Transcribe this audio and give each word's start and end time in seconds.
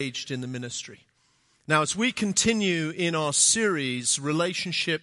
engaged 0.00 0.30
in 0.30 0.40
the 0.40 0.46
ministry. 0.46 1.00
Now, 1.66 1.82
as 1.82 1.96
we 1.96 2.12
continue 2.12 2.90
in 2.90 3.16
our 3.16 3.32
series, 3.32 4.20
Relationship, 4.20 5.02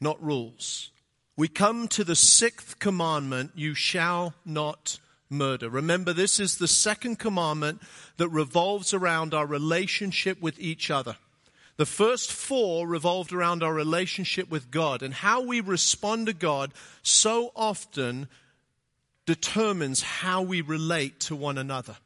Not 0.00 0.20
Rules, 0.20 0.90
we 1.36 1.46
come 1.46 1.86
to 1.86 2.02
the 2.02 2.16
sixth 2.16 2.80
commandment 2.80 3.52
you 3.54 3.74
shall 3.74 4.34
not 4.44 4.98
murder. 5.30 5.70
Remember, 5.70 6.12
this 6.12 6.40
is 6.40 6.58
the 6.58 6.66
second 6.66 7.20
commandment 7.20 7.80
that 8.16 8.28
revolves 8.30 8.92
around 8.92 9.34
our 9.34 9.46
relationship 9.46 10.42
with 10.42 10.58
each 10.58 10.90
other. 10.90 11.16
The 11.76 11.86
first 11.86 12.32
four 12.32 12.88
revolved 12.88 13.32
around 13.32 13.62
our 13.62 13.72
relationship 13.72 14.50
with 14.50 14.72
God, 14.72 15.00
and 15.00 15.14
how 15.14 15.42
we 15.42 15.60
respond 15.60 16.26
to 16.26 16.32
God 16.32 16.72
so 17.04 17.52
often 17.54 18.26
determines 19.26 20.02
how 20.02 20.42
we 20.42 20.60
relate 20.60 21.20
to 21.20 21.36
one 21.36 21.56
another. 21.56 21.98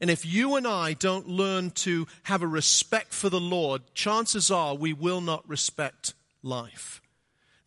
And 0.00 0.10
if 0.10 0.26
you 0.26 0.56
and 0.56 0.66
I 0.66 0.92
don't 0.92 1.28
learn 1.28 1.70
to 1.70 2.06
have 2.24 2.42
a 2.42 2.46
respect 2.46 3.14
for 3.14 3.30
the 3.30 3.40
Lord, 3.40 3.82
chances 3.94 4.50
are 4.50 4.74
we 4.74 4.92
will 4.92 5.20
not 5.20 5.48
respect 5.48 6.14
life. 6.42 7.00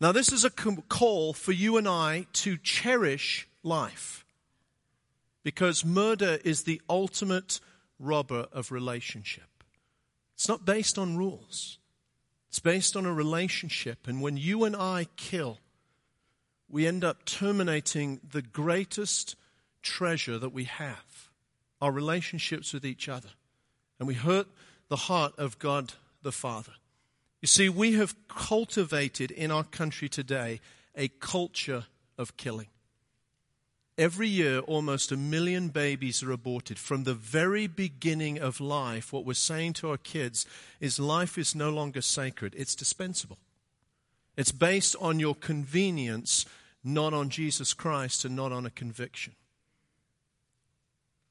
Now, 0.00 0.12
this 0.12 0.32
is 0.32 0.44
a 0.44 0.50
call 0.50 1.32
for 1.32 1.52
you 1.52 1.76
and 1.76 1.86
I 1.86 2.26
to 2.34 2.56
cherish 2.56 3.46
life 3.62 4.24
because 5.42 5.84
murder 5.84 6.38
is 6.44 6.62
the 6.62 6.80
ultimate 6.88 7.60
robber 7.98 8.46
of 8.52 8.72
relationship. 8.72 9.44
It's 10.34 10.48
not 10.48 10.64
based 10.64 10.98
on 10.98 11.18
rules, 11.18 11.78
it's 12.48 12.60
based 12.60 12.96
on 12.96 13.04
a 13.04 13.12
relationship. 13.12 14.08
And 14.08 14.22
when 14.22 14.36
you 14.36 14.64
and 14.64 14.74
I 14.74 15.06
kill, 15.16 15.58
we 16.68 16.86
end 16.86 17.04
up 17.04 17.24
terminating 17.24 18.20
the 18.28 18.42
greatest 18.42 19.36
treasure 19.82 20.38
that 20.38 20.52
we 20.52 20.64
have 20.64 21.29
our 21.80 21.92
relationships 21.92 22.72
with 22.72 22.84
each 22.84 23.08
other. 23.08 23.30
And 23.98 24.06
we 24.06 24.14
hurt 24.14 24.48
the 24.88 24.96
heart 24.96 25.32
of 25.38 25.58
God 25.58 25.94
the 26.22 26.32
Father. 26.32 26.72
You 27.40 27.46
see, 27.46 27.68
we 27.68 27.94
have 27.94 28.14
cultivated 28.28 29.30
in 29.30 29.50
our 29.50 29.64
country 29.64 30.08
today 30.08 30.60
a 30.94 31.08
culture 31.08 31.86
of 32.18 32.36
killing. 32.36 32.68
Every 33.96 34.28
year, 34.28 34.60
almost 34.60 35.12
a 35.12 35.16
million 35.16 35.68
babies 35.68 36.22
are 36.22 36.32
aborted. 36.32 36.78
From 36.78 37.04
the 37.04 37.14
very 37.14 37.66
beginning 37.66 38.38
of 38.38 38.60
life, 38.60 39.12
what 39.12 39.26
we're 39.26 39.34
saying 39.34 39.74
to 39.74 39.90
our 39.90 39.98
kids 39.98 40.46
is 40.80 40.98
life 40.98 41.36
is 41.36 41.54
no 41.54 41.70
longer 41.70 42.00
sacred, 42.00 42.54
it's 42.56 42.74
dispensable. 42.74 43.38
It's 44.36 44.52
based 44.52 44.96
on 45.00 45.20
your 45.20 45.34
convenience, 45.34 46.46
not 46.82 47.12
on 47.12 47.28
Jesus 47.28 47.74
Christ 47.74 48.24
and 48.24 48.34
not 48.34 48.52
on 48.52 48.64
a 48.64 48.70
conviction. 48.70 49.34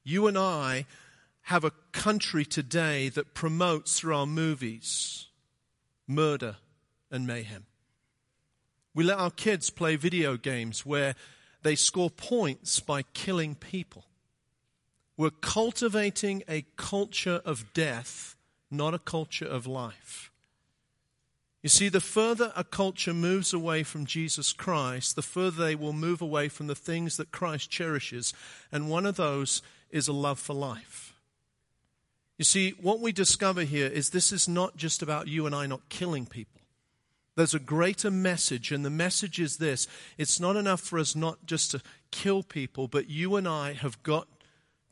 You 0.02 0.26
and 0.26 0.38
I 0.38 0.86
have 1.42 1.64
a 1.64 1.72
country 1.92 2.44
today 2.44 3.08
that 3.10 3.34
promotes 3.34 3.98
through 3.98 4.16
our 4.16 4.26
movies 4.26 5.26
murder 6.06 6.56
and 7.10 7.26
mayhem. 7.26 7.66
We 8.94 9.04
let 9.04 9.18
our 9.18 9.30
kids 9.30 9.70
play 9.70 9.96
video 9.96 10.36
games 10.36 10.84
where 10.84 11.14
they 11.62 11.74
score 11.74 12.10
points 12.10 12.80
by 12.80 13.02
killing 13.14 13.54
people. 13.54 14.04
We're 15.16 15.30
cultivating 15.30 16.42
a 16.48 16.64
culture 16.76 17.42
of 17.44 17.72
death, 17.72 18.36
not 18.70 18.94
a 18.94 18.98
culture 18.98 19.46
of 19.46 19.66
life. 19.66 20.30
You 21.62 21.68
see, 21.68 21.90
the 21.90 22.00
further 22.00 22.52
a 22.56 22.64
culture 22.64 23.12
moves 23.12 23.52
away 23.52 23.82
from 23.82 24.06
Jesus 24.06 24.52
Christ, 24.52 25.14
the 25.14 25.22
further 25.22 25.62
they 25.62 25.74
will 25.74 25.92
move 25.92 26.22
away 26.22 26.48
from 26.48 26.68
the 26.68 26.74
things 26.74 27.18
that 27.18 27.32
Christ 27.32 27.70
cherishes. 27.70 28.32
And 28.72 28.88
one 28.88 29.04
of 29.04 29.16
those 29.16 29.60
is 29.90 30.08
a 30.08 30.12
love 30.12 30.38
for 30.38 30.54
life. 30.54 31.14
You 32.38 32.44
see, 32.44 32.70
what 32.80 33.00
we 33.00 33.12
discover 33.12 33.62
here 33.62 33.86
is 33.86 34.10
this 34.10 34.32
is 34.32 34.48
not 34.48 34.76
just 34.76 35.02
about 35.02 35.28
you 35.28 35.44
and 35.46 35.54
I 35.54 35.66
not 35.66 35.88
killing 35.88 36.24
people. 36.24 36.60
There's 37.36 37.54
a 37.54 37.58
greater 37.58 38.10
message, 38.10 38.72
and 38.72 38.84
the 38.84 38.90
message 38.90 39.38
is 39.38 39.58
this 39.58 39.86
it's 40.18 40.40
not 40.40 40.56
enough 40.56 40.80
for 40.80 40.98
us 40.98 41.14
not 41.14 41.46
just 41.46 41.70
to 41.72 41.82
kill 42.10 42.42
people, 42.42 42.88
but 42.88 43.08
you 43.08 43.36
and 43.36 43.46
I 43.46 43.74
have 43.74 44.02
got 44.02 44.26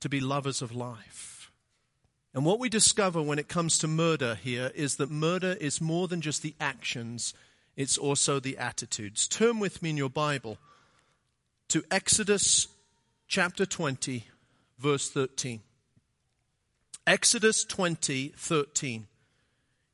to 0.01 0.09
be 0.09 0.21
lovers 0.21 0.63
of 0.63 0.75
life. 0.75 1.51
And 2.35 2.45
what 2.45 2.59
we 2.59 2.69
discover 2.69 3.21
when 3.21 3.39
it 3.39 3.49
comes 3.49 3.79
to 3.79 3.89
murder 3.89 4.35
here 4.37 4.71
is 4.75 4.97
that 4.97 5.11
murder 5.11 5.57
is 5.61 5.81
more 5.81 6.07
than 6.07 6.21
just 6.21 6.43
the 6.43 6.55
actions, 6.61 7.35
it's 7.77 7.99
also 7.99 8.39
the 8.39 8.59
attitudes. 8.59 9.27
Turn 9.27 9.59
with 9.59 9.83
me 9.83 9.91
in 9.91 9.97
your 9.97 10.11
Bible 10.11 10.59
to 11.69 11.83
Exodus 11.91 12.69
chapter 13.27 13.67
20, 13.67 14.25
verse 14.79 15.11
13. 15.11 15.61
Exodus 17.07 17.65
20, 17.65 18.35
13. 18.37 19.07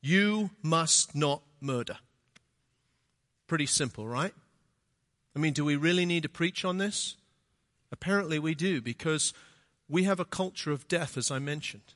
You 0.01 0.51
must 0.61 1.15
not 1.15 1.41
murder. 1.61 1.97
Pretty 3.47 3.65
simple, 3.65 4.07
right? 4.07 4.33
I 5.35 5.39
mean, 5.39 5.53
do 5.53 5.65
we 5.65 5.75
really 5.75 6.05
need 6.05 6.23
to 6.23 6.29
preach 6.29 6.63
on 6.63 6.77
this? 6.77 7.15
Apparently 7.91 8.39
we 8.39 8.55
do, 8.55 8.81
because 8.81 9.33
we 9.87 10.03
have 10.03 10.19
a 10.19 10.25
culture 10.25 10.71
of 10.71 10.87
death, 10.87 11.17
as 11.17 11.31
I 11.31 11.39
mentioned. 11.39 11.93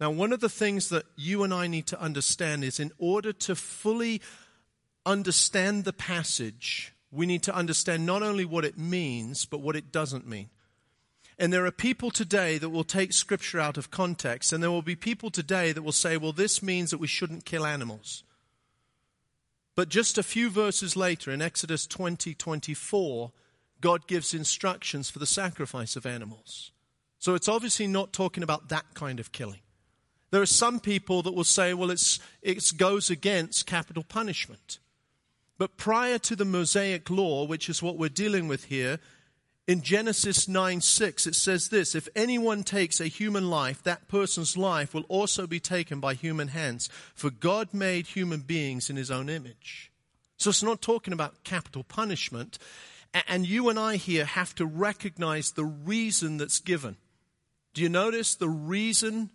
Now, 0.00 0.10
one 0.10 0.32
of 0.32 0.40
the 0.40 0.48
things 0.48 0.88
that 0.88 1.04
you 1.16 1.42
and 1.42 1.52
I 1.52 1.66
need 1.66 1.86
to 1.88 2.00
understand 2.00 2.64
is 2.64 2.80
in 2.80 2.90
order 2.98 3.32
to 3.34 3.54
fully 3.54 4.22
understand 5.04 5.84
the 5.84 5.92
passage, 5.92 6.92
we 7.10 7.26
need 7.26 7.42
to 7.44 7.54
understand 7.54 8.06
not 8.06 8.22
only 8.22 8.44
what 8.44 8.64
it 8.64 8.78
means, 8.78 9.44
but 9.44 9.60
what 9.60 9.76
it 9.76 9.92
doesn't 9.92 10.26
mean. 10.26 10.48
And 11.40 11.50
there 11.50 11.64
are 11.64 11.70
people 11.70 12.10
today 12.10 12.58
that 12.58 12.68
will 12.68 12.84
take 12.84 13.14
scripture 13.14 13.58
out 13.58 13.78
of 13.78 13.90
context, 13.90 14.52
and 14.52 14.62
there 14.62 14.70
will 14.70 14.82
be 14.82 14.94
people 14.94 15.30
today 15.30 15.72
that 15.72 15.80
will 15.80 15.90
say, 15.90 16.18
well, 16.18 16.32
this 16.32 16.62
means 16.62 16.90
that 16.90 17.00
we 17.00 17.06
shouldn't 17.06 17.46
kill 17.46 17.64
animals. 17.64 18.24
But 19.74 19.88
just 19.88 20.18
a 20.18 20.22
few 20.22 20.50
verses 20.50 20.96
later, 20.96 21.30
in 21.30 21.40
Exodus 21.40 21.86
20 21.86 22.34
24, 22.34 23.32
God 23.80 24.06
gives 24.06 24.34
instructions 24.34 25.08
for 25.08 25.18
the 25.18 25.24
sacrifice 25.24 25.96
of 25.96 26.04
animals. 26.04 26.72
So 27.18 27.34
it's 27.34 27.48
obviously 27.48 27.86
not 27.86 28.12
talking 28.12 28.42
about 28.42 28.68
that 28.68 28.92
kind 28.92 29.18
of 29.18 29.32
killing. 29.32 29.60
There 30.32 30.42
are 30.42 30.46
some 30.46 30.78
people 30.78 31.22
that 31.22 31.32
will 31.32 31.44
say, 31.44 31.72
well, 31.72 31.90
it's, 31.90 32.20
it 32.42 32.70
goes 32.76 33.08
against 33.08 33.64
capital 33.64 34.04
punishment. 34.04 34.78
But 35.56 35.78
prior 35.78 36.18
to 36.18 36.36
the 36.36 36.44
Mosaic 36.44 37.08
law, 37.08 37.46
which 37.46 37.70
is 37.70 37.82
what 37.82 37.96
we're 37.96 38.10
dealing 38.10 38.46
with 38.46 38.64
here, 38.64 38.98
in 39.66 39.82
Genesis 39.82 40.48
9 40.48 40.80
6, 40.80 41.26
it 41.26 41.34
says 41.34 41.68
this 41.68 41.94
If 41.94 42.08
anyone 42.16 42.62
takes 42.62 43.00
a 43.00 43.06
human 43.06 43.50
life, 43.50 43.82
that 43.82 44.08
person's 44.08 44.56
life 44.56 44.94
will 44.94 45.04
also 45.08 45.46
be 45.46 45.60
taken 45.60 46.00
by 46.00 46.14
human 46.14 46.48
hands. 46.48 46.88
For 47.14 47.30
God 47.30 47.72
made 47.72 48.08
human 48.08 48.40
beings 48.40 48.90
in 48.90 48.96
his 48.96 49.10
own 49.10 49.28
image. 49.28 49.92
So 50.36 50.50
it's 50.50 50.62
not 50.62 50.80
talking 50.80 51.12
about 51.12 51.44
capital 51.44 51.84
punishment. 51.84 52.58
And 53.28 53.46
you 53.46 53.68
and 53.68 53.78
I 53.78 53.96
here 53.96 54.24
have 54.24 54.54
to 54.54 54.66
recognize 54.66 55.52
the 55.52 55.64
reason 55.64 56.36
that's 56.36 56.60
given. 56.60 56.96
Do 57.74 57.82
you 57.82 57.88
notice 57.88 58.34
the 58.34 58.48
reason 58.48 59.30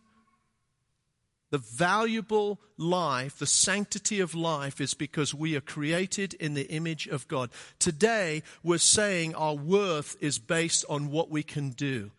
the 1.56 1.60
valuable 1.60 2.60
life, 2.78 3.40
the 3.40 3.48
sanctity 3.48 4.20
of 4.20 4.36
life, 4.36 4.82
is 4.82 4.94
because 4.94 5.34
we 5.34 5.56
are 5.56 5.62
created 5.62 6.34
in 6.34 6.54
the 6.54 6.70
image 6.70 7.08
of 7.08 7.30
God. 7.30 7.50
Today, 7.80 8.44
we're 8.62 8.78
saying 8.78 9.34
our 9.36 9.56
worth 9.56 10.18
is 10.20 10.38
based 10.38 10.84
on 10.90 11.12
what 11.12 11.30
we 11.30 11.44
can 11.44 11.70
do. 11.70 12.12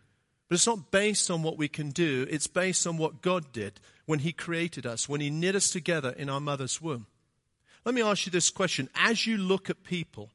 But 0.49 0.55
it's 0.55 0.65
not 0.65 0.89
based 0.89 1.29
on 1.29 1.43
what 1.43 1.55
we 1.55 1.67
can 1.67 1.91
do, 1.91 2.25
it's 2.31 2.47
based 2.47 2.87
on 2.87 2.97
what 2.97 3.21
God 3.21 3.51
did 3.51 3.79
when 4.07 4.17
He 4.17 4.33
created 4.33 4.87
us, 4.87 5.07
when 5.07 5.21
He 5.21 5.29
knit 5.29 5.53
us 5.53 5.69
together 5.69 6.15
in 6.17 6.31
our 6.31 6.41
mother's 6.41 6.81
womb. 6.81 7.05
Let 7.85 7.93
me 7.93 8.01
ask 8.01 8.25
you 8.25 8.31
this 8.31 8.49
question. 8.49 8.89
As 8.95 9.27
you 9.27 9.37
look 9.37 9.69
at 9.69 9.83
people, 9.83 10.31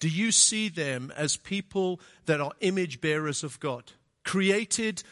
do 0.00 0.10
you 0.10 0.32
see 0.32 0.68
them 0.68 1.10
as 1.16 1.38
people 1.38 1.98
that 2.26 2.42
are 2.42 2.52
image 2.60 3.00
bearers 3.00 3.42
of 3.42 3.58
God, 3.58 3.92
created 4.22 5.02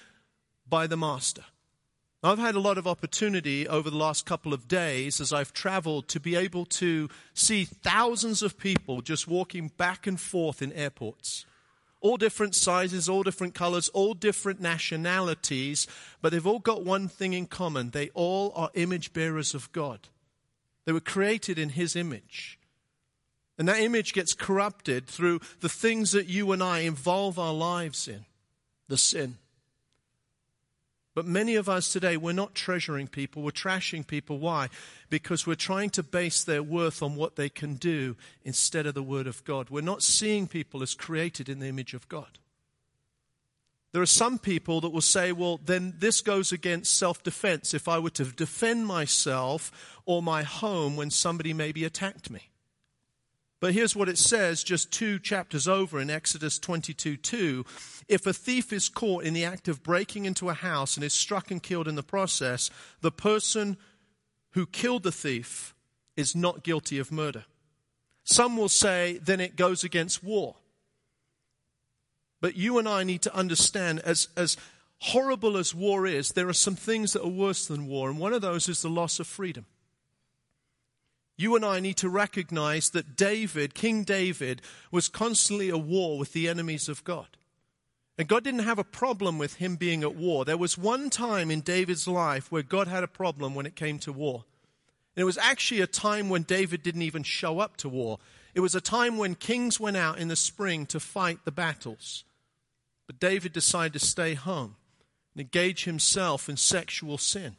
by 0.69 0.87
the 0.87 0.99
Master? 0.99 1.45
I've 2.27 2.39
had 2.39 2.55
a 2.55 2.61
lot 2.61 2.79
of 2.79 2.87
opportunity 2.87 3.69
over 3.69 3.91
the 3.91 3.99
last 3.99 4.25
couple 4.25 4.55
of 4.55 4.67
days 4.67 5.21
as 5.21 5.31
I've 5.31 5.53
traveled 5.53 6.09
to 6.09 6.19
be 6.19 6.37
able 6.37 6.65
to 6.67 7.11
see 7.35 7.67
thousands 7.67 8.43
of 8.43 8.57
people 8.57 9.03
just 9.03 9.29
walking 9.29 9.69
back 9.77 10.07
and 10.07 10.19
forth 10.19 10.63
in 10.63 10.73
airports. 10.73 11.45
All 12.01 12.17
different 12.17 12.55
sizes, 12.55 13.11
all 13.11 13.25
different 13.25 13.55
colors, 13.55 13.89
all 13.89 14.15
different 14.15 14.59
nationalities, 14.59 15.87
but 16.23 16.33
they've 16.33 16.47
all 16.47 16.61
got 16.61 16.83
one 16.83 17.09
thing 17.09 17.35
in 17.35 17.47
common. 17.47 17.91
They 17.91 18.09
all 18.15 18.53
are 18.57 18.71
image 18.73 19.13
bearers 19.13 19.53
of 19.53 19.71
God. 19.73 20.09
They 20.87 20.93
were 20.93 21.01
created 21.01 21.59
in 21.59 21.71
His 21.71 21.95
image. 21.95 22.59
And 23.59 23.69
that 23.69 23.81
image 23.81 24.15
gets 24.15 24.33
corrupted 24.33 25.07
through 25.07 25.41
the 25.61 25.69
things 25.69 26.13
that 26.13 26.27
you 26.27 26.53
and 26.53 26.63
I 26.63 26.81
involve 26.81 27.39
our 27.39 27.55
lives 27.55 28.09
in 28.09 28.25
the 28.89 28.97
sin. 28.97 29.37
But 31.15 31.27
many 31.27 31.55
of 31.55 31.69
us 31.69 31.93
today, 31.93 32.17
we're 32.17 32.33
not 32.33 32.55
treasuring 32.55 33.07
people, 33.07 33.43
we're 33.43 33.51
trashing 33.53 34.07
people. 34.07 34.39
Why? 34.39 34.69
Because 35.11 35.47
we're 35.47 35.55
trying 35.55 35.91
to 35.91 36.03
base 36.03 36.43
their 36.43 36.63
worth 36.63 37.03
on 37.03 37.15
what 37.15 37.37
they 37.37 37.49
can 37.49 37.75
do 37.75 38.17
instead 38.45 38.87
of 38.87 38.95
the 38.95 39.03
Word 39.03 39.29
of 39.29 39.45
God. 39.45 39.71
We're 39.71 39.81
not 39.81 40.03
seeing 40.03 40.49
people 40.49 40.83
as 40.83 40.95
created 40.95 41.49
in 41.49 41.61
the 41.61 41.69
image 41.69 41.95
of 41.95 42.09
God. 42.09 42.39
There 43.93 44.03
are 44.03 44.07
some 44.07 44.41
people 44.41 44.81
that 44.81 44.91
will 44.91 45.01
say, 45.01 45.31
well, 45.31 45.61
then 45.65 45.95
this 45.99 46.21
goes 46.21 46.51
against 46.51 46.97
self 46.97 47.23
defense 47.23 47.73
if 47.75 47.87
I 47.87 48.01
were 48.01 48.11
to 48.11 48.25
defend 48.25 48.89
myself 48.89 49.71
or 50.05 50.21
my 50.21 50.43
home 50.43 50.97
when 50.97 51.11
somebody 51.11 51.53
maybe 51.53 51.85
attacked 51.85 52.29
me. 52.29 52.51
But 53.65 53.73
here's 53.73 53.97
what 53.97 54.11
it 54.11 54.19
says 54.19 54.63
just 54.63 54.93
two 54.93 55.19
chapters 55.19 55.67
over 55.67 55.99
in 55.99 56.11
Exodus 56.11 56.59
22 56.59 57.17
2. 57.17 57.65
If 58.09 58.27
a 58.27 58.35
thief 58.35 58.75
is 58.75 58.91
caught 58.91 59.25
in 59.25 59.33
the 59.33 59.47
act 59.47 59.69
of 59.69 59.83
breaking 59.83 60.27
into 60.27 60.51
a 60.51 60.53
house 60.53 60.99
and 60.99 61.03
is 61.03 61.15
struck 61.15 61.51
and 61.51 61.63
killed 61.63 61.89
in 61.89 61.95
the 61.95 62.03
process, 62.03 62.69
the 63.01 63.11
person 63.11 63.79
who 64.51 64.67
killed 64.67 65.03
the 65.03 65.11
thief 65.11 65.75
is 66.15 66.37
not 66.37 66.63
guilty 66.63 66.99
of 66.99 67.11
murder. 67.11 67.47
Some 68.23 68.59
will 68.59 68.69
say, 68.69 69.19
then 69.23 69.41
it 69.41 69.57
goes 69.57 69.83
against 69.83 70.23
war. 70.23 70.57
But 72.43 72.57
you 72.57 72.77
and 72.77 72.87
I 72.87 73.03
need 73.03 73.23
to 73.23 73.35
understand, 73.35 74.01
as, 74.01 74.29
as 74.37 74.59
horrible 74.99 75.57
as 75.57 75.75
war 75.75 76.07
is, 76.07 76.33
there 76.33 76.51
are 76.51 76.53
some 76.53 76.77
things 76.77 77.15
that 77.15 77.23
are 77.23 77.29
worse 77.29 77.67
than 77.67 77.87
war, 77.87 78.11
and 78.11 78.19
one 78.19 78.35
of 78.35 78.43
those 78.43 78.69
is 78.69 78.83
the 78.83 78.91
loss 78.91 79.21
of 79.21 79.27
freedom. 79.27 79.65
You 81.37 81.57
and 81.57 81.65
I 81.65 81.81
need 81.81 81.97
to 81.99 82.09
recognize 82.09 82.91
that 82.91 83.17
David, 83.17 83.75
King 83.75 84.05
David, 84.05 84.63
was 84.91 85.09
constantly 85.09 85.69
at 85.71 85.81
war 85.81 86.19
with 86.19 86.33
the 86.33 86.49
enemies 86.49 86.89
of 86.89 87.03
God. 87.05 87.27
And 88.17 88.29
God 88.29 88.45
didn't 88.45 88.61
have 88.61 88.79
a 88.79 88.85
problem 88.85 89.39
with 89.39 89.55
him 89.55 89.75
being 89.75 90.05
at 90.05 90.15
war. 90.15 90.45
There 90.45 90.57
was 90.57 90.79
one 90.79 91.11
time 91.11 91.51
in 91.51 91.63
David's 91.63 92.07
life 92.07 92.53
where 92.53 92.63
God 92.63 92.87
had 92.87 93.03
a 93.03 93.09
problem 93.09 93.55
when 93.55 93.67
it 93.67 93.75
came 93.75 93.99
to 94.01 94.13
war. 94.13 94.45
And 95.17 95.23
it 95.23 95.27
was 95.27 95.39
actually 95.39 95.81
a 95.81 95.89
time 95.89 96.29
when 96.29 96.43
David 96.43 96.83
didn't 96.83 97.03
even 97.03 97.25
show 97.25 97.59
up 97.59 97.77
to 97.79 97.89
war. 97.89 98.19
It 98.55 98.61
was 98.61 98.77
a 98.77 98.81
time 98.81 99.19
when 99.19 99.35
kings 99.35 99.81
went 99.81 99.97
out 99.97 100.19
in 100.19 100.29
the 100.29 100.37
spring 100.37 100.87
to 100.87 101.01
fight 101.01 101.41
the 101.45 101.51
battles. 101.51 102.25
But 103.09 103.19
David 103.19 103.53
decided 103.53 103.95
to 103.95 104.07
stay 104.07 104.35
home 104.35 104.77
and 105.35 105.41
engage 105.41 105.85
himself 105.85 106.49
in 106.49 106.57
sexual 106.57 107.19
sin. 107.19 107.57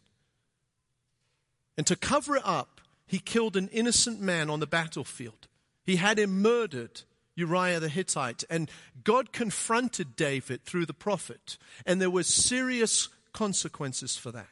And 1.77 1.85
to 1.87 1.97
cover 1.97 2.37
it 2.37 2.45
up, 2.45 2.74
he 3.07 3.19
killed 3.19 3.55
an 3.55 3.69
innocent 3.69 4.19
man 4.19 4.49
on 4.49 4.59
the 4.59 4.67
battlefield. 4.67 5.47
He 5.83 5.97
had 5.97 6.17
him 6.17 6.41
murdered, 6.41 7.01
Uriah 7.35 7.79
the 7.79 7.89
Hittite. 7.89 8.43
And 8.49 8.69
God 9.03 9.31
confronted 9.31 10.15
David 10.15 10.63
through 10.63 10.85
the 10.85 10.93
prophet. 10.93 11.57
And 11.85 12.01
there 12.01 12.09
were 12.09 12.23
serious 12.23 13.09
consequences 13.33 14.17
for 14.17 14.31
that. 14.31 14.47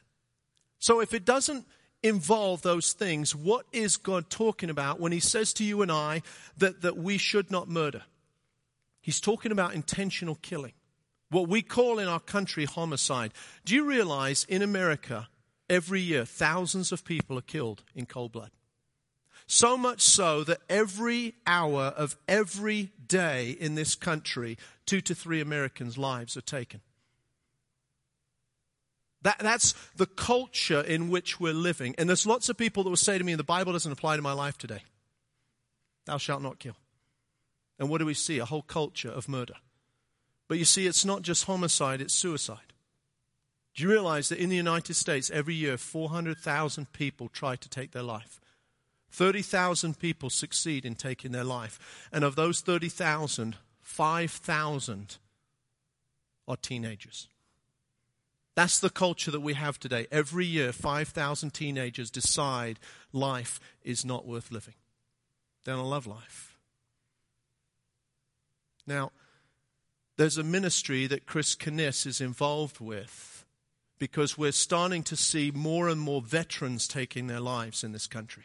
So 0.80 1.00
if 1.00 1.14
it 1.14 1.26
doesn't 1.26 1.66
involve 2.04 2.62
those 2.62 2.94
things, 2.94 3.36
what 3.36 3.66
is 3.72 3.98
God 3.98 4.30
talking 4.30 4.70
about 4.70 5.00
when 5.00 5.12
he 5.12 5.20
says 5.20 5.54
to 5.54 5.64
you 5.64 5.82
and 5.82 5.92
I 5.92 6.22
that, 6.58 6.82
that 6.82 6.98
we 6.98 7.18
should 7.18 7.50
not 7.50 7.70
murder? 7.70 8.04
He's 9.02 9.22
talking 9.22 9.52
about 9.52 9.74
intentional 9.74 10.36
killing 10.36 10.74
what 11.34 11.50
we 11.50 11.62
call 11.62 12.00
in 12.00 12.08
our 12.08 12.20
country 12.20 12.66
homicide. 12.66 13.34
Do 13.66 13.76
you 13.76 13.86
realize 13.86 14.46
in 14.48 14.62
America, 14.62 15.28
every 15.74 16.02
year, 16.02 16.24
thousands 16.26 16.92
of 16.92 17.04
people 17.04 17.38
are 17.38 17.42
killed 17.42 17.84
in 17.96 18.06
cold 18.06 18.32
blood? 18.32 18.52
So 19.48 19.76
much 19.76 20.02
so 20.02 20.44
that 20.46 20.62
every 20.70 21.36
hour 21.46 21.94
of 21.98 22.16
every 22.28 22.92
day 23.06 23.52
in 23.52 23.76
this 23.76 23.96
country, 23.96 24.58
two 24.86 25.02
to 25.02 25.14
three 25.14 25.42
Americans' 25.42 25.98
lives 25.98 26.38
are 26.38 26.42
taken. 26.42 26.82
That, 29.24 29.40
that's 29.40 29.74
the 29.96 30.06
culture 30.06 30.82
in 30.82 31.10
which 31.10 31.40
we're 31.40 31.54
living. 31.54 31.96
And 31.98 32.08
there's 32.10 32.28
lots 32.28 32.50
of 32.50 32.58
people 32.58 32.84
that 32.84 32.90
will 32.90 32.98
say 32.98 33.18
to 33.18 33.24
me, 33.24 33.36
the 33.36 33.44
Bible 33.44 33.72
doesn't 33.72 33.92
apply 33.92 34.16
to 34.16 34.22
my 34.22 34.34
life 34.34 34.58
today. 34.58 34.84
Thou 36.06 36.18
shalt 36.18 36.42
not 36.42 36.60
kill. 36.60 36.76
And 37.80 37.90
what 37.90 38.00
do 38.00 38.06
we 38.06 38.14
see? 38.14 38.40
A 38.40 38.46
whole 38.46 38.62
culture 38.62 39.10
of 39.10 39.30
murder. 39.30 39.56
But 40.48 40.58
you 40.58 40.66
see, 40.66 40.88
it's 40.88 41.06
not 41.06 41.22
just 41.22 41.46
homicide, 41.46 42.02
it's 42.02 42.14
suicide. 42.14 42.73
Do 43.76 43.84
you 43.84 43.90
realize 43.90 44.30
that 44.30 44.38
in 44.38 44.50
the 44.50 44.56
United 44.56 44.94
States, 44.94 45.32
every 45.32 45.56
year, 45.56 45.78
400,000 45.78 46.94
people 46.94 47.28
try 47.28 47.56
to 47.56 47.70
take 47.70 47.92
their 47.92 48.04
life? 48.04 48.40
30,000 49.10 50.00
people 50.00 50.30
succeed 50.30 50.86
in 50.86 50.96
taking 50.96 51.32
their 51.32 51.44
life. 51.44 52.08
And 52.12 52.24
of 52.24 52.36
those 52.36 52.62
30,000, 52.62 53.58
5,000 53.82 55.18
are 56.48 56.58
teenagers. 56.58 57.28
That's 58.56 58.80
the 58.80 58.90
culture 58.90 59.32
that 59.32 59.40
we 59.40 59.54
have 59.54 59.80
today. 59.80 60.06
Every 60.12 60.46
year, 60.46 60.72
5,000 60.72 61.54
teenagers 61.54 62.12
decide 62.12 62.80
life 63.12 63.60
is 63.84 64.06
not 64.06 64.28
worth 64.28 64.52
living. 64.52 64.76
They 65.66 65.72
don't 65.72 65.90
love 65.90 66.06
life. 66.06 66.56
Now, 68.86 69.12
there's 70.18 70.38
a 70.38 70.44
ministry 70.44 71.08
that 71.08 71.26
Chris 71.26 71.56
Kniss 71.56 72.06
is 72.06 72.22
involved 72.22 72.80
with 72.80 73.33
because 74.04 74.38
we're 74.38 74.52
starting 74.52 75.02
to 75.02 75.16
see 75.16 75.50
more 75.50 75.88
and 75.88 76.02
more 76.02 76.22
veterans 76.22 76.90
taking 76.90 77.28
their 77.28 77.40
lives 77.40 77.86
in 77.86 77.94
this 77.94 78.06
country. 78.06 78.44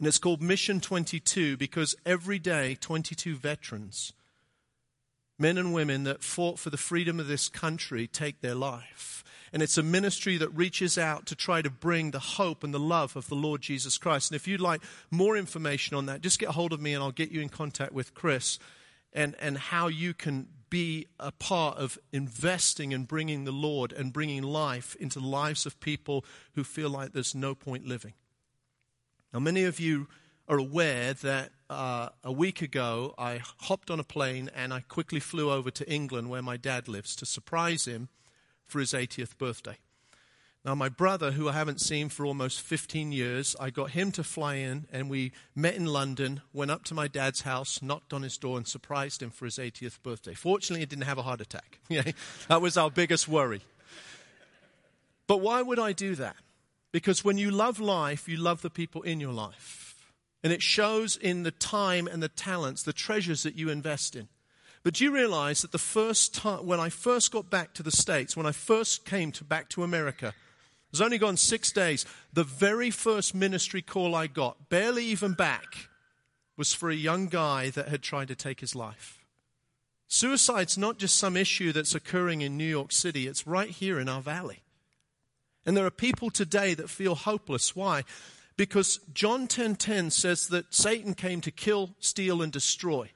And 0.00 0.08
it's 0.08 0.18
called 0.18 0.42
Mission 0.42 0.80
22 0.80 1.56
because 1.56 1.94
every 2.04 2.40
day, 2.40 2.74
22 2.80 3.36
veterans, 3.36 4.12
men 5.38 5.56
and 5.56 5.72
women 5.72 6.02
that 6.02 6.24
fought 6.24 6.58
for 6.58 6.70
the 6.70 6.76
freedom 6.76 7.20
of 7.20 7.28
this 7.28 7.48
country, 7.48 8.08
take 8.08 8.40
their 8.40 8.56
life. 8.56 9.22
And 9.52 9.62
it's 9.62 9.78
a 9.78 9.84
ministry 9.84 10.36
that 10.38 10.48
reaches 10.48 10.98
out 10.98 11.26
to 11.26 11.36
try 11.36 11.62
to 11.62 11.70
bring 11.70 12.10
the 12.10 12.18
hope 12.18 12.64
and 12.64 12.74
the 12.74 12.80
love 12.80 13.14
of 13.14 13.28
the 13.28 13.36
Lord 13.36 13.62
Jesus 13.62 13.96
Christ. 13.98 14.32
And 14.32 14.34
if 14.34 14.48
you'd 14.48 14.60
like 14.60 14.82
more 15.12 15.36
information 15.36 15.96
on 15.96 16.06
that, 16.06 16.22
just 16.22 16.40
get 16.40 16.48
hold 16.48 16.72
of 16.72 16.80
me 16.80 16.92
and 16.92 17.04
I'll 17.04 17.12
get 17.12 17.30
you 17.30 17.40
in 17.40 17.50
contact 17.50 17.92
with 17.92 18.14
Chris 18.14 18.58
and, 19.12 19.36
and 19.38 19.56
how 19.56 19.86
you 19.86 20.12
can 20.12 20.48
be 20.70 21.06
a 21.18 21.32
part 21.32 21.78
of 21.78 21.98
investing 22.12 22.92
and 22.92 23.06
bringing 23.06 23.44
the 23.44 23.52
Lord 23.52 23.92
and 23.92 24.12
bringing 24.12 24.42
life 24.42 24.96
into 24.96 25.20
the 25.20 25.26
lives 25.26 25.66
of 25.66 25.80
people 25.80 26.24
who 26.54 26.64
feel 26.64 26.90
like 26.90 27.12
there's 27.12 27.34
no 27.34 27.54
point 27.54 27.86
living. 27.86 28.14
Now, 29.32 29.40
many 29.40 29.64
of 29.64 29.78
you 29.78 30.08
are 30.48 30.58
aware 30.58 31.12
that 31.14 31.50
uh, 31.68 32.10
a 32.22 32.32
week 32.32 32.62
ago 32.62 33.14
I 33.18 33.40
hopped 33.62 33.90
on 33.90 34.00
a 34.00 34.04
plane 34.04 34.50
and 34.54 34.72
I 34.72 34.80
quickly 34.80 35.20
flew 35.20 35.50
over 35.50 35.70
to 35.70 35.90
England 35.90 36.30
where 36.30 36.42
my 36.42 36.56
dad 36.56 36.88
lives 36.88 37.16
to 37.16 37.26
surprise 37.26 37.86
him 37.86 38.08
for 38.66 38.80
his 38.80 38.92
80th 38.92 39.36
birthday. 39.38 39.78
Now, 40.66 40.74
my 40.74 40.88
brother, 40.88 41.30
who 41.30 41.48
I 41.48 41.52
haven't 41.52 41.80
seen 41.80 42.08
for 42.08 42.26
almost 42.26 42.60
15 42.60 43.12
years, 43.12 43.54
I 43.60 43.70
got 43.70 43.90
him 43.92 44.10
to 44.10 44.24
fly 44.24 44.56
in, 44.56 44.88
and 44.90 45.08
we 45.08 45.30
met 45.54 45.76
in 45.76 45.86
London, 45.86 46.40
went 46.52 46.72
up 46.72 46.82
to 46.86 46.94
my 46.94 47.06
dad's 47.06 47.42
house, 47.42 47.80
knocked 47.80 48.12
on 48.12 48.22
his 48.22 48.36
door, 48.36 48.56
and 48.56 48.66
surprised 48.66 49.22
him 49.22 49.30
for 49.30 49.44
his 49.44 49.58
80th 49.58 50.02
birthday. 50.02 50.34
Fortunately, 50.34 50.80
he 50.80 50.86
didn't 50.86 51.04
have 51.04 51.18
a 51.18 51.22
heart 51.22 51.40
attack. 51.40 51.78
that 52.48 52.60
was 52.60 52.76
our 52.76 52.90
biggest 52.90 53.28
worry. 53.28 53.60
But 55.28 55.36
why 55.36 55.62
would 55.62 55.78
I 55.78 55.92
do 55.92 56.16
that? 56.16 56.34
Because 56.90 57.24
when 57.24 57.38
you 57.38 57.52
love 57.52 57.78
life, 57.78 58.28
you 58.28 58.36
love 58.36 58.62
the 58.62 58.70
people 58.70 59.02
in 59.02 59.20
your 59.20 59.32
life. 59.32 59.94
And 60.42 60.52
it 60.52 60.62
shows 60.62 61.16
in 61.16 61.44
the 61.44 61.52
time 61.52 62.08
and 62.08 62.20
the 62.20 62.28
talents, 62.28 62.82
the 62.82 62.92
treasures 62.92 63.44
that 63.44 63.54
you 63.54 63.70
invest 63.70 64.16
in. 64.16 64.26
But 64.82 64.94
do 64.94 65.04
you 65.04 65.12
realize 65.12 65.62
that 65.62 65.70
the 65.70 65.78
first 65.78 66.34
time, 66.34 66.66
when 66.66 66.80
I 66.80 66.88
first 66.88 67.30
got 67.30 67.50
back 67.50 67.72
to 67.74 67.84
the 67.84 67.92
States, 67.92 68.36
when 68.36 68.46
I 68.46 68.52
first 68.52 69.04
came 69.04 69.30
to, 69.32 69.44
back 69.44 69.68
to 69.70 69.84
America, 69.84 70.34
was 70.90 71.00
only 71.00 71.18
gone 71.18 71.36
six 71.36 71.72
days. 71.72 72.04
The 72.32 72.44
very 72.44 72.90
first 72.90 73.34
ministry 73.34 73.82
call 73.82 74.14
I 74.14 74.26
got, 74.26 74.68
barely 74.68 75.04
even 75.06 75.34
back, 75.34 75.88
was 76.56 76.72
for 76.72 76.90
a 76.90 76.94
young 76.94 77.26
guy 77.26 77.70
that 77.70 77.88
had 77.88 78.02
tried 78.02 78.28
to 78.28 78.34
take 78.34 78.60
his 78.60 78.74
life. 78.74 79.24
Suicide's 80.08 80.78
not 80.78 80.98
just 80.98 81.18
some 81.18 81.36
issue 81.36 81.72
that's 81.72 81.94
occurring 81.94 82.40
in 82.40 82.56
New 82.56 82.64
York 82.64 82.92
City, 82.92 83.26
it's 83.26 83.46
right 83.46 83.70
here 83.70 83.98
in 83.98 84.08
our 84.08 84.22
valley. 84.22 84.62
And 85.64 85.76
there 85.76 85.86
are 85.86 85.90
people 85.90 86.30
today 86.30 86.74
that 86.74 86.88
feel 86.88 87.16
hopeless. 87.16 87.74
Why? 87.74 88.04
Because 88.56 89.00
John 89.12 89.48
10:10 89.48 90.10
says 90.12 90.46
that 90.48 90.72
Satan 90.72 91.14
came 91.14 91.40
to 91.40 91.50
kill, 91.50 91.96
steal 91.98 92.40
and 92.40 92.52
destroy. 92.52 93.10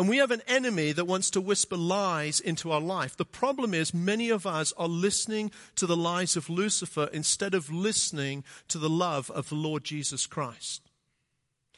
And 0.00 0.08
we 0.08 0.16
have 0.16 0.30
an 0.30 0.40
enemy 0.48 0.92
that 0.92 1.04
wants 1.04 1.28
to 1.28 1.42
whisper 1.42 1.76
lies 1.76 2.40
into 2.40 2.72
our 2.72 2.80
life. 2.80 3.18
The 3.18 3.26
problem 3.26 3.74
is, 3.74 3.92
many 3.92 4.30
of 4.30 4.46
us 4.46 4.72
are 4.78 4.88
listening 4.88 5.50
to 5.74 5.86
the 5.86 5.94
lies 5.94 6.36
of 6.36 6.48
Lucifer 6.48 7.10
instead 7.12 7.52
of 7.52 7.70
listening 7.70 8.42
to 8.68 8.78
the 8.78 8.88
love 8.88 9.30
of 9.30 9.50
the 9.50 9.56
Lord 9.56 9.84
Jesus 9.84 10.26
Christ. 10.26 10.80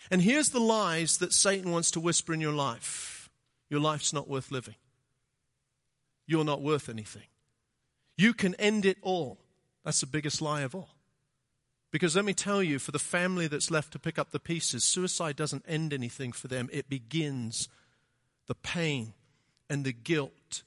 And 0.08 0.22
here's 0.22 0.50
the 0.50 0.60
lies 0.60 1.18
that 1.18 1.32
Satan 1.32 1.72
wants 1.72 1.90
to 1.90 2.00
whisper 2.00 2.32
in 2.32 2.40
your 2.40 2.52
life 2.52 3.28
your 3.68 3.80
life's 3.80 4.12
not 4.12 4.28
worth 4.28 4.52
living, 4.52 4.76
you're 6.24 6.44
not 6.44 6.62
worth 6.62 6.88
anything, 6.88 7.26
you 8.16 8.34
can 8.34 8.54
end 8.54 8.86
it 8.86 8.98
all. 9.02 9.38
That's 9.84 9.98
the 9.98 10.06
biggest 10.06 10.40
lie 10.40 10.60
of 10.60 10.76
all. 10.76 10.90
Because 11.90 12.14
let 12.14 12.24
me 12.24 12.34
tell 12.34 12.62
you, 12.62 12.78
for 12.78 12.92
the 12.92 13.00
family 13.00 13.48
that's 13.48 13.68
left 13.68 13.92
to 13.94 13.98
pick 13.98 14.16
up 14.16 14.30
the 14.30 14.38
pieces, 14.38 14.84
suicide 14.84 15.34
doesn't 15.34 15.64
end 15.66 15.92
anything 15.92 16.30
for 16.30 16.46
them, 16.46 16.70
it 16.72 16.88
begins 16.88 17.68
the 18.52 18.56
pain 18.56 19.14
and 19.70 19.82
the 19.82 19.94
guilt. 19.94 20.62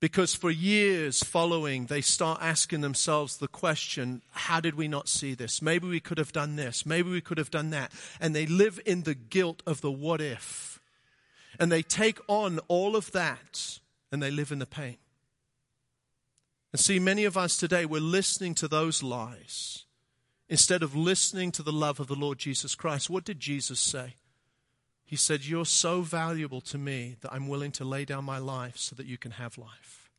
Because 0.00 0.34
for 0.34 0.50
years 0.50 1.22
following, 1.22 1.84
they 1.84 2.00
start 2.00 2.38
asking 2.40 2.80
themselves 2.80 3.36
the 3.36 3.46
question, 3.46 4.22
how 4.30 4.60
did 4.60 4.74
we 4.74 4.88
not 4.88 5.06
see 5.06 5.34
this? 5.34 5.60
Maybe 5.60 5.86
we 5.86 6.00
could 6.00 6.16
have 6.16 6.32
done 6.32 6.56
this. 6.56 6.86
Maybe 6.86 7.10
we 7.10 7.20
could 7.20 7.36
have 7.36 7.50
done 7.50 7.68
that. 7.70 7.92
And 8.22 8.34
they 8.34 8.46
live 8.46 8.80
in 8.86 9.02
the 9.02 9.14
guilt 9.14 9.62
of 9.66 9.82
the 9.82 9.90
what 9.90 10.22
if. 10.22 10.80
And 11.60 11.70
they 11.70 11.82
take 11.82 12.20
on 12.26 12.58
all 12.68 12.96
of 12.96 13.12
that 13.12 13.80
and 14.10 14.22
they 14.22 14.30
live 14.30 14.50
in 14.50 14.58
the 14.58 14.64
pain. 14.64 14.96
And 16.72 16.80
see, 16.80 16.98
many 16.98 17.26
of 17.26 17.36
us 17.36 17.58
today, 17.58 17.84
we're 17.84 18.00
listening 18.00 18.54
to 18.54 18.68
those 18.68 19.02
lies 19.02 19.84
instead 20.48 20.82
of 20.82 20.96
listening 20.96 21.52
to 21.52 21.62
the 21.62 21.70
love 21.72 22.00
of 22.00 22.06
the 22.06 22.14
Lord 22.14 22.38
Jesus 22.38 22.74
Christ. 22.74 23.10
What 23.10 23.24
did 23.26 23.40
Jesus 23.40 23.78
say? 23.78 24.14
He 25.06 25.16
said, 25.16 25.44
You're 25.44 25.64
so 25.64 26.02
valuable 26.02 26.60
to 26.62 26.76
me 26.76 27.16
that 27.20 27.32
I'm 27.32 27.48
willing 27.48 27.72
to 27.72 27.84
lay 27.84 28.04
down 28.04 28.24
my 28.24 28.38
life 28.38 28.76
so 28.76 28.96
that 28.96 29.06
you 29.06 29.16
can 29.16 29.30
have 29.32 29.56
life. 29.56 30.10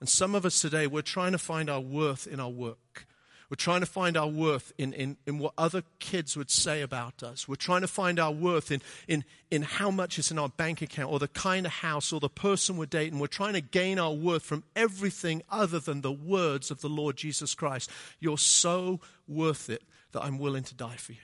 And 0.00 0.08
some 0.08 0.34
of 0.34 0.44
us 0.44 0.60
today, 0.60 0.86
we're 0.86 1.02
trying 1.02 1.32
to 1.32 1.38
find 1.38 1.70
our 1.70 1.80
worth 1.80 2.26
in 2.26 2.40
our 2.40 2.50
work. 2.50 3.06
We're 3.48 3.56
trying 3.56 3.80
to 3.80 3.86
find 3.86 4.16
our 4.16 4.26
worth 4.26 4.72
in, 4.76 4.92
in, 4.92 5.18
in 5.24 5.38
what 5.38 5.52
other 5.56 5.84
kids 6.00 6.36
would 6.36 6.50
say 6.50 6.82
about 6.82 7.22
us. 7.22 7.46
We're 7.46 7.54
trying 7.54 7.82
to 7.82 7.86
find 7.86 8.18
our 8.18 8.32
worth 8.32 8.72
in, 8.72 8.82
in, 9.06 9.24
in 9.52 9.62
how 9.62 9.90
much 9.90 10.18
is 10.18 10.32
in 10.32 10.38
our 10.38 10.48
bank 10.48 10.82
account 10.82 11.12
or 11.12 11.20
the 11.20 11.28
kind 11.28 11.64
of 11.64 11.70
house 11.70 12.12
or 12.12 12.18
the 12.18 12.28
person 12.28 12.76
we're 12.76 12.86
dating. 12.86 13.20
We're 13.20 13.28
trying 13.28 13.52
to 13.52 13.60
gain 13.60 14.00
our 14.00 14.12
worth 14.12 14.42
from 14.42 14.64
everything 14.74 15.42
other 15.48 15.78
than 15.78 16.00
the 16.00 16.10
words 16.10 16.72
of 16.72 16.80
the 16.80 16.88
Lord 16.88 17.16
Jesus 17.16 17.54
Christ. 17.54 17.88
You're 18.18 18.38
so 18.38 19.00
worth 19.28 19.70
it 19.70 19.82
that 20.10 20.24
I'm 20.24 20.38
willing 20.38 20.64
to 20.64 20.74
die 20.74 20.96
for 20.96 21.12
you. 21.12 21.18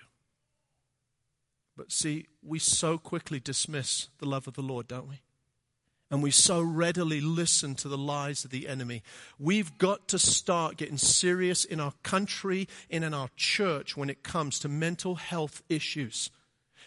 But 1.83 1.91
see, 1.91 2.27
we 2.45 2.61
so 2.61 2.97
quickly 2.97 3.41
dismiss 3.41 4.07
the 4.19 4.25
love 4.25 4.47
of 4.47 4.55
the 4.55 4.63
Lord, 4.63 4.87
don't 4.87 5.09
we? 5.09 5.21
and 6.13 6.23
we 6.23 6.31
so 6.31 6.61
readily 6.61 7.21
listen 7.21 7.75
to 7.75 7.89
the 7.89 7.99
lies 7.99 8.45
of 8.45 8.53
the 8.53 8.69
enemy. 8.69 9.03
We've 9.37 9.77
got 9.79 10.07
to 10.09 10.19
start 10.21 10.77
getting 10.77 10.97
serious 10.97 11.65
in 11.65 11.81
our 11.81 11.95
country 12.05 12.69
and 12.89 13.03
in 13.03 13.15
our 13.15 13.31
church 13.35 13.97
when 13.97 14.11
it 14.11 14.23
comes 14.23 14.61
to 14.61 14.69
mental 14.69 15.17
health 15.17 15.65
issues. 15.69 16.31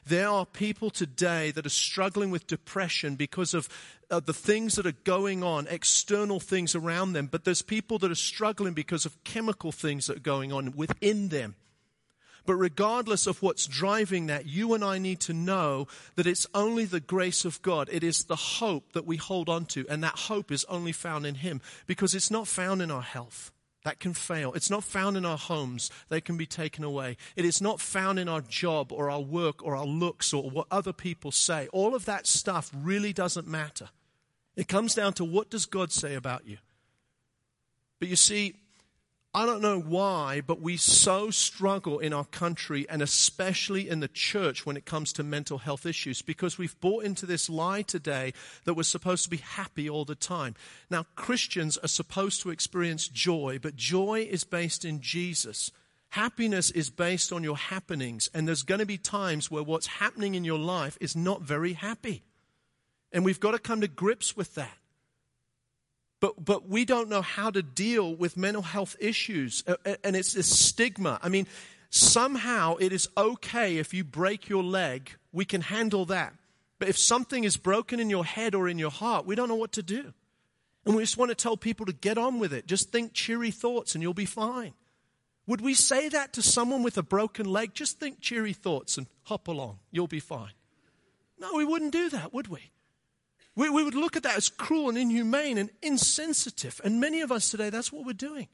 There 0.06 0.30
are 0.30 0.46
people 0.46 0.92
today 0.92 1.52
that 1.52 1.66
are 1.66 1.70
struggling 1.70 2.32
with 2.32 2.48
depression 2.48 3.16
because 3.16 3.54
of 3.54 3.68
uh, 4.10 4.22
the 4.22 4.34
things 4.34 4.75
that 4.75 4.86
are 4.86 4.94
going 5.04 5.44
on, 5.44 5.68
external 5.68 6.40
things 6.40 6.74
around 6.74 7.12
them, 7.12 7.28
but 7.28 7.44
there's 7.44 7.64
people 7.64 8.00
that 8.00 8.12
are 8.12 8.16
struggling 8.16 8.74
because 8.74 9.06
of 9.06 9.22
chemical 9.25 9.74
things 9.74 10.08
that 10.08 10.16
are 10.18 10.22
going 10.22 10.54
on 10.54 10.72
within 10.78 11.28
them. 11.28 11.56
But 12.46 12.56
regardless 12.56 13.28
of 13.28 13.42
what's 13.42 13.66
driving 13.66 14.28
that, 14.28 14.46
you 14.46 14.74
and 14.74 14.84
I 14.84 14.98
need 15.00 15.20
to 15.22 15.34
know 15.34 15.88
that 16.16 16.28
it's 16.28 16.46
only 16.54 16.86
the 16.86 17.00
grace 17.00 17.44
of 17.44 17.62
God. 17.62 17.90
It 17.92 18.04
is 18.04 18.25
the 18.25 18.36
hope 18.36 18.94
that 18.94 19.06
we 19.06 19.18
hold 19.18 19.50
on 19.50 19.66
to, 19.68 19.86
and 19.90 20.04
that 20.04 20.16
hope 20.16 20.52
is 20.52 20.66
only 20.66 20.92
found 20.92 21.25
in 21.25 21.36
Him 21.36 21.62
because 21.88 22.14
it's 22.14 22.32
not 22.32 22.48
found 22.48 22.82
in 22.82 22.92
our 22.92 23.02
health. 23.02 23.52
That 23.84 24.00
can 24.00 24.16
fail. 24.16 24.52
It's 24.54 24.72
not 24.72 24.84
found 24.84 25.16
in 25.16 25.25
our 25.25 25.38
homes. 25.38 25.92
They 26.10 26.20
can 26.20 26.38
be 26.38 26.48
taken 26.48 26.84
away. 26.84 27.18
It 27.36 27.46
is 27.46 27.62
not 27.62 27.80
found 27.80 28.18
in 28.18 28.28
our 28.28 28.42
job 28.42 28.92
or 28.92 29.12
our 29.12 29.22
work 29.22 29.64
or 29.64 29.75
our 29.75 29.86
looks 29.86 30.34
or 30.34 30.50
what 30.50 30.66
other 30.72 30.92
people 30.92 31.32
say. 31.32 31.68
All 31.72 31.94
of 31.94 32.06
that 32.06 32.25
stuff 32.25 32.72
really 32.75 33.14
doesn't 33.14 33.48
matter. 33.48 33.90
It 34.56 34.68
comes 34.68 34.96
down 34.96 35.14
to 35.14 35.24
what 35.24 35.52
does 35.52 35.68
God 35.68 35.92
say 35.92 36.16
about 36.16 36.48
you? 36.48 36.58
But 38.00 38.08
you 38.08 38.16
see, 38.16 38.56
I 39.36 39.46
don't 39.46 39.62
know 39.62 39.82
why, 39.82 40.39
but 40.39 40.62
we 40.62 40.77
so 40.77 41.30
struggle 41.30 42.00
in 42.00 42.13
our 42.13 42.24
country 42.24 42.88
and 42.89 43.01
especially 43.01 43.89
in 43.89 44.00
the 44.00 44.08
church 44.08 44.65
when 44.65 44.77
it 44.77 44.86
comes 44.86 45.12
to 45.12 45.24
mental 45.24 45.58
health 45.58 45.86
issues 45.86 46.22
because 46.22 46.58
we've 46.58 46.80
bought 46.80 47.04
into 47.04 47.25
this 47.25 47.50
lie 47.50 47.82
today 47.82 48.32
that 48.63 48.75
we're 48.75 48.84
supposed 48.84 49.25
to 49.25 49.30
be 49.30 49.36
happy 49.36 49.89
all 49.89 50.06
the 50.06 50.15
time. 50.15 50.56
Now, 50.89 51.06
Christians 51.15 51.77
are 51.80 51.89
supposed 51.89 52.44
to 52.44 52.50
experience 52.50 53.10
joy, 53.10 53.60
but 53.62 53.75
joy 53.75 54.22
is 54.22 54.46
based 54.46 54.86
in 54.86 55.01
Jesus. 55.01 55.70
Happiness 56.12 56.72
is 56.72 56.89
based 56.89 57.34
on 57.34 57.44
your 57.44 57.58
happenings, 57.58 58.30
and 58.34 58.48
there's 58.48 58.63
going 58.63 58.80
to 58.80 58.86
be 58.86 58.98
times 58.98 59.51
where 59.51 59.63
what's 59.63 59.88
happening 59.88 60.36
in 60.36 60.46
your 60.46 60.60
life 60.60 60.98
is 61.01 61.13
not 61.13 61.42
very 61.42 61.74
happy. 61.74 62.24
And 63.12 63.25
we've 63.25 63.42
got 63.42 63.51
to 63.51 63.60
come 63.60 63.82
to 63.82 63.89
grips 63.89 64.38
with 64.38 64.56
that. 64.56 64.77
But, 66.25 66.44
but 66.44 66.67
we 66.67 66.86
don't 66.86 67.08
know 67.08 67.22
how 67.22 67.51
to 67.51 67.62
deal 67.62 68.15
with 68.15 68.36
mental 68.36 68.63
health 68.63 68.96
issues. 69.00 69.63
Uh, 69.67 69.75
uh, 69.86 69.94
and 70.03 70.15
it's 70.15 70.34
this 70.34 70.48
stigma. 70.48 71.20
I 71.22 71.29
mean, 71.29 71.46
somehow 71.91 72.77
it 72.77 72.91
is 72.91 73.08
okay 73.15 73.77
if 73.77 73.94
you 73.94 74.03
break 74.03 74.50
your 74.50 74.63
leg, 74.63 75.12
we 75.32 75.46
can 75.46 75.62
handle 75.62 76.03
that. 76.05 76.34
But 76.79 76.89
if 76.89 76.98
something 76.98 77.44
is 77.44 77.58
broken 77.58 78.00
in 78.00 78.10
your 78.10 78.25
head 78.25 78.55
or 78.55 78.67
in 78.67 78.79
your 78.79 78.89
heart, 78.89 79.27
we 79.27 79.36
don't 79.36 79.48
know 79.48 79.53
what 79.53 79.74
to 79.74 79.84
do. 79.84 80.13
And 80.84 80.96
we 80.96 81.03
just 81.03 81.15
want 81.15 81.29
to 81.29 81.36
tell 81.36 81.58
people 81.58 81.86
to 81.86 81.94
get 81.94 82.17
on 82.17 82.39
with 82.39 82.53
it. 82.53 82.65
Just 82.65 82.91
think 82.91 83.13
cheery 83.13 83.51
thoughts 83.51 83.94
and 83.94 84.01
you'll 84.01 84.15
be 84.15 84.25
fine. 84.25 84.74
Would 85.46 85.62
we 85.62 85.75
say 85.75 86.10
that 86.10 86.34
to 86.34 86.41
someone 86.41 86.82
with 86.82 86.98
a 86.98 87.03
broken 87.03 87.46
leg? 87.46 87.75
Just 87.75 88.00
think 88.00 88.20
cheery 88.20 88.53
thoughts 88.53 88.98
and 88.98 89.05
hop 89.25 89.48
along. 89.48 89.77
You'll 89.91 90.08
be 90.08 90.20
fine. 90.20 90.53
No, 91.38 91.53
we 91.53 91.65
wouldn't 91.65 91.91
do 91.91 92.10
that, 92.10 92.34
would 92.34 92.48
we? 92.48 92.72
We, 93.56 93.70
we 93.70 93.84
would 93.84 93.96
look 93.96 94.18
at 94.18 94.24
that 94.24 94.38
as 94.38 94.50
cruel 94.50 94.90
and 94.90 94.98
inhumane 94.98 95.58
and 95.58 95.70
insensitive. 95.82 96.82
And 96.84 97.00
many 97.00 97.22
of 97.22 97.32
us 97.32 97.50
today, 97.50 97.70
that's 97.70 97.92
what 97.92 98.06
we're 98.06 98.14
doing. 98.14 98.48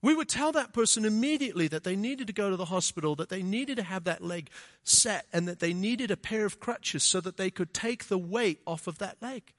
We 0.00 0.14
would 0.14 0.28
tell 0.28 0.50
that 0.52 0.72
person 0.72 1.04
immediately 1.04 1.68
that 1.68 1.84
they 1.84 1.94
needed 1.94 2.26
to 2.26 2.32
go 2.32 2.50
to 2.50 2.56
the 2.56 2.64
hospital, 2.64 3.14
that 3.16 3.28
they 3.28 3.42
needed 3.42 3.76
to 3.76 3.84
have 3.84 4.04
that 4.04 4.22
leg 4.22 4.50
set, 4.82 5.26
and 5.32 5.46
that 5.46 5.60
they 5.60 5.72
needed 5.72 6.10
a 6.10 6.16
pair 6.16 6.44
of 6.44 6.58
crutches 6.58 7.04
so 7.04 7.20
that 7.20 7.36
they 7.36 7.50
could 7.50 7.72
take 7.72 8.08
the 8.08 8.18
weight 8.18 8.60
off 8.66 8.88
of 8.88 8.98
that 8.98 9.18
leg. 9.22 9.52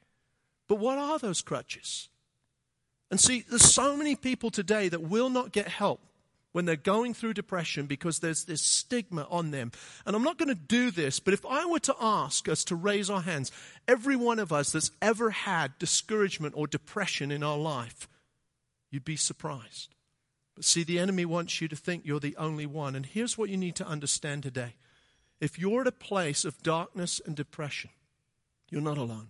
But 0.68 0.80
what 0.80 0.98
are 0.98 1.18
those 1.18 1.42
crutches? 1.42 2.10
And 3.10 3.22
see, 3.22 3.46
there's 3.48 3.74
so 3.74 3.96
many 3.96 4.16
people 4.16 4.50
today 4.50 4.90
that 4.90 5.04
will 5.04 5.30
not 5.30 5.54
get 5.54 5.68
help 5.68 6.02
when 6.54 6.66
they're 6.66 6.76
going 6.78 7.14
through 7.14 7.34
depression 7.34 7.86
because 7.86 8.20
there's 8.20 8.46
this 8.46 8.62
stigma 8.62 9.28
on 9.30 9.52
them. 9.52 9.72
And 10.06 10.16
I'm 10.16 10.24
not 10.24 10.38
going 10.38 10.50
to 10.50 10.56
do 10.56 10.92
this, 10.92 11.20
but 11.20 11.34
if 11.34 11.46
I 11.46 11.66
were 11.66 11.80
to 11.80 11.96
ask 12.00 12.48
us 12.48 12.64
to 12.66 12.76
raise 12.76 13.10
our 13.10 13.22
hands, 13.22 13.52
every 13.88 14.16
one 14.16 14.40
of 14.40 14.54
us 14.54 14.72
that's 14.72 14.92
ever 15.02 15.32
had 15.32 15.78
discouragement 15.80 16.54
or 16.56 16.68
depression 16.68 17.32
in 17.32 17.44
our 17.44 17.58
life, 17.58 18.08
you'd 18.90 19.04
be 19.04 19.18
surprised. 19.18 19.94
But 20.56 20.66
see, 20.66 20.84
the 20.84 21.00
enemy 21.00 21.26
wants 21.26 21.60
you 21.60 21.68
to 21.68 21.76
think 21.76 22.06
you're 22.06 22.20
the 22.20 22.38
only 22.38 22.68
one. 22.68 22.96
And 22.96 23.06
here's 23.06 23.38
what 23.38 23.50
you 23.50 23.58
need 23.58 23.76
to 23.76 23.88
understand 23.88 24.44
today 24.44 24.76
if 25.42 25.60
you're 25.60 25.82
at 25.82 25.88
a 25.88 25.92
place 25.92 26.46
of 26.46 26.64
darkness 26.64 27.20
and 27.26 27.36
depression, 27.36 27.90
you're 28.70 28.80
not 28.80 28.98
alone. 28.98 29.30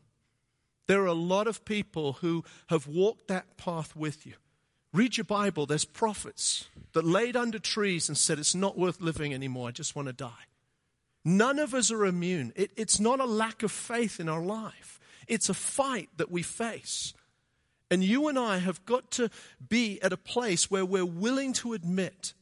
There 0.87 1.01
are 1.01 1.07
a 1.07 1.13
lot 1.13 1.47
of 1.47 1.63
people 1.63 2.13
who 2.13 2.43
have 2.67 2.85
walked 2.85 3.29
that 3.29 3.55
path 3.57 3.95
with 3.95 4.25
you. 4.25 4.33
Read 4.93 5.17
your 5.17 5.23
Bible, 5.23 5.65
there's 5.65 5.85
prophets 5.85 6.67
that 6.93 7.03
laid 7.03 7.35
under 7.35 7.57
trees 7.57 8.07
and 8.07 8.17
said, 8.17 8.37
It's 8.37 8.53
not 8.53 8.77
worth 8.77 9.01
living 9.01 9.33
anymore, 9.33 9.67
I 9.67 9.71
just 9.71 9.95
want 9.95 10.07
to 10.07 10.13
die. 10.13 10.45
None 11.25 11.57
of 11.57 11.73
us 11.73 11.91
are 11.91 12.05
immune. 12.05 12.53
It, 12.55 12.71
it's 12.75 12.99
not 12.99 13.19
a 13.19 13.25
lack 13.25 13.63
of 13.63 13.71
faith 13.71 14.19
in 14.19 14.29
our 14.29 14.43
life, 14.43 14.99
it's 15.27 15.49
a 15.49 15.53
fight 15.53 16.09
that 16.17 16.31
we 16.31 16.43
face. 16.43 17.13
And 17.89 18.03
you 18.03 18.27
and 18.27 18.39
I 18.39 18.57
have 18.57 18.85
got 18.85 19.11
to 19.11 19.29
be 19.67 20.01
at 20.01 20.13
a 20.13 20.17
place 20.17 20.71
where 20.71 20.85
we're 20.85 21.05
willing 21.05 21.53
to 21.53 21.73
admit. 21.73 22.33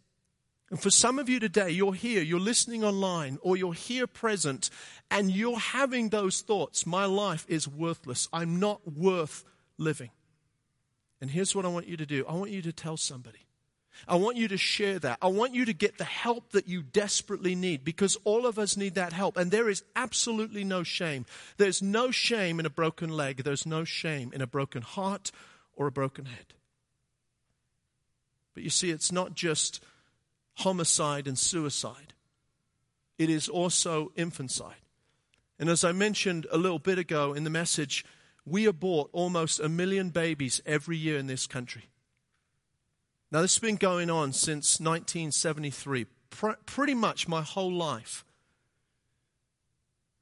And 0.70 0.82
for 0.82 0.90
some 0.90 1.20
of 1.20 1.28
you 1.28 1.40
today, 1.40 1.72
you're 1.72 1.94
here, 1.94 2.22
you're 2.22 2.40
listening 2.40 2.84
online, 2.84 3.38
or 3.42 3.58
you're 3.58 3.74
here 3.74 4.08
present, 4.08 4.70
and 5.10 5.30
you're 5.30 5.60
having 5.60 6.10
those 6.10 6.42
thoughts 6.42 6.86
My 6.86 7.06
life 7.06 7.46
is 7.50 7.68
worthless. 7.68 8.28
I'm 8.32 8.60
not 8.60 8.82
worth 8.94 9.44
living. 9.78 10.12
And 11.22 11.30
here's 11.30 11.56
what 11.56 11.66
I 11.66 11.70
want 11.70 11.88
you 11.88 11.96
to 11.98 12.06
do 12.06 12.26
I 12.28 12.34
want 12.34 12.52
you 12.52 12.62
to 12.64 12.74
tell 12.74 12.98
somebody. 12.98 13.46
I 14.08 14.16
want 14.16 14.38
you 14.38 14.48
to 14.48 14.58
share 14.58 14.98
that. 15.00 15.20
I 15.22 15.28
want 15.28 15.54
you 15.54 15.66
to 15.66 15.74
get 15.74 15.98
the 15.98 16.06
help 16.06 16.54
that 16.54 16.68
you 16.68 16.82
desperately 16.82 17.56
need 17.56 17.84
because 17.84 18.18
all 18.24 18.48
of 18.48 18.58
us 18.58 18.76
need 18.76 18.96
that 18.96 19.14
help. 19.14 19.38
And 19.38 19.52
there 19.52 19.70
is 19.70 19.84
absolutely 19.96 20.64
no 20.64 20.82
shame. 20.82 21.26
There's 21.58 21.82
no 21.82 22.10
shame 22.10 22.60
in 22.60 22.66
a 22.66 22.70
broken 22.70 23.10
leg, 23.10 23.44
there's 23.44 23.66
no 23.66 23.84
shame 23.84 24.32
in 24.34 24.42
a 24.42 24.48
broken 24.48 24.82
heart 24.82 25.32
or 25.76 25.88
a 25.88 25.92
broken 25.92 26.26
head. 26.26 26.54
But 28.54 28.64
you 28.64 28.70
see, 28.70 28.90
it's 28.90 29.12
not 29.12 29.36
just 29.36 29.84
homicide 30.56 31.28
and 31.28 31.38
suicide, 31.38 32.14
it 33.18 33.30
is 33.30 33.48
also 33.48 34.12
infanticide. 34.16 34.76
And 35.60 35.70
as 35.70 35.84
I 35.84 35.92
mentioned 35.92 36.48
a 36.52 36.58
little 36.58 36.80
bit 36.80 36.98
ago 36.98 37.34
in 37.34 37.44
the 37.44 37.50
message, 37.52 38.04
we 38.46 38.66
abort 38.66 39.10
almost 39.14 39.60
a 39.60 39.70
million 39.70 40.10
babies 40.10 40.62
every 40.66 40.98
year 40.98 41.18
in 41.18 41.28
this 41.28 41.48
country. 41.48 41.90
Now, 43.32 43.42
this 43.42 43.56
has 43.56 43.62
been 43.62 43.78
going 43.78 44.10
on 44.10 44.34
since 44.34 44.80
1973, 44.80 46.06
pr- 46.30 46.50
pretty 46.66 46.94
much 46.94 47.28
my 47.28 47.42
whole 47.42 47.72
life. 47.72 48.26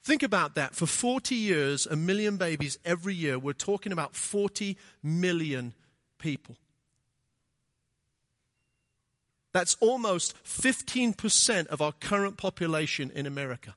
Think 0.03 0.23
about 0.23 0.55
that. 0.55 0.75
For 0.75 0.85
40 0.85 1.35
years, 1.35 1.85
a 1.85 1.95
million 1.95 2.37
babies 2.37 2.77
every 2.85 3.15
year. 3.15 3.37
We're 3.37 3.53
talking 3.53 3.91
about 3.91 4.15
40 4.15 4.77
million 5.03 5.73
people. 6.19 6.55
That's 9.51 9.75
almost 9.79 10.35
15% 10.43 11.67
of 11.67 11.81
our 11.81 11.91
current 11.91 12.37
population 12.37 13.11
in 13.13 13.25
America. 13.25 13.75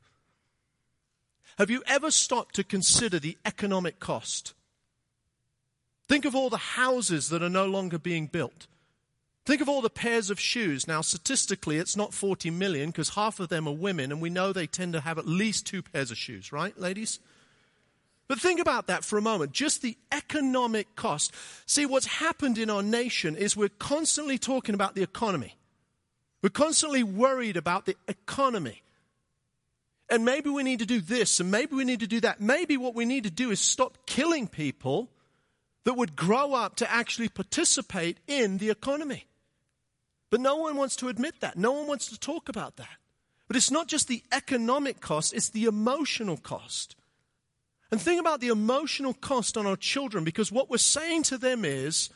Have 1.59 1.71
you 1.71 1.83
ever 1.87 2.11
stopped 2.11 2.55
to 2.57 2.65
consider 2.65 3.19
the 3.19 3.37
economic 3.45 4.01
cost? 4.01 4.55
Think 6.09 6.25
of 6.25 6.35
all 6.35 6.51
the 6.51 6.57
houses 6.57 7.29
that 7.29 7.43
are 7.43 7.49
no 7.49 7.67
longer 7.67 7.99
being 7.99 8.27
built. 8.27 8.67
Think 9.45 9.61
of 9.61 9.69
all 9.69 9.83
the 9.83 9.91
pairs 9.91 10.31
of 10.31 10.39
shoes. 10.39 10.87
Now, 10.87 11.01
statistically, 11.01 11.79
it's 11.79 11.97
not 11.97 12.15
40 12.15 12.51
million 12.51 12.91
because 12.91 13.11
half 13.11 13.41
of 13.41 13.49
them 13.49 13.67
are 13.67 13.75
women, 13.75 14.13
and 14.13 14.21
we 14.21 14.31
know 14.31 14.53
they 14.53 14.67
tend 14.67 14.93
to 14.93 15.01
have 15.01 15.19
at 15.19 15.27
least 15.27 15.67
two 15.67 15.83
pairs 15.83 16.11
of 16.11 16.19
shoes, 16.19 16.53
right, 16.53 16.79
ladies? 16.79 17.19
But 18.29 18.41
think 18.41 18.61
about 18.61 18.87
that 18.87 19.05
for 19.05 19.19
a 19.19 19.23
moment. 19.23 19.53
Just 19.53 19.83
the 19.83 19.97
economic 20.13 20.95
cost. 20.97 21.35
See, 21.67 21.87
what's 21.87 22.07
happened 22.07 22.57
in 22.57 22.71
our 22.71 22.83
nation 22.83 23.37
is 23.37 23.57
we're 23.57 23.69
constantly 23.69 24.39
talking 24.39 24.75
about 24.75 24.95
the 24.95 25.03
economy. 25.03 25.57
We're 26.41 26.51
constantly 26.51 27.03
worried 27.03 27.57
about 27.57 27.85
the 27.85 27.97
economy. 28.09 28.83
And 30.11 30.25
maybe 30.25 30.51
we 30.51 30.63
need 30.63 30.81
to 30.81 30.87
do 30.87 31.01
this 31.01 31.41
and 31.41 31.51
maybe 31.51 31.75
we 31.75 31.85
need 31.85 32.01
to 32.01 32.07
do 32.07 32.21
that. 32.21 32.41
Maybe 32.41 32.77
what 32.77 32.95
we 32.95 33.05
need 33.05 33.25
to 33.25 33.31
do 33.31 33.51
is 33.51 33.61
stop 33.61 34.07
killing 34.07 34.47
people 34.47 35.11
that 35.85 35.95
would 35.95 36.17
grow 36.17 36.55
up 36.55 36.77
to 36.77 36.91
actually 36.91 37.29
participate 37.29 38.19
in 38.27 38.59
the 38.59 38.71
economy. 38.71 39.27
But 40.31 40.41
no 40.41 40.57
one 40.57 40.77
wants 40.77 40.97
to 40.97 41.09
admit 41.09 41.41
that. 41.41 41.57
No 41.57 41.73
one 41.73 41.87
wants 41.87 42.09
to 42.09 42.19
talk 42.19 42.49
about 42.49 42.77
that. 42.77 42.99
But 43.49 43.57
it's 43.57 43.71
not 43.71 43.89
just 43.89 44.09
the 44.09 44.23
economic 44.33 45.01
cost, 45.01 45.35
it's 45.35 45.51
the 45.51 45.65
emotional 45.65 46.37
cost. 46.37 46.97
And 47.91 48.01
think 48.01 48.21
about 48.21 48.41
the 48.41 48.49
emotional 48.49 49.13
cost 49.13 49.59
on 49.59 49.67
our 49.67 49.77
children 49.77 50.25
because 50.25 50.51
what 50.51 50.71
we're 50.71 50.79
saying 50.79 51.25
to 51.25 51.37
them 51.39 51.65
is 51.65 52.09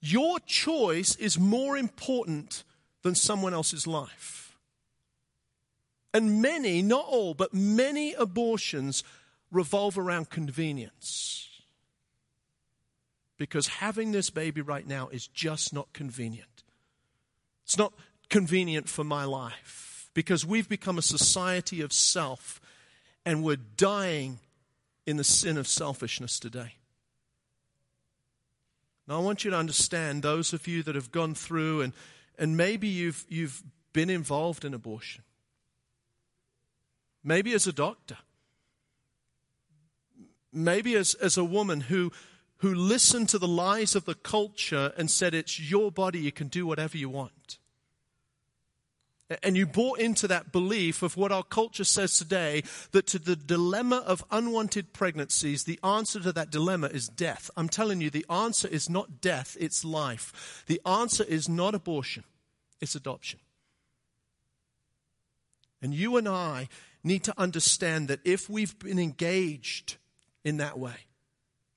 your 0.00 0.40
choice 0.40 1.14
is 1.16 1.38
more 1.38 1.76
important 1.76 2.64
than 3.02 3.14
someone 3.14 3.54
else's 3.54 3.86
life. 3.86 4.45
And 6.16 6.40
many, 6.40 6.80
not 6.80 7.04
all, 7.04 7.34
but 7.34 7.52
many 7.52 8.14
abortions 8.14 9.04
revolve 9.50 9.98
around 9.98 10.30
convenience. 10.30 11.46
Because 13.36 13.66
having 13.66 14.12
this 14.12 14.30
baby 14.30 14.62
right 14.62 14.86
now 14.86 15.08
is 15.08 15.26
just 15.26 15.74
not 15.74 15.92
convenient. 15.92 16.62
It's 17.64 17.76
not 17.76 17.92
convenient 18.30 18.88
for 18.88 19.04
my 19.04 19.24
life 19.24 20.08
because 20.14 20.46
we've 20.46 20.70
become 20.70 20.96
a 20.96 21.02
society 21.02 21.82
of 21.82 21.92
self 21.92 22.62
and 23.26 23.44
we're 23.44 23.56
dying 23.76 24.38
in 25.04 25.18
the 25.18 25.22
sin 25.22 25.58
of 25.58 25.68
selfishness 25.68 26.40
today. 26.40 26.76
Now, 29.06 29.16
I 29.16 29.22
want 29.22 29.44
you 29.44 29.50
to 29.50 29.58
understand 29.58 30.22
those 30.22 30.54
of 30.54 30.66
you 30.66 30.82
that 30.84 30.94
have 30.94 31.12
gone 31.12 31.34
through 31.34 31.82
and, 31.82 31.92
and 32.38 32.56
maybe 32.56 32.88
you've, 32.88 33.26
you've 33.28 33.62
been 33.92 34.08
involved 34.08 34.64
in 34.64 34.72
abortion. 34.72 35.22
Maybe 37.26 37.54
as 37.54 37.66
a 37.66 37.72
doctor. 37.72 38.18
Maybe 40.52 40.94
as, 40.94 41.14
as 41.14 41.36
a 41.36 41.44
woman 41.44 41.80
who, 41.80 42.12
who 42.58 42.72
listened 42.72 43.28
to 43.30 43.38
the 43.40 43.48
lies 43.48 43.96
of 43.96 44.04
the 44.04 44.14
culture 44.14 44.92
and 44.96 45.10
said, 45.10 45.34
It's 45.34 45.58
your 45.58 45.90
body, 45.90 46.20
you 46.20 46.30
can 46.30 46.46
do 46.46 46.68
whatever 46.68 46.96
you 46.96 47.08
want. 47.08 47.58
And 49.42 49.56
you 49.56 49.66
bought 49.66 49.98
into 49.98 50.28
that 50.28 50.52
belief 50.52 51.02
of 51.02 51.16
what 51.16 51.32
our 51.32 51.42
culture 51.42 51.82
says 51.82 52.16
today 52.16 52.62
that 52.92 53.08
to 53.08 53.18
the 53.18 53.34
dilemma 53.34 54.04
of 54.06 54.24
unwanted 54.30 54.92
pregnancies, 54.92 55.64
the 55.64 55.80
answer 55.82 56.20
to 56.20 56.32
that 56.32 56.52
dilemma 56.52 56.86
is 56.86 57.08
death. 57.08 57.50
I'm 57.56 57.68
telling 57.68 58.00
you, 58.00 58.08
the 58.08 58.24
answer 58.30 58.68
is 58.68 58.88
not 58.88 59.20
death, 59.20 59.56
it's 59.58 59.84
life. 59.84 60.62
The 60.68 60.80
answer 60.86 61.24
is 61.24 61.48
not 61.48 61.74
abortion, 61.74 62.22
it's 62.80 62.94
adoption. 62.94 63.40
And 65.82 65.92
you 65.92 66.16
and 66.16 66.28
I 66.28 66.68
need 67.06 67.24
to 67.24 67.34
understand 67.38 68.08
that 68.08 68.20
if 68.24 68.50
we've 68.50 68.78
been 68.78 68.98
engaged 68.98 69.96
in 70.44 70.58
that 70.58 70.78
way, 70.78 71.06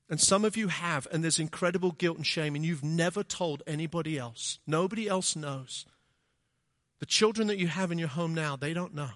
and 0.10 0.20
some 0.20 0.44
of 0.44 0.58
you 0.58 0.70
have, 0.70 1.08
and 1.12 1.24
there's 1.24 1.40
incredible 1.40 1.92
guilt 1.92 2.18
and 2.18 2.26
shame, 2.26 2.56
and 2.56 2.66
you've 2.66 2.84
never 2.84 3.24
told 3.24 3.64
anybody 3.68 4.18
else, 4.18 4.60
nobody 4.66 5.08
else 5.08 5.36
knows 5.36 5.86
the 7.00 7.06
children 7.06 7.48
that 7.48 7.58
you 7.58 7.68
have 7.68 7.92
in 7.92 7.98
your 7.98 8.10
home 8.10 8.34
now, 8.34 8.56
they 8.56 8.74
don't 8.74 8.94
know. 8.94 9.12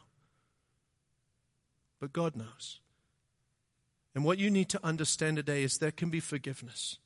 But 1.99 2.13
God 2.13 2.35
knows. 2.35 2.79
And 4.15 4.23
what 4.23 4.37
you 4.37 4.49
need 4.49 4.69
to 4.69 4.85
understand 4.85 5.37
today 5.37 5.63
is 5.63 5.77
there 5.77 5.91
can 5.91 6.09
be 6.09 6.19
forgiveness. 6.19 6.97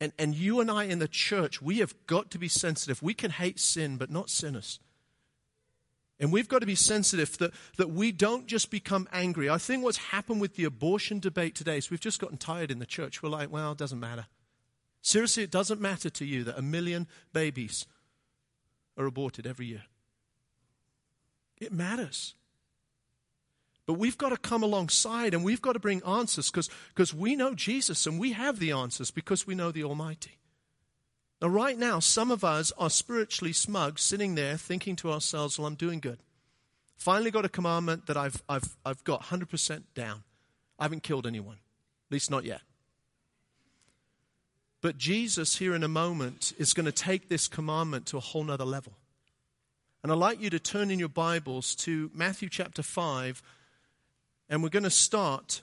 And, 0.00 0.12
and 0.18 0.34
you 0.34 0.60
and 0.60 0.70
I 0.70 0.84
in 0.84 0.98
the 0.98 1.08
church, 1.08 1.62
we 1.62 1.78
have 1.78 1.94
got 2.06 2.30
to 2.32 2.38
be 2.38 2.48
sensitive. 2.48 3.02
We 3.02 3.14
can 3.14 3.30
hate 3.30 3.60
sin, 3.60 3.96
but 3.96 4.10
not 4.10 4.30
sinners. 4.30 4.80
And 6.20 6.32
we've 6.32 6.48
got 6.48 6.60
to 6.60 6.66
be 6.66 6.74
sensitive 6.74 7.38
that, 7.38 7.52
that 7.76 7.90
we 7.90 8.10
don't 8.10 8.46
just 8.46 8.70
become 8.70 9.08
angry. 9.12 9.48
I 9.48 9.58
think 9.58 9.84
what's 9.84 9.98
happened 9.98 10.40
with 10.40 10.56
the 10.56 10.64
abortion 10.64 11.20
debate 11.20 11.54
today 11.54 11.78
is 11.78 11.90
we've 11.90 12.00
just 12.00 12.20
gotten 12.20 12.36
tired 12.36 12.70
in 12.70 12.80
the 12.80 12.86
church. 12.86 13.22
We're 13.22 13.28
like, 13.28 13.52
well, 13.52 13.72
it 13.72 13.78
doesn't 13.78 14.00
matter. 14.00 14.26
Seriously, 15.00 15.44
it 15.44 15.50
doesn't 15.50 15.80
matter 15.80 16.10
to 16.10 16.24
you 16.24 16.42
that 16.44 16.58
a 16.58 16.62
million 16.62 17.06
babies 17.32 17.86
are 18.96 19.06
aborted 19.06 19.46
every 19.46 19.66
year. 19.66 19.84
It 21.58 21.72
matters. 21.72 22.34
But 23.86 23.94
we've 23.94 24.18
got 24.18 24.30
to 24.30 24.36
come 24.36 24.62
alongside 24.62 25.34
and 25.34 25.44
we've 25.44 25.62
got 25.62 25.72
to 25.72 25.78
bring 25.78 26.02
answers 26.02 26.50
because 26.50 27.14
we 27.14 27.36
know 27.36 27.54
Jesus 27.54 28.06
and 28.06 28.18
we 28.18 28.32
have 28.32 28.58
the 28.58 28.72
answers 28.72 29.10
because 29.10 29.46
we 29.46 29.54
know 29.54 29.70
the 29.70 29.84
Almighty. 29.84 30.37
Now, 31.40 31.48
right 31.48 31.78
now, 31.78 32.00
some 32.00 32.30
of 32.30 32.42
us 32.42 32.72
are 32.78 32.90
spiritually 32.90 33.52
smug, 33.52 33.98
sitting 33.98 34.34
there 34.34 34.56
thinking 34.56 34.96
to 34.96 35.12
ourselves, 35.12 35.58
well, 35.58 35.66
I'm 35.66 35.76
doing 35.76 36.00
good. 36.00 36.18
Finally 36.96 37.30
got 37.30 37.44
a 37.44 37.48
commandment 37.48 38.06
that 38.06 38.16
I've, 38.16 38.42
I've, 38.48 38.76
I've 38.84 39.04
got 39.04 39.24
100% 39.24 39.82
down. 39.94 40.24
I 40.78 40.84
haven't 40.84 41.04
killed 41.04 41.26
anyone, 41.26 41.54
at 41.54 42.12
least 42.12 42.30
not 42.30 42.44
yet. 42.44 42.60
But 44.80 44.98
Jesus, 44.98 45.56
here 45.56 45.74
in 45.74 45.84
a 45.84 45.88
moment, 45.88 46.52
is 46.58 46.72
going 46.72 46.86
to 46.86 46.92
take 46.92 47.28
this 47.28 47.46
commandment 47.46 48.06
to 48.06 48.16
a 48.16 48.20
whole 48.20 48.44
nother 48.44 48.64
level. 48.64 48.94
And 50.02 50.12
I'd 50.12 50.18
like 50.18 50.40
you 50.40 50.50
to 50.50 50.60
turn 50.60 50.90
in 50.90 50.98
your 50.98 51.08
Bibles 51.08 51.74
to 51.76 52.10
Matthew 52.14 52.48
chapter 52.48 52.82
5, 52.82 53.42
and 54.48 54.62
we're 54.62 54.68
going 54.68 54.84
to 54.84 54.90
start 54.90 55.62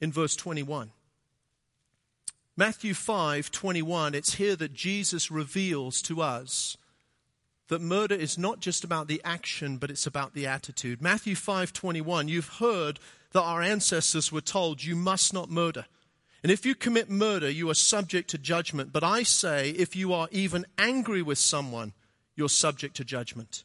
in 0.00 0.12
verse 0.12 0.36
21. 0.36 0.90
Matthew 2.56 2.94
5:21 2.94 4.14
it's 4.14 4.34
here 4.34 4.56
that 4.56 4.72
Jesus 4.72 5.30
reveals 5.30 6.00
to 6.02 6.22
us 6.22 6.76
that 7.68 7.80
murder 7.80 8.14
is 8.14 8.38
not 8.38 8.60
just 8.60 8.84
about 8.84 9.08
the 9.08 9.20
action, 9.24 9.78
but 9.78 9.90
it's 9.90 10.06
about 10.06 10.34
the 10.34 10.46
attitude. 10.46 11.02
Matthew 11.02 11.34
5:21 11.34 12.28
you've 12.28 12.58
heard 12.60 13.00
that 13.34 13.42
our 13.42 13.60
ancestors 13.60 14.30
were 14.30 14.40
told, 14.40 14.84
You 14.84 14.94
must 14.94 15.34
not 15.34 15.50
murder. 15.50 15.86
And 16.42 16.52
if 16.52 16.64
you 16.64 16.74
commit 16.74 17.10
murder, 17.10 17.50
you 17.50 17.68
are 17.68 17.74
subject 17.74 18.30
to 18.30 18.38
judgment. 18.38 18.92
But 18.92 19.02
I 19.02 19.24
say, 19.24 19.70
if 19.70 19.96
you 19.96 20.12
are 20.12 20.28
even 20.30 20.66
angry 20.78 21.22
with 21.22 21.38
someone, 21.38 21.94
you're 22.36 22.48
subject 22.48 22.96
to 22.96 23.04
judgment. 23.04 23.64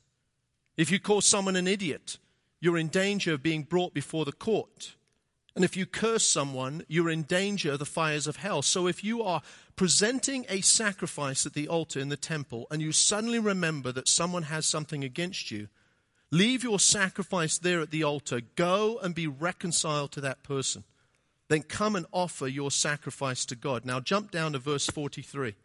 If 0.75 0.89
you 0.89 0.99
call 0.99 1.21
someone 1.21 1.55
an 1.55 1.67
idiot, 1.67 2.17
you're 2.59 2.77
in 2.77 2.87
danger 2.87 3.33
of 3.33 3.43
being 3.43 3.63
brought 3.63 3.93
before 3.93 4.25
the 4.25 4.31
court. 4.31 4.95
And 5.55 5.65
if 5.65 5.75
you 5.75 5.85
curse 5.85 6.25
someone, 6.25 6.83
you're 6.87 7.09
in 7.09 7.23
danger 7.23 7.73
of 7.73 7.79
the 7.79 7.85
fires 7.85 8.27
of 8.27 8.37
hell. 8.37 8.61
So 8.61 8.87
if 8.87 9.03
you 9.03 9.23
are 9.23 9.41
presenting 9.75 10.45
a 10.47 10.61
sacrifice 10.61 11.45
at 11.45 11.53
the 11.53 11.67
altar 11.67 11.99
in 11.99 12.09
the 12.09 12.17
temple 12.17 12.67
and 12.69 12.81
you 12.81 12.91
suddenly 12.91 13.39
remember 13.39 13.91
that 13.91 14.07
someone 14.07 14.43
has 14.43 14.65
something 14.65 15.03
against 15.03 15.51
you, 15.51 15.67
leave 16.31 16.63
your 16.63 16.79
sacrifice 16.79 17.57
there 17.57 17.81
at 17.81 17.91
the 17.91 18.03
altar. 18.03 18.41
Go 18.55 18.99
and 19.01 19.15
be 19.15 19.27
reconciled 19.27 20.11
to 20.13 20.21
that 20.21 20.43
person 20.43 20.83
then 21.49 21.63
come 21.63 21.95
and 21.95 22.05
offer 22.13 22.47
your 22.47 22.71
sacrifice 22.71 23.43
to 23.45 23.55
God. 23.55 23.83
Now 23.83 23.99
jump 23.99 24.31
down 24.31 24.53
to 24.53 24.59
verse 24.59 24.85
43. 24.85 25.55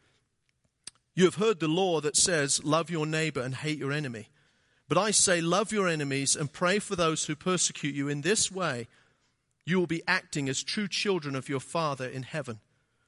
You 1.14 1.25
have 1.25 1.37
heard 1.37 1.61
the 1.61 1.68
law 1.68 2.01
that 2.01 2.16
says, 2.16 2.64
Love 2.64 2.90
your 2.90 3.07
neighbor 3.07 3.40
and 3.40 3.55
hate 3.55 3.79
your 3.79 3.92
enemy. 3.92 4.29
But 4.88 4.99
I 4.99 5.12
say, 5.12 5.40
Love 5.40 5.73
your 5.73 5.87
enemies 5.87 6.35
and 6.35 6.53
pray 6.53 6.79
for 6.79 6.97
those 6.97 7.27
who 7.27 7.37
persecute 7.37 7.94
you. 7.94 8.09
In 8.09 8.23
this 8.23 8.51
way, 8.51 8.88
you 9.64 9.79
will 9.79 9.87
be 9.87 10.03
acting 10.07 10.48
as 10.48 10.62
true 10.62 10.88
children 10.88 11.35
of 11.35 11.48
your 11.48 11.61
Father 11.61 12.07
in 12.07 12.22
heaven. 12.22 12.61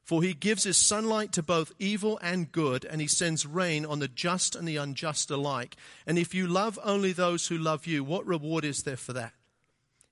For 0.06 0.22
he 0.22 0.34
gives 0.34 0.62
his 0.62 0.76
sunlight 0.76 1.32
to 1.32 1.42
both 1.42 1.72
evil 1.80 2.16
and 2.22 2.52
good, 2.52 2.84
and 2.84 3.00
he 3.00 3.08
sends 3.08 3.44
rain 3.44 3.84
on 3.84 3.98
the 3.98 4.06
just 4.06 4.54
and 4.54 4.66
the 4.66 4.76
unjust 4.76 5.32
alike. 5.32 5.74
And 6.06 6.16
if 6.16 6.32
you 6.32 6.46
love 6.46 6.78
only 6.84 7.12
those 7.12 7.48
who 7.48 7.58
love 7.58 7.88
you, 7.88 8.04
what 8.04 8.24
reward 8.24 8.64
is 8.64 8.84
there 8.84 8.96
for 8.96 9.12
that? 9.14 9.32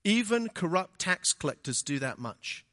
Even 0.03 0.49
corrupt 0.49 0.99
tax 0.99 1.33
collectors 1.33 1.81
do 1.81 2.01
that 2.01 2.19
much. 2.19 2.65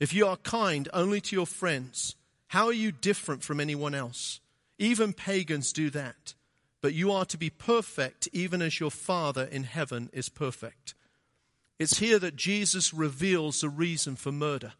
If 0.00 0.12
you 0.12 0.26
are 0.26 0.36
kind 0.38 0.88
only 0.92 1.20
to 1.20 1.36
your 1.36 1.46
friends, 1.46 2.16
how 2.48 2.66
are 2.66 2.72
you 2.72 2.90
different 2.90 3.44
from 3.44 3.60
anyone 3.60 3.94
else? 3.94 4.40
Even 4.76 5.12
pagans 5.12 5.72
do 5.72 5.88
that. 5.90 6.34
But 6.82 6.94
you 6.94 7.12
are 7.12 7.24
to 7.26 7.38
be 7.38 7.48
perfect, 7.48 8.28
even 8.32 8.60
as 8.60 8.80
your 8.80 8.90
Father 8.90 9.44
in 9.44 9.62
heaven 9.62 10.10
is 10.12 10.28
perfect. 10.28 10.94
It's 11.78 11.98
here 11.98 12.18
that 12.18 12.36
Jesus 12.36 12.94
reveals 12.94 13.60
the 13.60 13.68
reason 13.68 14.16
for 14.16 14.32
murder. 14.32 14.72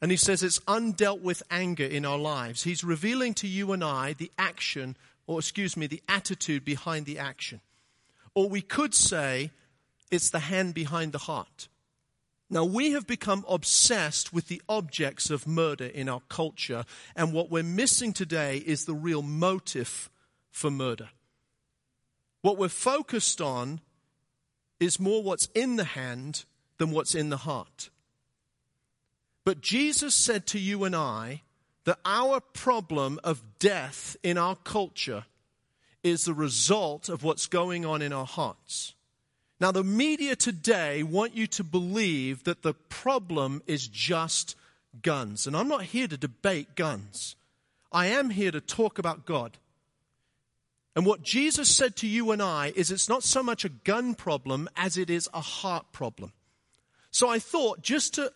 And 0.00 0.10
he 0.10 0.16
says 0.16 0.42
it's 0.42 0.60
undealt 0.60 1.22
with 1.22 1.42
anger 1.50 1.84
in 1.84 2.04
our 2.04 2.18
lives. 2.18 2.62
He's 2.62 2.84
revealing 2.84 3.34
to 3.34 3.48
you 3.48 3.72
and 3.72 3.82
I 3.82 4.12
the 4.12 4.30
action, 4.38 4.96
or 5.26 5.40
excuse 5.40 5.76
me, 5.76 5.88
the 5.88 6.02
attitude 6.08 6.64
behind 6.64 7.06
the 7.06 7.18
action. 7.18 7.60
Or 8.34 8.48
we 8.48 8.60
could 8.60 8.94
say 8.94 9.50
it's 10.10 10.30
the 10.30 10.38
hand 10.38 10.74
behind 10.74 11.12
the 11.12 11.18
heart. 11.18 11.68
Now, 12.50 12.64
we 12.64 12.92
have 12.92 13.06
become 13.06 13.44
obsessed 13.46 14.32
with 14.32 14.48
the 14.48 14.62
objects 14.68 15.28
of 15.28 15.46
murder 15.46 15.84
in 15.84 16.08
our 16.08 16.22
culture, 16.30 16.84
and 17.14 17.34
what 17.34 17.50
we're 17.50 17.62
missing 17.62 18.14
today 18.14 18.56
is 18.58 18.84
the 18.84 18.94
real 18.94 19.20
motive 19.20 20.08
for 20.50 20.70
murder. 20.70 21.10
What 22.40 22.56
we're 22.56 22.68
focused 22.68 23.42
on 23.42 23.80
is 24.80 25.00
more 25.00 25.22
what's 25.22 25.48
in 25.54 25.76
the 25.76 25.84
hand 25.84 26.44
than 26.78 26.90
what's 26.90 27.14
in 27.14 27.30
the 27.30 27.38
heart. 27.38 27.90
But 29.44 29.60
Jesus 29.60 30.14
said 30.14 30.46
to 30.48 30.58
you 30.58 30.84
and 30.84 30.94
I 30.94 31.42
that 31.84 31.98
our 32.04 32.40
problem 32.40 33.18
of 33.24 33.42
death 33.58 34.16
in 34.22 34.36
our 34.36 34.56
culture 34.56 35.24
is 36.02 36.24
the 36.24 36.34
result 36.34 37.08
of 37.08 37.24
what's 37.24 37.46
going 37.46 37.84
on 37.84 38.02
in 38.02 38.12
our 38.12 38.26
hearts. 38.26 38.94
Now, 39.60 39.72
the 39.72 39.82
media 39.82 40.36
today 40.36 41.02
want 41.02 41.34
you 41.34 41.46
to 41.48 41.64
believe 41.64 42.44
that 42.44 42.62
the 42.62 42.74
problem 42.74 43.62
is 43.66 43.88
just 43.88 44.54
guns. 45.02 45.46
And 45.46 45.56
I'm 45.56 45.66
not 45.66 45.82
here 45.82 46.06
to 46.06 46.16
debate 46.16 46.76
guns, 46.76 47.34
I 47.90 48.06
am 48.06 48.30
here 48.30 48.50
to 48.50 48.60
talk 48.60 48.98
about 48.98 49.24
God. 49.24 49.56
And 50.98 51.06
what 51.06 51.22
Jesus 51.22 51.70
said 51.70 51.94
to 51.98 52.08
you 52.08 52.32
and 52.32 52.42
I 52.42 52.72
is 52.74 52.90
it's 52.90 53.08
not 53.08 53.22
so 53.22 53.40
much 53.40 53.64
a 53.64 53.68
gun 53.68 54.16
problem 54.16 54.68
as 54.74 54.98
it 54.98 55.10
is 55.10 55.28
a 55.32 55.40
heart 55.40 55.92
problem. 55.92 56.32
So 57.12 57.28
I 57.28 57.38
thought 57.38 57.82
just 57.82 58.14
to 58.14 58.32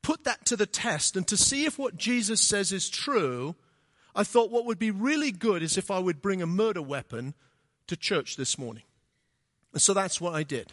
put 0.00 0.24
that 0.24 0.46
to 0.46 0.56
the 0.56 0.64
test 0.64 1.14
and 1.14 1.28
to 1.28 1.36
see 1.36 1.66
if 1.66 1.78
what 1.78 1.98
Jesus 1.98 2.40
says 2.40 2.72
is 2.72 2.88
true, 2.88 3.54
I 4.14 4.24
thought 4.24 4.50
what 4.50 4.64
would 4.64 4.78
be 4.78 4.90
really 4.90 5.30
good 5.30 5.62
is 5.62 5.76
if 5.76 5.90
I 5.90 5.98
would 5.98 6.22
bring 6.22 6.40
a 6.40 6.46
murder 6.46 6.80
weapon 6.80 7.34
to 7.86 7.98
church 7.98 8.36
this 8.36 8.56
morning. 8.56 8.84
And 9.74 9.82
so 9.82 9.92
that's 9.92 10.22
what 10.22 10.34
I 10.34 10.42
did. 10.42 10.72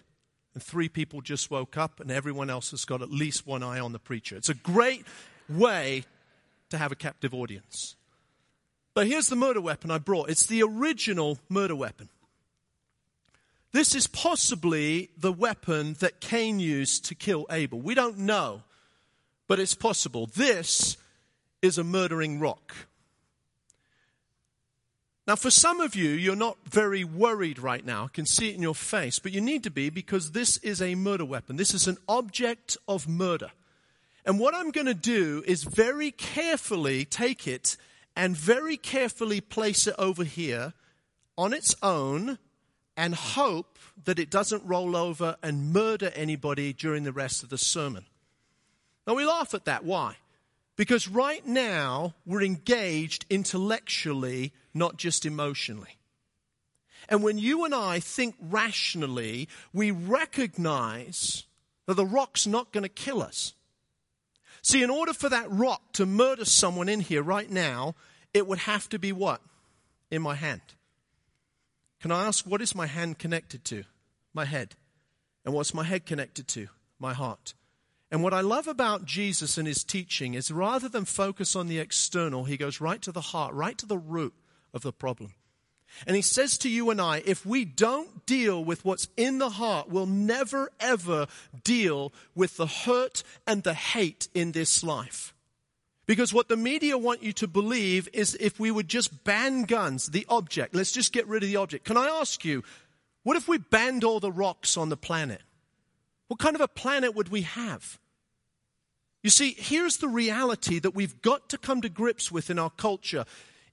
And 0.54 0.64
three 0.64 0.88
people 0.88 1.20
just 1.20 1.52
woke 1.52 1.76
up, 1.76 2.00
and 2.00 2.10
everyone 2.10 2.50
else 2.50 2.72
has 2.72 2.86
got 2.86 3.02
at 3.02 3.12
least 3.12 3.46
one 3.46 3.64
eye 3.64 3.82
on 3.82 3.92
the 3.92 4.00
preacher. 4.00 4.38
It's 4.38 4.48
a 4.48 4.54
great 4.54 5.04
way 5.50 6.06
to 6.70 6.78
have 6.78 6.94
a 6.94 6.96
captive 6.96 7.34
audience. 7.34 7.98
But 8.98 9.06
here's 9.06 9.28
the 9.28 9.36
murder 9.36 9.62
weapon 9.62 9.92
I 9.92 10.00
brought 10.00 10.32
it's 10.32 10.48
the 10.48 10.64
original 10.64 11.38
murder 11.50 11.76
weapon. 11.76 12.10
This 13.72 13.94
is 13.94 14.08
possibly 14.08 15.12
the 15.16 15.32
weapon 15.32 15.94
that 16.00 16.20
Cain 16.20 16.60
used 16.60 17.06
to 17.06 17.14
kill 17.14 17.46
Abel. 17.52 17.80
We 17.80 17.94
don't 17.94 18.18
know, 18.18 18.64
but 19.48 19.60
it's 19.60 19.76
possible. 19.76 20.26
This 20.26 20.98
is 21.62 21.78
a 21.78 21.84
murdering 21.84 22.40
rock. 22.40 22.74
Now, 25.28 25.36
for 25.36 25.52
some 25.52 25.80
of 25.80 25.96
you, 25.96 26.10
you're 26.10 26.36
not 26.36 26.58
very 26.68 27.04
worried 27.04 27.60
right 27.60 27.86
now. 27.86 28.06
I 28.06 28.08
can 28.08 28.26
see 28.26 28.50
it 28.50 28.56
in 28.56 28.64
your 28.64 28.74
face, 28.74 29.20
but 29.20 29.32
you 29.32 29.42
need 29.42 29.62
to 29.66 29.70
be 29.70 29.92
because 29.92 30.32
this 30.32 30.58
is 30.64 30.82
a 30.82 30.96
murder 30.96 31.26
weapon. 31.26 31.58
This 31.58 31.76
is 31.76 31.88
an 31.88 32.00
object 32.10 32.78
of 32.88 33.08
murder. 33.08 33.52
And 34.26 34.40
what 34.40 34.56
I'm 34.56 34.72
going 34.72 34.88
to 34.88 34.96
do 34.96 35.44
is 35.46 35.66
very 35.66 36.10
carefully 36.10 37.06
take 37.06 37.48
it 37.48 37.78
and 38.18 38.36
very 38.36 38.78
carefully 38.78 39.40
place 39.40 39.86
it 39.86 39.94
over 40.00 40.24
here 40.24 40.74
on 41.38 41.54
its 41.54 41.76
own 41.84 42.40
and 42.98 43.14
hope 43.14 43.78
that 44.06 44.18
it 44.18 44.32
doesn't 44.32 44.66
roll 44.66 44.96
over 44.96 45.38
and 45.44 45.72
murder 45.72 46.12
anybody 46.16 46.74
during 46.74 47.04
the 47.04 47.12
rest 47.12 47.44
of 47.44 47.50
the 47.50 47.60
sermon. 47.60 48.06
Now, 49.06 49.14
we 49.14 49.24
laugh 49.24 49.54
at 49.54 49.66
that. 49.66 49.86
Why? 49.86 50.16
Because 50.76 51.08
right 51.08 51.46
now, 51.46 52.16
we're 52.26 52.42
engaged 52.42 53.26
intellectually, 53.30 54.52
not 54.74 54.98
just 54.98 55.24
emotionally. 55.24 55.98
And 57.08 57.22
when 57.22 57.38
you 57.38 57.66
and 57.66 57.74
I 57.76 58.00
think 58.00 58.36
rationally, 58.42 59.48
we 59.74 59.92
recognize 59.92 61.46
that 61.86 61.94
the 61.94 62.06
rock's 62.06 62.48
not 62.48 62.74
going 62.74 62.84
to 62.84 62.90
kill 62.90 63.22
us. 63.22 63.54
See, 64.62 64.84
in 64.84 64.90
order 64.90 65.14
for 65.14 65.30
that 65.30 65.50
rock 65.50 65.82
to 65.94 66.06
murder 66.06 66.46
someone 66.46 66.90
in 66.90 67.00
here 67.00 67.24
right 67.24 67.50
now, 67.50 67.96
it 68.34 68.48
would 68.48 68.60
have 68.60 68.90
to 68.90 69.00
be 69.00 69.12
what? 69.12 69.42
In 70.12 70.22
my 70.22 70.36
hand. 70.36 70.62
Can 72.02 72.12
I 72.12 72.26
ask, 72.26 72.46
what 72.46 72.62
is 72.62 72.76
my 72.76 72.86
hand 72.86 73.18
connected 73.18 73.64
to? 73.66 73.84
My 74.34 74.46
head. 74.46 74.76
And 75.46 75.54
what's 75.54 75.74
my 75.74 75.84
head 75.84 76.06
connected 76.06 76.48
to? 76.50 76.68
My 77.00 77.14
heart. 77.14 77.54
And 78.12 78.24
what 78.24 78.34
I 78.34 78.42
love 78.42 78.68
about 78.68 79.06
Jesus 79.06 79.58
and 79.58 79.68
his 79.68 79.84
teaching 79.84 80.34
is 80.34 80.52
rather 80.52 80.88
than 80.88 81.06
focus 81.06 81.56
on 81.56 81.68
the 81.68 81.80
external, 81.80 82.46
he 82.46 82.56
goes 82.56 82.80
right 82.80 83.02
to 83.02 83.12
the 83.12 83.22
heart, 83.22 83.54
right 83.54 83.78
to 83.78 83.86
the 83.86 83.98
root 83.98 84.34
of 84.74 84.82
the 84.82 84.94
problem. 84.94 85.34
And 86.06 86.16
he 86.16 86.22
says 86.22 86.58
to 86.60 86.70
you 86.70 86.90
and 86.90 87.02
I, 87.02 87.24
if 87.26 87.46
we 87.46 87.66
don't 87.66 88.26
deal 88.26 88.64
with 88.64 88.86
what's 88.86 89.08
in 89.18 89.40
the 89.40 89.50
heart, 89.52 89.90
we'll 89.90 90.06
never 90.06 90.72
ever 90.80 91.28
deal 91.64 92.14
with 92.36 92.58
the 92.58 92.68
hurt 92.68 93.24
and 93.46 93.64
the 93.64 93.74
hate 93.74 94.28
in 94.34 94.52
this 94.52 94.84
life. 94.84 95.34
Because 96.06 96.34
what 96.34 96.48
the 96.48 96.56
media 96.56 96.98
want 96.98 97.22
you 97.22 97.34
to 97.34 97.48
believe 97.48 98.08
is 98.14 98.38
if 98.40 98.60
we 98.60 98.72
would 98.72 98.88
just 98.88 99.26
ban 99.26 99.64
guns, 99.64 100.08
the 100.08 100.26
object, 100.30 100.74
let's 100.74 100.94
just 100.94 101.12
get 101.12 101.28
rid 101.28 101.44
of 101.44 101.50
the 101.50 101.58
object. 101.58 101.84
Can 101.84 101.98
I 101.98 102.08
ask 102.08 102.46
you, 102.46 102.64
what 103.24 103.36
if 103.36 103.48
we 103.48 103.58
banned 103.58 104.06
all 104.06 104.22
the 104.22 104.32
rocks 104.32 104.78
on 104.78 104.88
the 104.88 104.96
planet? 104.96 105.42
What 106.30 106.40
kind 106.40 106.56
of 106.56 106.62
a 106.62 106.68
planet 106.68 107.14
would 107.14 107.30
we 107.30 107.42
have? 107.42 108.00
You 109.22 109.30
see, 109.30 109.56
here's 109.58 109.98
the 109.98 110.08
reality 110.08 110.80
that 110.80 110.96
we've 110.96 111.22
got 111.22 111.50
to 111.50 111.58
come 111.58 111.82
to 111.82 111.90
grips 111.90 112.32
with 112.32 112.50
in 112.50 112.58
our 112.58 112.70
culture. 112.70 113.26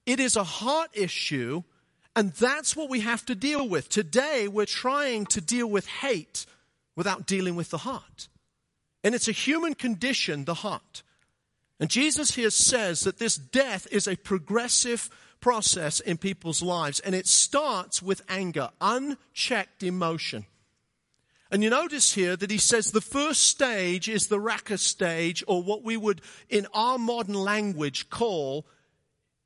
It 0.05 0.19
is 0.19 0.35
a 0.35 0.43
heart 0.43 0.89
issue, 0.93 1.63
and 2.15 2.31
that's 2.33 2.75
what 2.75 2.89
we 2.89 3.01
have 3.01 3.25
to 3.25 3.35
deal 3.35 3.67
with. 3.67 3.89
Today, 3.89 4.47
we're 4.47 4.65
trying 4.65 5.25
to 5.27 5.41
deal 5.41 5.67
with 5.67 5.85
hate 5.87 6.45
without 6.95 7.25
dealing 7.25 7.55
with 7.55 7.69
the 7.69 7.79
heart. 7.79 8.29
And 9.03 9.13
it's 9.13 9.27
a 9.27 9.33
human 9.33 9.75
condition, 9.75 10.45
the 10.45 10.53
heart. 10.53 11.03
And 11.79 11.89
Jesus 11.89 12.35
here 12.35 12.49
says 12.49 13.01
that 13.01 13.19
this 13.19 13.35
death 13.35 13.85
is 13.91 14.07
a 14.07 14.15
progressive 14.15 15.09
process 15.41 15.99
in 15.99 16.17
people's 16.17 16.61
lives, 16.61 17.01
and 17.01 17.13
it 17.13 17.27
starts 17.27 18.01
with 18.01 18.21
anger, 18.29 18.69
unchecked 18.79 19.83
emotion. 19.83 20.45
And 21.51 21.63
you 21.63 21.69
notice 21.69 22.13
here 22.13 22.35
that 22.35 22.49
he 22.49 22.57
says 22.57 22.91
the 22.91 23.01
first 23.01 23.43
stage 23.43 24.09
is 24.09 24.27
the 24.27 24.39
raca 24.39 24.77
stage, 24.77 25.43
or 25.47 25.61
what 25.61 25.83
we 25.83 25.97
would 25.97 26.21
in 26.49 26.65
our 26.73 26.97
modern 26.97 27.35
language 27.35 28.09
call 28.09 28.65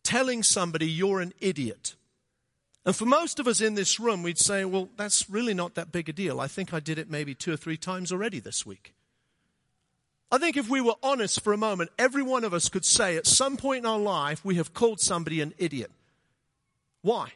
telling 0.04 0.44
somebody 0.44 0.88
you're 0.88 1.20
an 1.20 1.34
idiot. 1.40 1.96
And 2.90 2.96
for 2.96 3.06
most 3.06 3.40
of 3.40 3.48
us 3.48 3.62
in 3.62 3.76
this 3.76 4.00
room, 4.00 4.24
we'd 4.24 4.40
say, 4.40 4.66
well, 4.66 4.90
that's 4.98 5.30
really 5.30 5.54
not 5.54 5.76
that 5.76 5.92
big 5.92 6.10
a 6.10 6.12
deal. 6.12 6.40
I 6.40 6.48
think 6.48 6.74
I 6.74 6.80
did 6.80 6.98
it 6.98 7.08
maybe 7.08 7.36
two 7.36 7.54
or 7.54 7.56
three 7.56 7.78
times 7.78 8.12
already 8.12 8.40
this 8.40 8.66
week. 8.66 8.96
I 10.32 10.40
think 10.40 10.58
if 10.58 10.68
we 10.68 10.82
were 10.82 10.96
honest 11.04 11.42
for 11.42 11.54
a 11.54 11.58
moment, 11.58 11.92
every 12.00 12.24
one 12.24 12.44
of 12.44 12.52
us 12.52 12.68
could 12.68 12.84
say 12.84 13.16
at 13.16 13.28
some 13.28 13.58
point 13.58 13.84
in 13.84 13.86
our 13.86 14.00
life 14.00 14.44
we 14.44 14.56
have 14.56 14.74
called 14.74 15.00
somebody 15.00 15.40
an 15.40 15.54
idiot. 15.60 15.92
Why? 17.04 17.34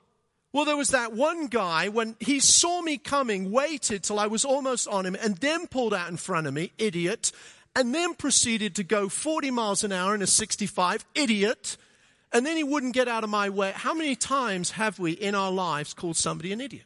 Well, 0.54 0.66
there 0.66 0.76
was 0.76 0.90
that 0.90 1.14
one 1.14 1.46
guy 1.46 1.88
when 1.88 2.16
he 2.20 2.40
saw 2.40 2.82
me 2.82 2.98
coming, 2.98 3.52
waited 3.52 4.02
till 4.02 4.18
I 4.18 4.26
was 4.26 4.44
almost 4.44 4.88
on 4.88 5.06
him, 5.06 5.16
and 5.22 5.38
then 5.38 5.68
pulled 5.68 5.94
out 5.94 6.10
in 6.10 6.18
front 6.18 6.48
of 6.48 6.56
me, 6.56 6.72
idiot, 6.80 7.32
and 7.76 7.94
then 7.94 8.16
proceeded 8.16 8.74
to 8.78 8.84
go 8.84 9.08
40 9.08 9.52
miles 9.52 9.84
an 9.84 9.92
hour 9.92 10.16
in 10.16 10.24
a 10.24 10.28
65, 10.28 11.06
idiot, 11.14 11.78
and 12.34 12.46
then 12.46 12.58
he 12.58 12.64
wouldn't 12.64 12.96
get 12.96 13.08
out 13.08 13.24
of 13.24 13.30
my 13.30 13.50
way. 13.50 13.72
How 13.76 13.94
many 13.94 14.16
times 14.16 14.72
have 14.72 14.98
we 14.98 15.12
in 15.12 15.36
our 15.36 15.52
lives 15.52 15.94
called 15.94 16.18
somebody 16.18 16.52
an 16.52 16.60
idiot? 16.60 16.86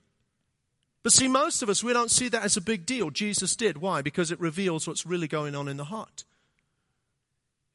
But 1.04 1.14
see, 1.14 1.30
most 1.30 1.64
of 1.64 1.70
us, 1.70 1.84
we 1.84 1.94
don't 1.94 2.12
see 2.12 2.28
that 2.28 2.44
as 2.44 2.58
a 2.58 2.62
big 2.62 2.86
deal. 2.86 3.12
Jesus 3.12 3.56
did. 3.56 3.78
Why? 3.78 4.02
Because 4.02 4.30
it 4.30 4.42
reveals 4.42 4.88
what's 4.88 5.06
really 5.06 5.28
going 5.30 5.56
on 5.56 5.70
in 5.70 5.78
the 5.78 5.86
heart. 5.86 6.26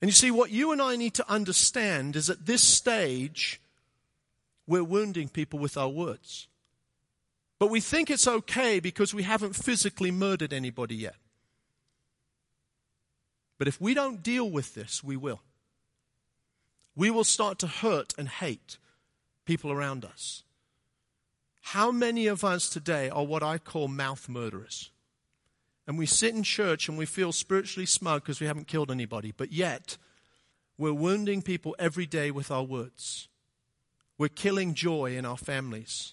And 0.02 0.10
you 0.10 0.12
see, 0.12 0.30
what 0.30 0.50
you 0.50 0.70
and 0.70 0.82
I 0.82 0.96
need 0.96 1.14
to 1.14 1.30
understand 1.30 2.14
is 2.14 2.28
at 2.28 2.44
this 2.44 2.62
stage, 2.62 3.58
we're 4.66 4.84
wounding 4.84 5.28
people 5.28 5.58
with 5.58 5.78
our 5.78 5.88
words. 5.88 6.48
But 7.58 7.70
we 7.70 7.80
think 7.80 8.10
it's 8.10 8.28
okay 8.28 8.80
because 8.80 9.14
we 9.14 9.22
haven't 9.22 9.54
physically 9.54 10.10
murdered 10.10 10.52
anybody 10.52 10.96
yet. 10.96 11.14
But 13.56 13.68
if 13.68 13.80
we 13.80 13.94
don't 13.94 14.22
deal 14.22 14.50
with 14.50 14.74
this, 14.74 15.02
we 15.02 15.16
will. 15.16 15.40
We 16.94 17.10
will 17.10 17.24
start 17.24 17.58
to 17.60 17.66
hurt 17.66 18.14
and 18.18 18.28
hate 18.28 18.78
people 19.44 19.72
around 19.72 20.04
us. 20.04 20.44
How 21.60 21.90
many 21.90 22.26
of 22.26 22.44
us 22.44 22.68
today 22.68 23.08
are 23.08 23.24
what 23.24 23.42
I 23.42 23.58
call 23.58 23.88
mouth 23.88 24.28
murderers? 24.28 24.90
And 25.86 25.98
we 25.98 26.06
sit 26.06 26.34
in 26.34 26.42
church 26.42 26.88
and 26.88 26.98
we 26.98 27.06
feel 27.06 27.32
spiritually 27.32 27.86
smug 27.86 28.22
because 28.22 28.40
we 28.40 28.46
haven't 28.46 28.66
killed 28.68 28.90
anybody, 28.90 29.32
but 29.36 29.52
yet 29.52 29.96
we're 30.78 30.92
wounding 30.92 31.42
people 31.42 31.74
every 31.78 32.06
day 32.06 32.30
with 32.30 32.50
our 32.50 32.62
words. 32.62 33.28
We're 34.18 34.28
killing 34.28 34.74
joy 34.74 35.16
in 35.16 35.24
our 35.24 35.36
families. 35.36 36.12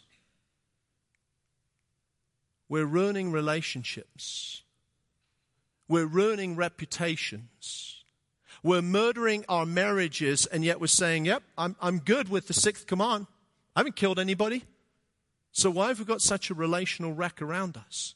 We're 2.67 2.85
ruining 2.85 3.31
relationships. 3.31 4.63
We're 5.87 6.05
ruining 6.05 6.55
reputations. 6.55 7.98
We're 8.63 8.81
murdering 8.81 9.45
our 9.47 9.65
marriages, 9.65 10.45
and 10.45 10.63
yet 10.63 10.81
we're 10.81 10.87
saying, 10.87 11.25
Yep, 11.25 11.43
I'm, 11.57 11.75
I'm 11.81 11.99
good 11.99 12.29
with 12.29 12.47
the 12.47 12.53
sixth 12.53 12.87
command. 12.87 13.27
I 13.75 13.79
haven't 13.81 13.95
killed 13.95 14.19
anybody. 14.19 14.65
So 15.51 15.69
why 15.69 15.87
have 15.87 15.99
we 15.99 16.05
got 16.05 16.21
such 16.21 16.49
a 16.49 16.53
relational 16.53 17.13
wreck 17.13 17.41
around 17.41 17.77
us? 17.77 18.15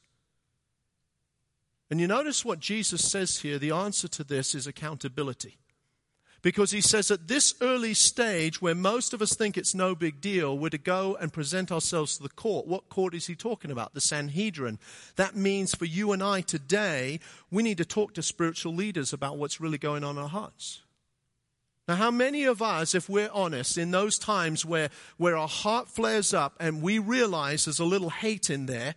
And 1.90 2.00
you 2.00 2.08
notice 2.08 2.44
what 2.44 2.60
Jesus 2.60 3.10
says 3.10 3.40
here 3.40 3.60
the 3.60 3.72
answer 3.72 4.08
to 4.10 4.24
this 4.24 4.56
is 4.56 4.68
accountability. 4.68 5.60
Because 6.44 6.72
he 6.72 6.82
says 6.82 7.10
at 7.10 7.30
this 7.30 7.56
early 7.62 7.94
stage, 7.94 8.62
where 8.62 8.76
most 8.76 9.14
of 9.14 9.22
us 9.22 9.34
think 9.34 9.58
it's 9.58 9.74
no 9.74 9.96
big 9.96 10.20
deal, 10.20 10.58
we're 10.58 10.70
to 10.70 10.78
go 10.78 11.16
and 11.16 11.32
present 11.32 11.72
ourselves 11.72 12.18
to 12.18 12.24
the 12.24 12.30
court. 12.30 12.68
What 12.68 12.90
court 12.90 13.16
is 13.16 13.28
he 13.28 13.34
talking 13.34 13.72
about? 13.72 13.94
The 13.94 14.02
Sanhedrin. 14.02 14.78
That 15.16 15.38
means 15.38 15.74
for 15.74 15.86
you 15.86 16.12
and 16.12 16.22
I 16.22 16.42
today, 16.42 17.22
we 17.50 17.64
need 17.64 17.78
to 17.78 17.86
talk 17.86 18.14
to 18.16 18.22
spiritual 18.22 18.76
leaders 18.76 19.14
about 19.14 19.38
what's 19.38 19.62
really 19.62 19.78
going 19.78 20.04
on 20.04 20.18
in 20.18 20.24
our 20.24 20.30
hearts. 20.30 20.82
Now, 21.88 21.96
how 21.96 22.12
many 22.12 22.44
of 22.44 22.62
us, 22.62 22.94
if 22.94 23.08
we're 23.08 23.32
honest, 23.32 23.78
in 23.78 23.92
those 23.92 24.18
times 24.18 24.66
where, 24.66 24.90
where 25.16 25.38
our 25.38 25.48
heart 25.48 25.88
flares 25.88 26.34
up 26.34 26.58
and 26.60 26.82
we 26.82 27.00
realize 27.00 27.66
there's 27.66 27.80
a 27.80 27.86
little 27.86 28.10
hate 28.10 28.50
in 28.50 28.66
there, 28.66 28.96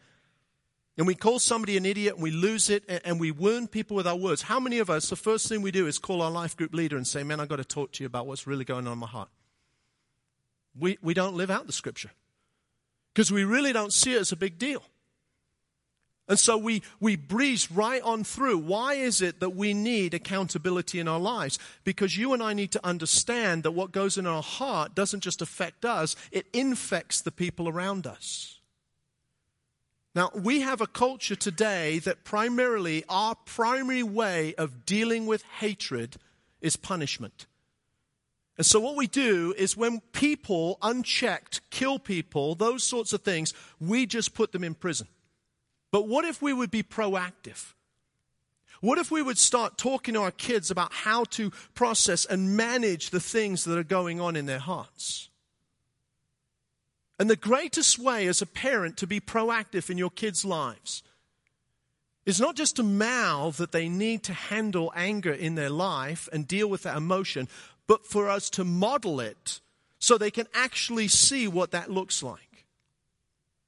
and 0.99 1.07
we 1.07 1.15
call 1.15 1.39
somebody 1.39 1.77
an 1.77 1.85
idiot 1.85 2.15
and 2.15 2.23
we 2.23 2.31
lose 2.31 2.71
it 2.71 2.85
and 3.05 3.21
we 3.21 3.31
wound 3.31 3.71
people 3.71 3.97
with 3.97 4.07
our 4.07 4.17
words. 4.17 4.43
How 4.43 4.59
many 4.59 4.79
of 4.79 4.89
us, 4.89 5.11
the 5.11 5.17
first 5.17 5.49
thing 5.49 5.61
we 5.61 5.71
do 5.71 5.87
is 5.87 5.99
call 5.99 6.23
our 6.23 6.31
life 6.31 6.57
group 6.57 6.73
leader 6.73 6.97
and 6.97 7.07
say, 7.07 7.23
Man, 7.23 7.39
I've 7.39 7.49
got 7.49 7.57
to 7.57 7.65
talk 7.65 7.93
to 7.93 8.03
you 8.03 8.07
about 8.07 8.27
what's 8.27 8.47
really 8.47 8.65
going 8.65 8.87
on 8.87 8.95
in 8.95 8.99
my 8.99 9.07
heart? 9.07 9.29
We, 10.79 10.99
we 11.03 11.15
don't 11.15 11.37
live 11.37 11.51
out 11.51 11.67
the 11.67 11.73
scripture 11.73 12.11
because 13.13 13.31
we 13.31 13.45
really 13.45 13.73
don't 13.73 13.93
see 13.93 14.15
it 14.15 14.21
as 14.21 14.33
a 14.33 14.37
big 14.37 14.59
deal. 14.59 14.83
And 16.29 16.39
so 16.39 16.57
we, 16.57 16.83
we 16.99 17.15
breeze 17.15 17.71
right 17.71 18.03
on 18.03 18.25
through. 18.25 18.59
Why 18.59 18.95
is 18.95 19.23
it 19.23 19.39
that 19.41 19.51
we 19.51 19.75
need 19.75 20.13
accountability 20.13 20.99
in 20.99 21.07
our 21.07 21.21
lives? 21.21 21.59
Because 21.85 22.17
you 22.17 22.33
and 22.33 22.43
I 22.43 22.53
need 22.53 22.73
to 22.73 22.85
understand 22.85 23.63
that 23.63 23.71
what 23.73 23.93
goes 23.93 24.19
in 24.19 24.27
our 24.27 24.43
heart 24.43 24.95
doesn't 24.95 25.21
just 25.21 25.41
affect 25.41 25.85
us, 25.85 26.17
it 26.33 26.47
infects 26.53 27.21
the 27.21 27.31
people 27.31 27.69
around 27.69 28.07
us. 28.07 28.56
Now, 30.17 30.31
we 30.35 30.61
have 30.61 30.81
a 30.81 30.87
culture 30.87 31.37
today 31.37 31.99
that 32.01 32.25
primarily, 32.25 33.05
our 33.07 33.35
primary 33.35 34.03
way 34.03 34.55
of 34.55 34.87
dealing 34.87 35.27
with 35.27 35.43
hatred 35.61 36.17
is 36.63 36.75
punishment. 36.75 37.45
And 38.57 38.65
so, 38.65 38.81
what 38.81 38.97
we 38.97 39.09
do 39.09 39.55
is 39.59 39.77
when 39.77 40.01
people 40.13 40.79
unchecked 40.81 41.61
kill 41.69 41.99
people, 41.99 42.55
those 42.55 42.83
sorts 42.83 43.13
of 43.13 43.21
things, 43.21 43.53
we 43.79 44.07
just 44.07 44.33
put 44.33 44.53
them 44.53 44.65
in 44.65 44.73
prison. 44.75 45.09
But 45.93 46.09
what 46.09 46.25
if 46.25 46.41
we 46.41 46.55
would 46.55 46.71
be 46.71 46.83
proactive? 46.83 47.75
What 48.81 48.97
if 48.97 49.11
we 49.11 49.21
would 49.21 49.37
start 49.37 49.77
talking 49.77 50.15
to 50.15 50.23
our 50.23 50.31
kids 50.31 50.71
about 50.71 50.95
how 50.95 51.25
to 51.25 51.51
process 51.75 52.25
and 52.25 52.57
manage 52.57 53.11
the 53.11 53.21
things 53.21 53.65
that 53.65 53.77
are 53.77 53.85
going 53.85 54.19
on 54.23 54.35
in 54.35 54.47
their 54.47 54.61
hearts? 54.61 55.29
And 57.19 57.31
the 57.31 57.37
greatest 57.37 57.99
way 57.99 58.27
as 58.27 58.43
a 58.43 58.47
parent 58.47 58.99
to 58.99 59.07
be 59.07 59.21
proactive 59.21 59.89
in 59.89 59.97
your 59.97 60.11
kids' 60.11 60.45
lives 60.45 61.03
is 62.27 62.41
not 62.41 62.57
just 62.57 62.77
to 62.77 62.83
mouth 62.83 63.57
that 63.57 63.73
they 63.73 63.89
need 63.89 64.25
to 64.25 64.35
handle 64.35 64.93
anger 64.95 65.33
in 65.33 65.55
their 65.55 65.71
life 65.71 66.29
and 66.33 66.47
deal 66.47 66.69
with 66.69 66.83
that 66.83 66.97
emotion, 66.97 67.49
but 67.87 68.05
for 68.05 68.29
us 68.29 68.51
to 68.51 68.65
model 68.65 69.21
it 69.21 69.61
so 69.99 70.19
they 70.19 70.31
can 70.31 70.47
actually 70.53 71.09
see 71.09 71.49
what 71.49 71.71
that 71.71 71.91
looks 71.91 72.23
like. 72.23 72.67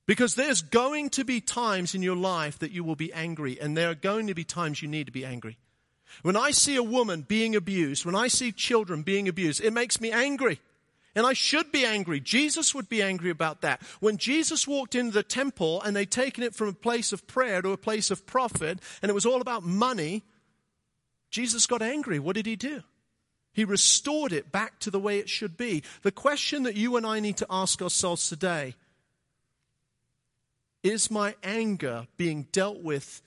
Because 0.06 0.34
there's 0.34 0.62
going 0.62 1.10
to 1.10 1.24
be 1.24 1.40
times 1.40 1.94
in 1.94 2.02
your 2.02 2.16
life 2.16 2.58
that 2.58 2.72
you 2.72 2.82
will 2.82 2.96
be 2.96 3.12
angry, 3.12 3.60
and 3.60 3.76
there 3.76 3.90
are 3.90 3.94
going 3.94 4.26
to 4.26 4.34
be 4.34 4.44
times 4.44 4.82
you 4.82 4.88
need 4.88 5.06
to 5.06 5.12
be 5.12 5.24
angry. 5.24 5.58
When 6.22 6.36
I 6.36 6.50
see 6.50 6.76
a 6.76 6.82
woman 6.82 7.22
being 7.22 7.54
abused, 7.54 8.04
when 8.04 8.14
I 8.14 8.28
see 8.28 8.50
children 8.50 9.02
being 9.02 9.28
abused, 9.28 9.62
it 9.62 9.72
makes 9.72 10.00
me 10.00 10.10
angry. 10.10 10.60
And 11.18 11.26
I 11.26 11.32
should 11.32 11.72
be 11.72 11.84
angry. 11.84 12.20
Jesus 12.20 12.76
would 12.76 12.88
be 12.88 13.02
angry 13.02 13.30
about 13.30 13.62
that. 13.62 13.82
When 13.98 14.18
Jesus 14.18 14.68
walked 14.68 14.94
into 14.94 15.10
the 15.10 15.24
temple 15.24 15.82
and 15.82 15.96
they'd 15.96 16.08
taken 16.08 16.44
it 16.44 16.54
from 16.54 16.68
a 16.68 16.72
place 16.72 17.12
of 17.12 17.26
prayer 17.26 17.60
to 17.60 17.72
a 17.72 17.76
place 17.76 18.12
of 18.12 18.24
profit, 18.24 18.78
and 19.02 19.10
it 19.10 19.14
was 19.14 19.26
all 19.26 19.40
about 19.40 19.64
money, 19.64 20.22
Jesus 21.28 21.66
got 21.66 21.82
angry. 21.82 22.20
What 22.20 22.36
did 22.36 22.46
he 22.46 22.54
do? 22.54 22.84
He 23.52 23.64
restored 23.64 24.32
it 24.32 24.52
back 24.52 24.78
to 24.78 24.92
the 24.92 25.00
way 25.00 25.18
it 25.18 25.28
should 25.28 25.56
be. 25.56 25.82
The 26.02 26.12
question 26.12 26.62
that 26.62 26.76
you 26.76 26.96
and 26.96 27.04
I 27.04 27.18
need 27.18 27.38
to 27.38 27.46
ask 27.50 27.82
ourselves 27.82 28.28
today 28.28 28.76
is 30.84 31.10
my 31.10 31.34
anger 31.42 32.06
being 32.16 32.46
dealt 32.52 32.80
with 32.80 33.22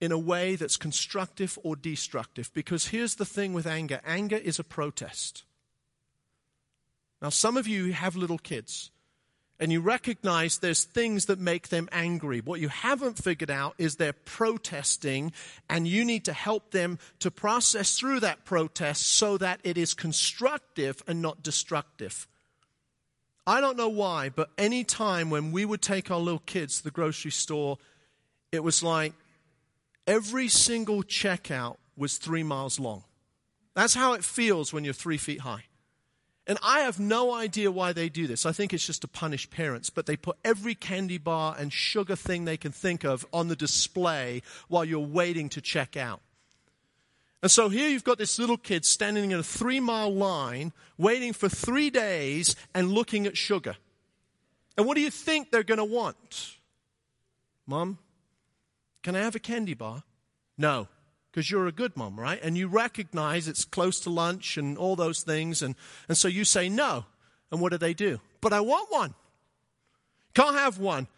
in 0.00 0.10
a 0.10 0.18
way 0.18 0.56
that's 0.56 0.78
constructive 0.78 1.58
or 1.62 1.76
destructive? 1.76 2.50
Because 2.54 2.86
here's 2.86 3.16
the 3.16 3.26
thing 3.26 3.52
with 3.52 3.66
anger 3.66 4.00
anger 4.06 4.36
is 4.36 4.58
a 4.58 4.64
protest. 4.64 5.44
Now, 7.22 7.30
some 7.30 7.56
of 7.56 7.66
you 7.66 7.92
have 7.92 8.16
little 8.16 8.38
kids 8.38 8.90
and 9.58 9.72
you 9.72 9.80
recognize 9.80 10.58
there's 10.58 10.84
things 10.84 11.26
that 11.26 11.38
make 11.38 11.68
them 11.68 11.88
angry. 11.90 12.40
What 12.40 12.60
you 12.60 12.68
haven't 12.68 13.22
figured 13.22 13.50
out 13.50 13.74
is 13.78 13.96
they're 13.96 14.12
protesting, 14.12 15.32
and 15.70 15.88
you 15.88 16.04
need 16.04 16.26
to 16.26 16.32
help 16.32 16.72
them 16.72 16.98
to 17.20 17.30
process 17.30 17.98
through 17.98 18.20
that 18.20 18.44
protest 18.44 19.06
so 19.06 19.38
that 19.38 19.60
it 19.64 19.78
is 19.78 19.94
constructive 19.94 21.02
and 21.06 21.22
not 21.22 21.42
destructive. 21.42 22.28
I 23.46 23.60
don't 23.60 23.78
know 23.78 23.88
why, 23.88 24.28
but 24.28 24.50
any 24.58 24.84
time 24.84 25.30
when 25.30 25.52
we 25.52 25.64
would 25.64 25.80
take 25.80 26.10
our 26.10 26.18
little 26.18 26.40
kids 26.40 26.78
to 26.78 26.84
the 26.84 26.90
grocery 26.90 27.30
store, 27.30 27.78
it 28.52 28.62
was 28.62 28.82
like 28.82 29.14
every 30.06 30.48
single 30.48 31.02
checkout 31.02 31.76
was 31.96 32.18
three 32.18 32.42
miles 32.42 32.78
long. 32.78 33.04
That's 33.74 33.94
how 33.94 34.14
it 34.14 34.24
feels 34.24 34.72
when 34.72 34.84
you're 34.84 34.92
three 34.92 35.16
feet 35.16 35.40
high. 35.40 35.64
And 36.46 36.58
I 36.62 36.80
have 36.80 37.00
no 37.00 37.34
idea 37.34 37.72
why 37.72 37.92
they 37.92 38.08
do 38.08 38.28
this. 38.28 38.46
I 38.46 38.52
think 38.52 38.72
it's 38.72 38.86
just 38.86 39.02
to 39.02 39.08
punish 39.08 39.50
parents, 39.50 39.90
but 39.90 40.06
they 40.06 40.16
put 40.16 40.38
every 40.44 40.76
candy 40.76 41.18
bar 41.18 41.56
and 41.58 41.72
sugar 41.72 42.14
thing 42.14 42.44
they 42.44 42.56
can 42.56 42.70
think 42.70 43.04
of 43.04 43.26
on 43.32 43.48
the 43.48 43.56
display 43.56 44.42
while 44.68 44.84
you're 44.84 45.00
waiting 45.00 45.48
to 45.50 45.60
check 45.60 45.96
out. 45.96 46.20
And 47.42 47.50
so 47.50 47.68
here 47.68 47.88
you've 47.88 48.04
got 48.04 48.18
this 48.18 48.38
little 48.38 48.56
kid 48.56 48.84
standing 48.84 49.30
in 49.32 49.38
a 49.38 49.42
three 49.42 49.80
mile 49.80 50.14
line, 50.14 50.72
waiting 50.96 51.32
for 51.32 51.48
three 51.48 51.90
days 51.90 52.54
and 52.74 52.92
looking 52.92 53.26
at 53.26 53.36
sugar. 53.36 53.76
And 54.76 54.86
what 54.86 54.94
do 54.94 55.00
you 55.00 55.10
think 55.10 55.50
they're 55.50 55.64
going 55.64 55.78
to 55.78 55.84
want? 55.84 56.56
Mom, 57.66 57.98
can 59.02 59.16
I 59.16 59.20
have 59.20 59.34
a 59.34 59.40
candy 59.40 59.74
bar? 59.74 60.04
No 60.56 60.88
because 61.36 61.50
you're 61.50 61.66
a 61.66 61.72
good 61.72 61.94
mom, 61.98 62.18
right? 62.18 62.40
And 62.42 62.56
you 62.56 62.66
recognize 62.66 63.46
it's 63.46 63.66
close 63.66 64.00
to 64.00 64.10
lunch 64.10 64.56
and 64.56 64.78
all 64.78 64.96
those 64.96 65.20
things. 65.20 65.60
And, 65.60 65.74
and 66.08 66.16
so 66.16 66.28
you 66.28 66.46
say 66.46 66.70
no. 66.70 67.04
And 67.52 67.60
what 67.60 67.72
do 67.72 67.78
they 67.78 67.92
do? 67.92 68.22
But 68.40 68.54
I 68.54 68.60
want 68.60 68.90
one. 68.90 69.14
Can't 70.32 70.56
have 70.56 70.78
one. 70.78 71.08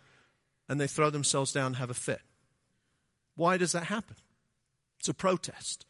And 0.69 0.81
they 0.81 0.89
throw 0.89 1.11
themselves 1.11 1.53
down 1.53 1.67
and 1.67 1.77
have 1.77 1.91
a 1.91 1.95
fit. 1.95 2.21
Why 3.37 3.59
does 3.59 3.71
that 3.71 3.85
happen? 3.85 4.17
It's 4.99 5.09
a 5.09 5.15
protest. 5.15 5.87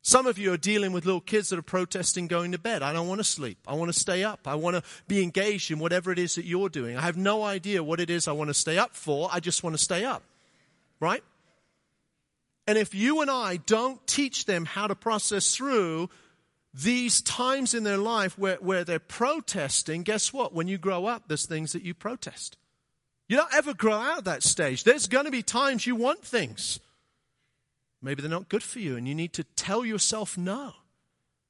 Some 0.00 0.26
of 0.26 0.38
you 0.38 0.54
are 0.54 0.56
dealing 0.56 0.92
with 0.92 1.04
little 1.04 1.20
kids 1.20 1.50
that 1.50 1.58
are 1.58 1.62
protesting 1.62 2.28
going 2.28 2.52
to 2.52 2.58
bed. 2.58 2.82
I 2.82 2.94
don't 2.94 3.08
want 3.08 3.18
to 3.18 3.24
sleep. 3.24 3.58
I 3.66 3.74
want 3.74 3.92
to 3.92 4.00
stay 4.00 4.24
up. 4.24 4.48
I 4.48 4.54
want 4.54 4.76
to 4.76 4.82
be 5.06 5.22
engaged 5.22 5.70
in 5.70 5.78
whatever 5.80 6.10
it 6.10 6.18
is 6.18 6.36
that 6.36 6.46
you're 6.46 6.70
doing. 6.70 6.96
I 6.96 7.02
have 7.02 7.18
no 7.18 7.42
idea 7.42 7.84
what 7.84 8.00
it 8.00 8.08
is 8.08 8.26
I 8.26 8.32
want 8.32 8.48
to 8.48 8.54
stay 8.54 8.78
up 8.78 8.94
for. 8.94 9.28
I 9.30 9.38
just 9.38 9.62
want 9.62 9.76
to 9.76 9.84
stay 9.84 10.06
up. 10.06 10.22
Right? 10.98 11.22
And 12.66 12.76
if 12.76 12.94
you 12.94 13.20
and 13.20 13.30
I 13.30 13.58
don't 13.58 14.04
teach 14.06 14.44
them 14.44 14.64
how 14.64 14.86
to 14.86 14.94
process 14.94 15.54
through 15.54 16.10
these 16.74 17.22
times 17.22 17.74
in 17.74 17.84
their 17.84 17.96
life 17.96 18.36
where, 18.38 18.56
where 18.56 18.84
they're 18.84 18.98
protesting, 18.98 20.02
guess 20.02 20.32
what? 20.32 20.52
When 20.52 20.68
you 20.68 20.76
grow 20.76 21.06
up, 21.06 21.28
there's 21.28 21.46
things 21.46 21.72
that 21.72 21.82
you 21.82 21.94
protest. 21.94 22.56
You 23.28 23.36
don't 23.36 23.54
ever 23.54 23.74
grow 23.74 23.94
out 23.94 24.18
of 24.18 24.24
that 24.24 24.42
stage. 24.42 24.84
There's 24.84 25.06
going 25.06 25.24
to 25.24 25.30
be 25.30 25.42
times 25.42 25.86
you 25.86 25.96
want 25.96 26.24
things. 26.24 26.80
Maybe 28.02 28.20
they're 28.20 28.30
not 28.30 28.48
good 28.48 28.62
for 28.62 28.78
you, 28.78 28.96
and 28.96 29.08
you 29.08 29.14
need 29.14 29.32
to 29.34 29.44
tell 29.44 29.84
yourself 29.84 30.36
no. 30.36 30.74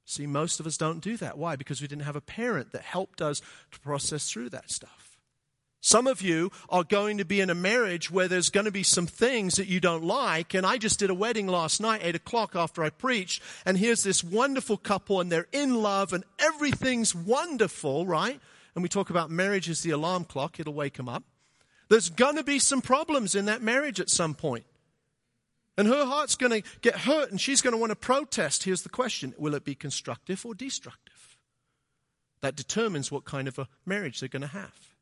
See, 0.05 0.25
most 0.25 0.59
of 0.59 0.65
us 0.65 0.77
don't 0.77 1.01
do 1.01 1.17
that. 1.17 1.37
Why? 1.37 1.55
Because 1.55 1.81
we 1.81 1.87
didn't 1.87 2.05
have 2.05 2.15
a 2.15 2.21
parent 2.21 2.71
that 2.71 2.81
helped 2.81 3.21
us 3.21 3.41
to 3.71 3.79
process 3.81 4.31
through 4.31 4.49
that 4.49 4.71
stuff. 4.71 5.06
Some 5.87 6.05
of 6.05 6.21
you 6.21 6.51
are 6.67 6.83
going 6.83 7.17
to 7.17 7.23
be 7.23 7.39
in 7.39 7.49
a 7.49 7.55
marriage 7.55 8.11
where 8.11 8.27
there's 8.27 8.49
going 8.49 8.65
to 8.65 8.73
be 8.73 8.83
some 8.83 9.07
things 9.07 9.55
that 9.55 9.69
you 9.69 9.79
don't 9.79 10.03
like. 10.03 10.53
And 10.53 10.65
I 10.65 10.77
just 10.77 10.99
did 10.99 11.09
a 11.09 11.13
wedding 11.13 11.47
last 11.47 11.79
night, 11.79 12.01
8 12.03 12.13
o'clock 12.13 12.57
after 12.57 12.83
I 12.83 12.89
preached. 12.89 13.41
And 13.65 13.77
here's 13.77 14.03
this 14.03 14.21
wonderful 14.21 14.75
couple, 14.75 15.21
and 15.21 15.31
they're 15.31 15.47
in 15.53 15.75
love, 15.75 16.11
and 16.11 16.25
everything's 16.39 17.15
wonderful, 17.15 18.05
right? 18.05 18.37
And 18.75 18.83
we 18.83 18.89
talk 18.89 19.09
about 19.09 19.31
marriage 19.31 19.69
as 19.69 19.79
the 19.79 19.91
alarm 19.91 20.25
clock, 20.25 20.59
it'll 20.59 20.73
wake 20.73 20.97
them 20.97 21.07
up. 21.07 21.23
There's 21.87 22.09
going 22.09 22.35
to 22.35 22.43
be 22.43 22.59
some 22.59 22.81
problems 22.81 23.33
in 23.33 23.45
that 23.45 23.61
marriage 23.61 24.01
at 24.01 24.09
some 24.09 24.33
point. 24.33 24.65
And 25.77 25.87
her 25.87 26.03
heart's 26.03 26.35
going 26.35 26.61
to 26.61 26.69
get 26.81 26.97
hurt, 26.97 27.31
and 27.31 27.39
she's 27.39 27.61
going 27.61 27.73
to 27.73 27.79
want 27.79 27.91
to 27.91 27.95
protest. 27.95 28.65
Here's 28.65 28.81
the 28.81 28.89
question 28.89 29.33
Will 29.37 29.55
it 29.55 29.63
be 29.63 29.73
constructive 29.73 30.45
or 30.45 30.53
destructive? 30.53 31.37
That 32.41 32.57
determines 32.57 33.09
what 33.09 33.23
kind 33.23 33.47
of 33.47 33.57
a 33.57 33.69
marriage 33.85 34.19
they're 34.19 34.27
going 34.27 34.41
to 34.41 34.47
have. 34.47 34.96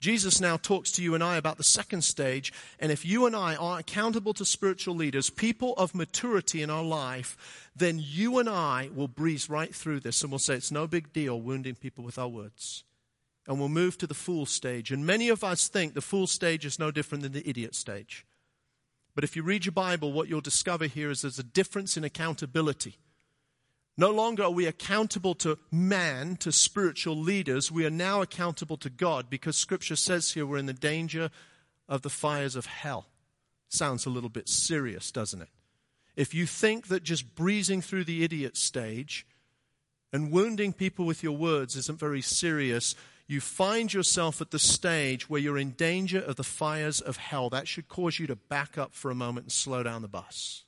Jesus 0.00 0.40
now 0.40 0.56
talks 0.56 0.90
to 0.92 1.02
you 1.02 1.14
and 1.14 1.22
I 1.22 1.36
about 1.36 1.58
the 1.58 1.62
second 1.62 2.02
stage. 2.02 2.52
And 2.78 2.90
if 2.90 3.04
you 3.04 3.26
and 3.26 3.36
I 3.36 3.54
are 3.54 3.78
accountable 3.78 4.32
to 4.34 4.46
spiritual 4.46 4.94
leaders, 4.94 5.28
people 5.28 5.74
of 5.74 5.94
maturity 5.94 6.62
in 6.62 6.70
our 6.70 6.82
life, 6.82 7.68
then 7.76 8.00
you 8.02 8.38
and 8.38 8.48
I 8.48 8.88
will 8.94 9.08
breeze 9.08 9.50
right 9.50 9.74
through 9.74 10.00
this 10.00 10.22
and 10.22 10.32
we'll 10.32 10.38
say 10.38 10.54
it's 10.54 10.72
no 10.72 10.86
big 10.86 11.12
deal 11.12 11.38
wounding 11.40 11.74
people 11.74 12.02
with 12.02 12.18
our 12.18 12.28
words. 12.28 12.82
And 13.46 13.58
we'll 13.58 13.68
move 13.68 13.98
to 13.98 14.06
the 14.06 14.14
fool 14.14 14.46
stage. 14.46 14.90
And 14.90 15.04
many 15.04 15.28
of 15.28 15.44
us 15.44 15.68
think 15.68 15.92
the 15.92 16.00
fool 16.00 16.26
stage 16.26 16.64
is 16.64 16.78
no 16.78 16.90
different 16.90 17.22
than 17.22 17.32
the 17.32 17.48
idiot 17.48 17.74
stage. 17.74 18.24
But 19.14 19.24
if 19.24 19.36
you 19.36 19.42
read 19.42 19.66
your 19.66 19.72
Bible, 19.72 20.12
what 20.12 20.28
you'll 20.28 20.40
discover 20.40 20.86
here 20.86 21.10
is 21.10 21.22
there's 21.22 21.38
a 21.38 21.42
difference 21.42 21.96
in 21.96 22.04
accountability. 22.04 22.96
No 24.00 24.10
longer 24.12 24.44
are 24.44 24.50
we 24.50 24.64
accountable 24.64 25.34
to 25.34 25.58
man, 25.70 26.36
to 26.36 26.52
spiritual 26.52 27.14
leaders. 27.14 27.70
We 27.70 27.84
are 27.84 27.90
now 27.90 28.22
accountable 28.22 28.78
to 28.78 28.88
God 28.88 29.28
because 29.28 29.58
Scripture 29.58 29.94
says 29.94 30.32
here 30.32 30.46
we're 30.46 30.56
in 30.56 30.64
the 30.64 30.72
danger 30.72 31.28
of 31.86 32.00
the 32.00 32.08
fires 32.08 32.56
of 32.56 32.64
hell. 32.64 33.08
Sounds 33.68 34.06
a 34.06 34.08
little 34.08 34.30
bit 34.30 34.48
serious, 34.48 35.12
doesn't 35.12 35.42
it? 35.42 35.50
If 36.16 36.32
you 36.32 36.46
think 36.46 36.88
that 36.88 37.02
just 37.02 37.34
breezing 37.34 37.82
through 37.82 38.04
the 38.04 38.24
idiot 38.24 38.56
stage 38.56 39.26
and 40.14 40.32
wounding 40.32 40.72
people 40.72 41.04
with 41.04 41.22
your 41.22 41.36
words 41.36 41.76
isn't 41.76 41.98
very 41.98 42.22
serious, 42.22 42.94
you 43.26 43.38
find 43.38 43.92
yourself 43.92 44.40
at 44.40 44.50
the 44.50 44.58
stage 44.58 45.28
where 45.28 45.42
you're 45.42 45.58
in 45.58 45.72
danger 45.72 46.20
of 46.20 46.36
the 46.36 46.42
fires 46.42 47.02
of 47.02 47.18
hell. 47.18 47.50
That 47.50 47.68
should 47.68 47.88
cause 47.88 48.18
you 48.18 48.26
to 48.28 48.36
back 48.36 48.78
up 48.78 48.94
for 48.94 49.10
a 49.10 49.14
moment 49.14 49.44
and 49.44 49.52
slow 49.52 49.82
down 49.82 50.00
the 50.00 50.08
bus. 50.08 50.64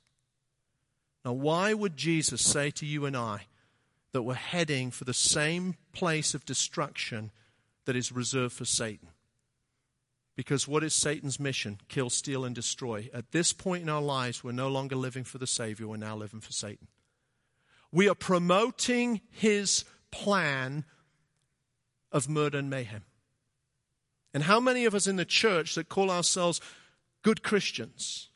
Now, 1.25 1.33
why 1.33 1.73
would 1.73 1.95
Jesus 1.95 2.41
say 2.41 2.71
to 2.71 2.85
you 2.85 3.05
and 3.05 3.15
I 3.15 3.47
that 4.11 4.23
we're 4.23 4.33
heading 4.33 4.91
for 4.91 5.05
the 5.05 5.13
same 5.13 5.75
place 5.93 6.33
of 6.33 6.45
destruction 6.45 7.31
that 7.85 7.95
is 7.95 8.11
reserved 8.11 8.53
for 8.53 8.65
Satan? 8.65 9.09
Because 10.35 10.67
what 10.67 10.83
is 10.83 10.93
Satan's 10.93 11.39
mission? 11.39 11.79
Kill, 11.87 12.09
steal, 12.09 12.43
and 12.43 12.55
destroy. 12.55 13.09
At 13.13 13.31
this 13.31 13.53
point 13.53 13.83
in 13.83 13.89
our 13.89 14.01
lives, 14.01 14.43
we're 14.43 14.51
no 14.51 14.67
longer 14.67 14.95
living 14.95 15.23
for 15.23 15.37
the 15.37 15.47
Savior, 15.47 15.87
we're 15.87 15.97
now 15.97 16.15
living 16.15 16.41
for 16.41 16.51
Satan. 16.51 16.87
We 17.91 18.09
are 18.09 18.15
promoting 18.15 19.21
his 19.29 19.85
plan 20.11 20.83
of 22.11 22.27
murder 22.27 22.57
and 22.57 22.69
mayhem. 22.69 23.03
And 24.33 24.43
how 24.43 24.59
many 24.59 24.85
of 24.85 24.95
us 24.95 25.05
in 25.05 25.15
the 25.15 25.25
church 25.25 25.75
that 25.75 25.89
call 25.89 26.09
ourselves 26.09 26.59
good 27.21 27.43
Christians 27.43 28.29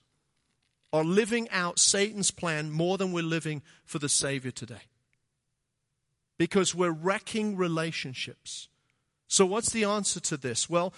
are 0.94 1.04
living 1.04 1.50
out 1.50 1.80
Satan's 1.80 2.32
plan 2.32 2.72
more 2.72 2.98
than 2.98 3.12
we're 3.12 3.24
living 3.24 3.62
for 3.86 4.00
the 4.00 4.10
Savior 4.10 4.52
today. 4.52 4.84
Because 6.38 6.74
we're 6.74 6.92
wrecking 6.92 7.58
relationships. 7.58 8.70
So, 9.28 9.46
what's 9.46 9.72
the 9.72 9.84
answer 9.84 10.20
to 10.22 10.38
this? 10.38 10.70
Well, 10.70 10.94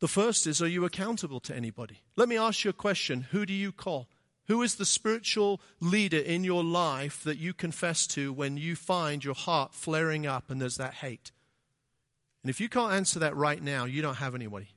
the 0.00 0.08
first 0.08 0.46
is 0.46 0.60
Are 0.60 0.66
you 0.66 0.84
accountable 0.84 1.40
to 1.40 1.54
anybody? 1.54 2.00
Let 2.16 2.28
me 2.28 2.36
ask 2.36 2.64
you 2.64 2.70
a 2.70 2.74
question 2.74 3.22
Who 3.30 3.46
do 3.46 3.52
you 3.52 3.70
call? 3.70 4.08
Who 4.48 4.62
is 4.62 4.74
the 4.74 4.84
spiritual 4.84 5.60
leader 5.80 6.18
in 6.18 6.42
your 6.42 6.64
life 6.64 7.22
that 7.22 7.38
you 7.38 7.54
confess 7.54 8.06
to 8.08 8.32
when 8.32 8.56
you 8.56 8.74
find 8.74 9.24
your 9.24 9.36
heart 9.36 9.72
flaring 9.72 10.26
up 10.26 10.50
and 10.50 10.60
there's 10.60 10.76
that 10.78 10.94
hate? 10.94 11.30
And 12.42 12.50
if 12.50 12.60
you 12.60 12.68
can't 12.68 12.92
answer 12.92 13.20
that 13.20 13.36
right 13.36 13.62
now, 13.62 13.84
you 13.84 14.02
don't 14.02 14.16
have 14.16 14.34
anybody. 14.34 14.70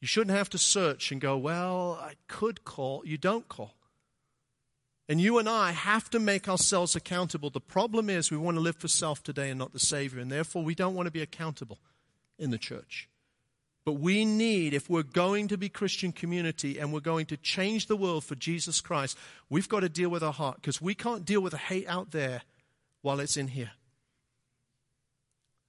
You 0.00 0.06
shouldn't 0.06 0.36
have 0.36 0.48
to 0.50 0.58
search 0.58 1.12
and 1.12 1.20
go, 1.20 1.36
well, 1.36 1.98
I 2.00 2.14
could 2.26 2.64
call. 2.64 3.02
You 3.04 3.18
don't 3.18 3.48
call. 3.48 3.74
And 5.08 5.20
you 5.20 5.38
and 5.38 5.48
I 5.48 5.72
have 5.72 6.08
to 6.10 6.18
make 6.18 6.48
ourselves 6.48 6.94
accountable. 6.94 7.50
The 7.50 7.60
problem 7.60 8.08
is 8.08 8.30
we 8.30 8.36
want 8.36 8.56
to 8.56 8.62
live 8.62 8.76
for 8.76 8.88
self 8.88 9.22
today 9.22 9.50
and 9.50 9.58
not 9.58 9.72
the 9.72 9.80
Savior, 9.80 10.20
and 10.20 10.30
therefore 10.30 10.62
we 10.62 10.74
don't 10.74 10.94
want 10.94 11.06
to 11.06 11.12
be 11.12 11.20
accountable 11.20 11.78
in 12.38 12.50
the 12.50 12.58
church. 12.58 13.08
But 13.84 13.94
we 13.94 14.24
need, 14.24 14.72
if 14.72 14.88
we're 14.88 15.02
going 15.02 15.48
to 15.48 15.58
be 15.58 15.68
Christian 15.68 16.12
community 16.12 16.78
and 16.78 16.92
we're 16.92 17.00
going 17.00 17.26
to 17.26 17.36
change 17.36 17.86
the 17.86 17.96
world 17.96 18.24
for 18.24 18.36
Jesus 18.36 18.80
Christ, 18.80 19.18
we've 19.48 19.68
got 19.68 19.80
to 19.80 19.88
deal 19.88 20.10
with 20.10 20.22
our 20.22 20.32
heart 20.32 20.56
because 20.56 20.80
we 20.80 20.94
can't 20.94 21.24
deal 21.24 21.40
with 21.40 21.52
the 21.52 21.58
hate 21.58 21.88
out 21.88 22.12
there 22.12 22.42
while 23.02 23.20
it's 23.20 23.36
in 23.36 23.48
here. 23.48 23.72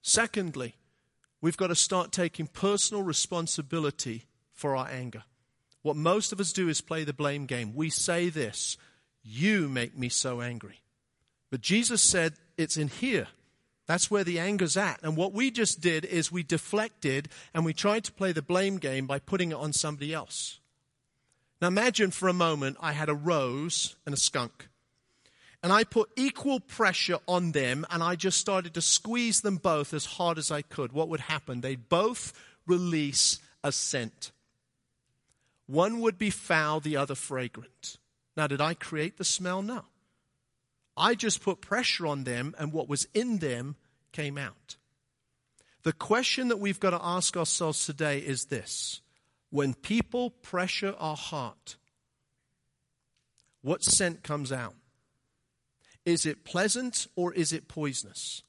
Secondly, 0.02 0.76
we've 1.42 1.58
got 1.58 1.66
to 1.66 1.74
start 1.74 2.12
taking 2.12 2.46
personal 2.46 3.02
responsibility 3.02 4.24
for 4.54 4.74
our 4.74 4.88
anger. 4.88 5.24
What 5.82 5.96
most 5.96 6.32
of 6.32 6.40
us 6.40 6.52
do 6.52 6.68
is 6.68 6.80
play 6.80 7.04
the 7.04 7.12
blame 7.12 7.44
game. 7.44 7.74
We 7.74 7.90
say 7.90 8.30
this, 8.30 8.78
you 9.22 9.68
make 9.68 9.98
me 9.98 10.08
so 10.08 10.40
angry. 10.40 10.80
But 11.50 11.60
Jesus 11.60 12.00
said 12.00 12.34
it's 12.56 12.78
in 12.78 12.88
here. 12.88 13.26
That's 13.86 14.10
where 14.10 14.24
the 14.24 14.38
anger's 14.38 14.76
at. 14.76 15.00
And 15.02 15.16
what 15.16 15.32
we 15.32 15.50
just 15.50 15.80
did 15.80 16.04
is 16.04 16.30
we 16.30 16.44
deflected 16.44 17.28
and 17.52 17.64
we 17.64 17.74
tried 17.74 18.04
to 18.04 18.12
play 18.12 18.32
the 18.32 18.40
blame 18.40 18.78
game 18.78 19.06
by 19.06 19.18
putting 19.18 19.50
it 19.50 19.56
on 19.56 19.72
somebody 19.72 20.14
else. 20.14 20.60
Now 21.60 21.68
imagine 21.68 22.10
for 22.10 22.28
a 22.28 22.32
moment 22.32 22.76
I 22.80 22.92
had 22.92 23.08
a 23.08 23.14
rose 23.14 23.96
and 24.06 24.14
a 24.14 24.18
skunk 24.18 24.68
and 25.62 25.72
I 25.72 25.84
put 25.84 26.10
equal 26.16 26.58
pressure 26.58 27.18
on 27.28 27.52
them 27.52 27.86
and 27.90 28.02
I 28.02 28.16
just 28.16 28.38
started 28.38 28.74
to 28.74 28.80
squeeze 28.80 29.42
them 29.42 29.56
both 29.56 29.94
as 29.94 30.04
hard 30.04 30.38
as 30.38 30.50
I 30.50 30.62
could, 30.62 30.92
what 30.92 31.08
would 31.08 31.20
happen? 31.20 31.60
They'd 31.60 31.88
both 31.88 32.32
release 32.66 33.38
a 33.62 33.70
scent. 33.70 34.32
One 35.66 36.00
would 36.00 36.18
be 36.18 36.30
foul, 36.30 36.80
the 36.80 36.96
other 36.96 37.14
fragrant. 37.14 37.98
Now, 38.36 38.46
did 38.46 38.60
I 38.60 38.74
create 38.74 39.18
the 39.18 39.24
smell? 39.24 39.62
No. 39.62 39.82
I 40.96 41.14
just 41.14 41.42
put 41.42 41.60
pressure 41.60 42.06
on 42.06 42.24
them 42.24 42.54
and 42.58 42.72
what 42.72 42.88
was 42.88 43.06
in 43.14 43.38
them 43.38 43.76
came 44.10 44.36
out. 44.36 44.76
The 45.84 45.92
question 45.92 46.48
that 46.48 46.58
we've 46.58 46.80
got 46.80 46.90
to 46.90 47.00
ask 47.02 47.36
ourselves 47.36 47.86
today 47.86 48.18
is 48.18 48.46
this 48.46 49.00
when 49.50 49.74
people 49.74 50.30
pressure 50.30 50.94
our 50.98 51.16
heart, 51.16 51.76
what 53.62 53.84
scent 53.84 54.22
comes 54.22 54.50
out? 54.50 54.74
Is 56.04 56.26
it 56.26 56.44
pleasant 56.44 57.06
or 57.16 57.32
is 57.32 57.52
it 57.52 57.68
poisonous? 57.68 58.42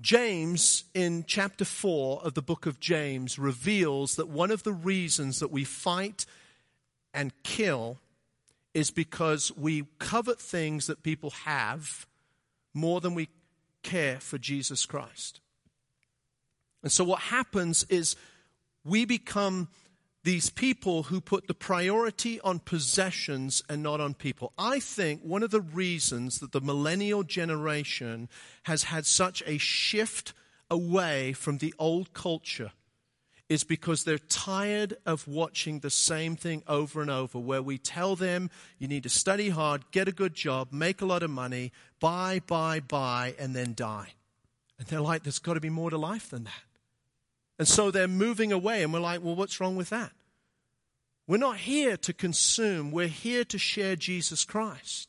James, 0.00 0.84
in 0.94 1.24
chapter 1.26 1.64
4 1.64 2.22
of 2.24 2.34
the 2.34 2.42
book 2.42 2.66
of 2.66 2.80
James, 2.80 3.38
reveals 3.38 4.16
that 4.16 4.28
one 4.28 4.50
of 4.50 4.64
the 4.64 4.72
reasons 4.72 5.38
that 5.38 5.52
we 5.52 5.62
fight 5.62 6.26
and 7.14 7.32
kill 7.44 7.98
is 8.74 8.90
because 8.90 9.52
we 9.56 9.84
covet 9.98 10.40
things 10.40 10.86
that 10.86 11.02
people 11.02 11.30
have 11.30 12.06
more 12.74 13.00
than 13.00 13.14
we 13.14 13.28
care 13.82 14.18
for 14.18 14.38
Jesus 14.38 14.86
Christ. 14.86 15.40
And 16.82 16.90
so 16.90 17.04
what 17.04 17.20
happens 17.20 17.84
is 17.88 18.16
we 18.84 19.04
become 19.04 19.68
these 20.24 20.50
people 20.50 21.04
who 21.04 21.20
put 21.20 21.48
the 21.48 21.54
priority 21.54 22.40
on 22.40 22.60
possessions 22.60 23.62
and 23.68 23.82
not 23.82 24.00
on 24.00 24.14
people. 24.14 24.52
I 24.56 24.78
think 24.78 25.22
one 25.22 25.42
of 25.42 25.50
the 25.50 25.60
reasons 25.60 26.38
that 26.38 26.52
the 26.52 26.60
millennial 26.60 27.24
generation 27.24 28.28
has 28.64 28.84
had 28.84 29.04
such 29.04 29.42
a 29.46 29.58
shift 29.58 30.32
away 30.70 31.32
from 31.32 31.58
the 31.58 31.74
old 31.78 32.12
culture 32.12 32.72
is 33.48 33.64
because 33.64 34.04
they're 34.04 34.16
tired 34.16 34.94
of 35.04 35.28
watching 35.28 35.80
the 35.80 35.90
same 35.90 36.36
thing 36.36 36.62
over 36.66 37.02
and 37.02 37.10
over, 37.10 37.38
where 37.38 37.60
we 37.60 37.76
tell 37.76 38.16
them 38.16 38.48
you 38.78 38.88
need 38.88 39.02
to 39.02 39.10
study 39.10 39.50
hard, 39.50 39.82
get 39.90 40.08
a 40.08 40.12
good 40.12 40.34
job, 40.34 40.68
make 40.72 41.02
a 41.02 41.04
lot 41.04 41.22
of 41.22 41.30
money, 41.30 41.70
buy, 42.00 42.40
buy, 42.46 42.80
buy, 42.80 43.34
and 43.38 43.54
then 43.54 43.74
die. 43.74 44.14
And 44.78 44.86
they're 44.86 45.02
like, 45.02 45.24
there's 45.24 45.38
got 45.38 45.54
to 45.54 45.60
be 45.60 45.68
more 45.68 45.90
to 45.90 45.98
life 45.98 46.30
than 46.30 46.44
that. 46.44 46.62
And 47.58 47.68
so 47.68 47.90
they're 47.90 48.08
moving 48.08 48.52
away, 48.52 48.82
and 48.82 48.92
we're 48.92 49.00
like, 49.00 49.22
well, 49.22 49.36
what's 49.36 49.60
wrong 49.60 49.76
with 49.76 49.90
that? 49.90 50.12
We're 51.26 51.36
not 51.36 51.58
here 51.58 51.96
to 51.98 52.12
consume, 52.12 52.90
we're 52.90 53.06
here 53.06 53.44
to 53.44 53.58
share 53.58 53.96
Jesus 53.96 54.44
Christ. 54.44 55.08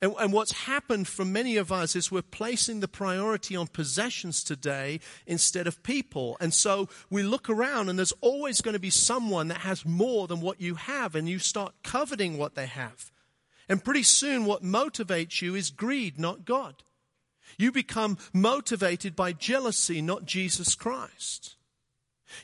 And, 0.00 0.14
and, 0.18 0.32
what's 0.32 0.52
happened 0.52 1.06
for 1.06 1.24
many 1.24 1.56
of 1.56 1.70
us 1.70 1.94
is 1.94 2.10
we're 2.10 2.22
placing 2.22 2.80
the 2.80 2.88
priority 2.88 3.54
on 3.54 3.68
possessions 3.68 4.42
today 4.42 4.98
instead 5.28 5.68
of 5.68 5.84
people. 5.84 6.36
And 6.40 6.52
so 6.52 6.88
we 7.08 7.22
look 7.22 7.48
around, 7.48 7.88
and 7.88 7.96
there's 7.96 8.12
always 8.20 8.60
going 8.60 8.72
to 8.74 8.80
be 8.80 8.90
someone 8.90 9.46
that 9.48 9.58
has 9.58 9.86
more 9.86 10.26
than 10.26 10.40
what 10.40 10.60
you 10.60 10.74
have, 10.74 11.14
and 11.14 11.28
you 11.28 11.38
start 11.38 11.74
coveting 11.84 12.36
what 12.36 12.56
they 12.56 12.66
have. 12.66 13.12
And 13.68 13.84
pretty 13.84 14.02
soon, 14.02 14.44
what 14.44 14.64
motivates 14.64 15.40
you 15.40 15.54
is 15.54 15.70
greed, 15.70 16.18
not 16.18 16.44
God. 16.44 16.82
You 17.58 17.72
become 17.72 18.18
motivated 18.32 19.14
by 19.16 19.32
jealousy, 19.32 20.02
not 20.02 20.24
Jesus 20.24 20.74
Christ. 20.74 21.56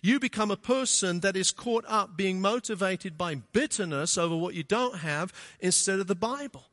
You 0.02 0.20
become 0.20 0.50
a 0.50 0.56
person 0.56 1.20
that 1.20 1.36
is 1.36 1.50
caught 1.50 1.84
up 1.88 2.16
being 2.16 2.40
motivated 2.40 3.16
by 3.16 3.36
bitterness 3.36 4.18
over 4.18 4.36
what 4.36 4.54
you 4.54 4.62
don't 4.62 4.98
have 4.98 5.32
instead 5.60 5.98
of 5.98 6.06
the 6.06 6.14
Bible. 6.14 6.64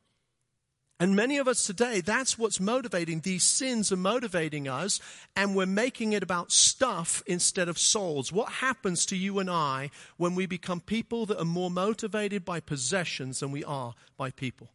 And 0.97 1.13
many 1.13 1.37
of 1.37 1.47
us 1.47 1.65
today, 1.65 1.99
that's 1.99 2.37
what's 2.37 2.61
motivating. 2.61 3.19
These 3.19 3.43
sins 3.43 3.91
are 3.91 3.97
motivating 3.97 4.69
us, 4.69 5.01
and 5.35 5.53
we're 5.53 5.65
making 5.65 6.13
it 6.13 6.23
about 6.23 6.53
stuff 6.53 7.21
instead 7.27 7.67
of 7.67 7.77
souls. 7.77 8.31
What 8.31 8.49
happens 8.49 9.05
to 9.07 9.17
you 9.17 9.39
and 9.39 9.49
I 9.49 9.91
when 10.15 10.35
we 10.35 10.45
become 10.45 10.79
people 10.79 11.25
that 11.25 11.39
are 11.39 11.45
more 11.45 11.69
motivated 11.69 12.45
by 12.45 12.61
possessions 12.61 13.41
than 13.41 13.51
we 13.51 13.63
are 13.65 13.93
by 14.15 14.31
people? 14.31 14.69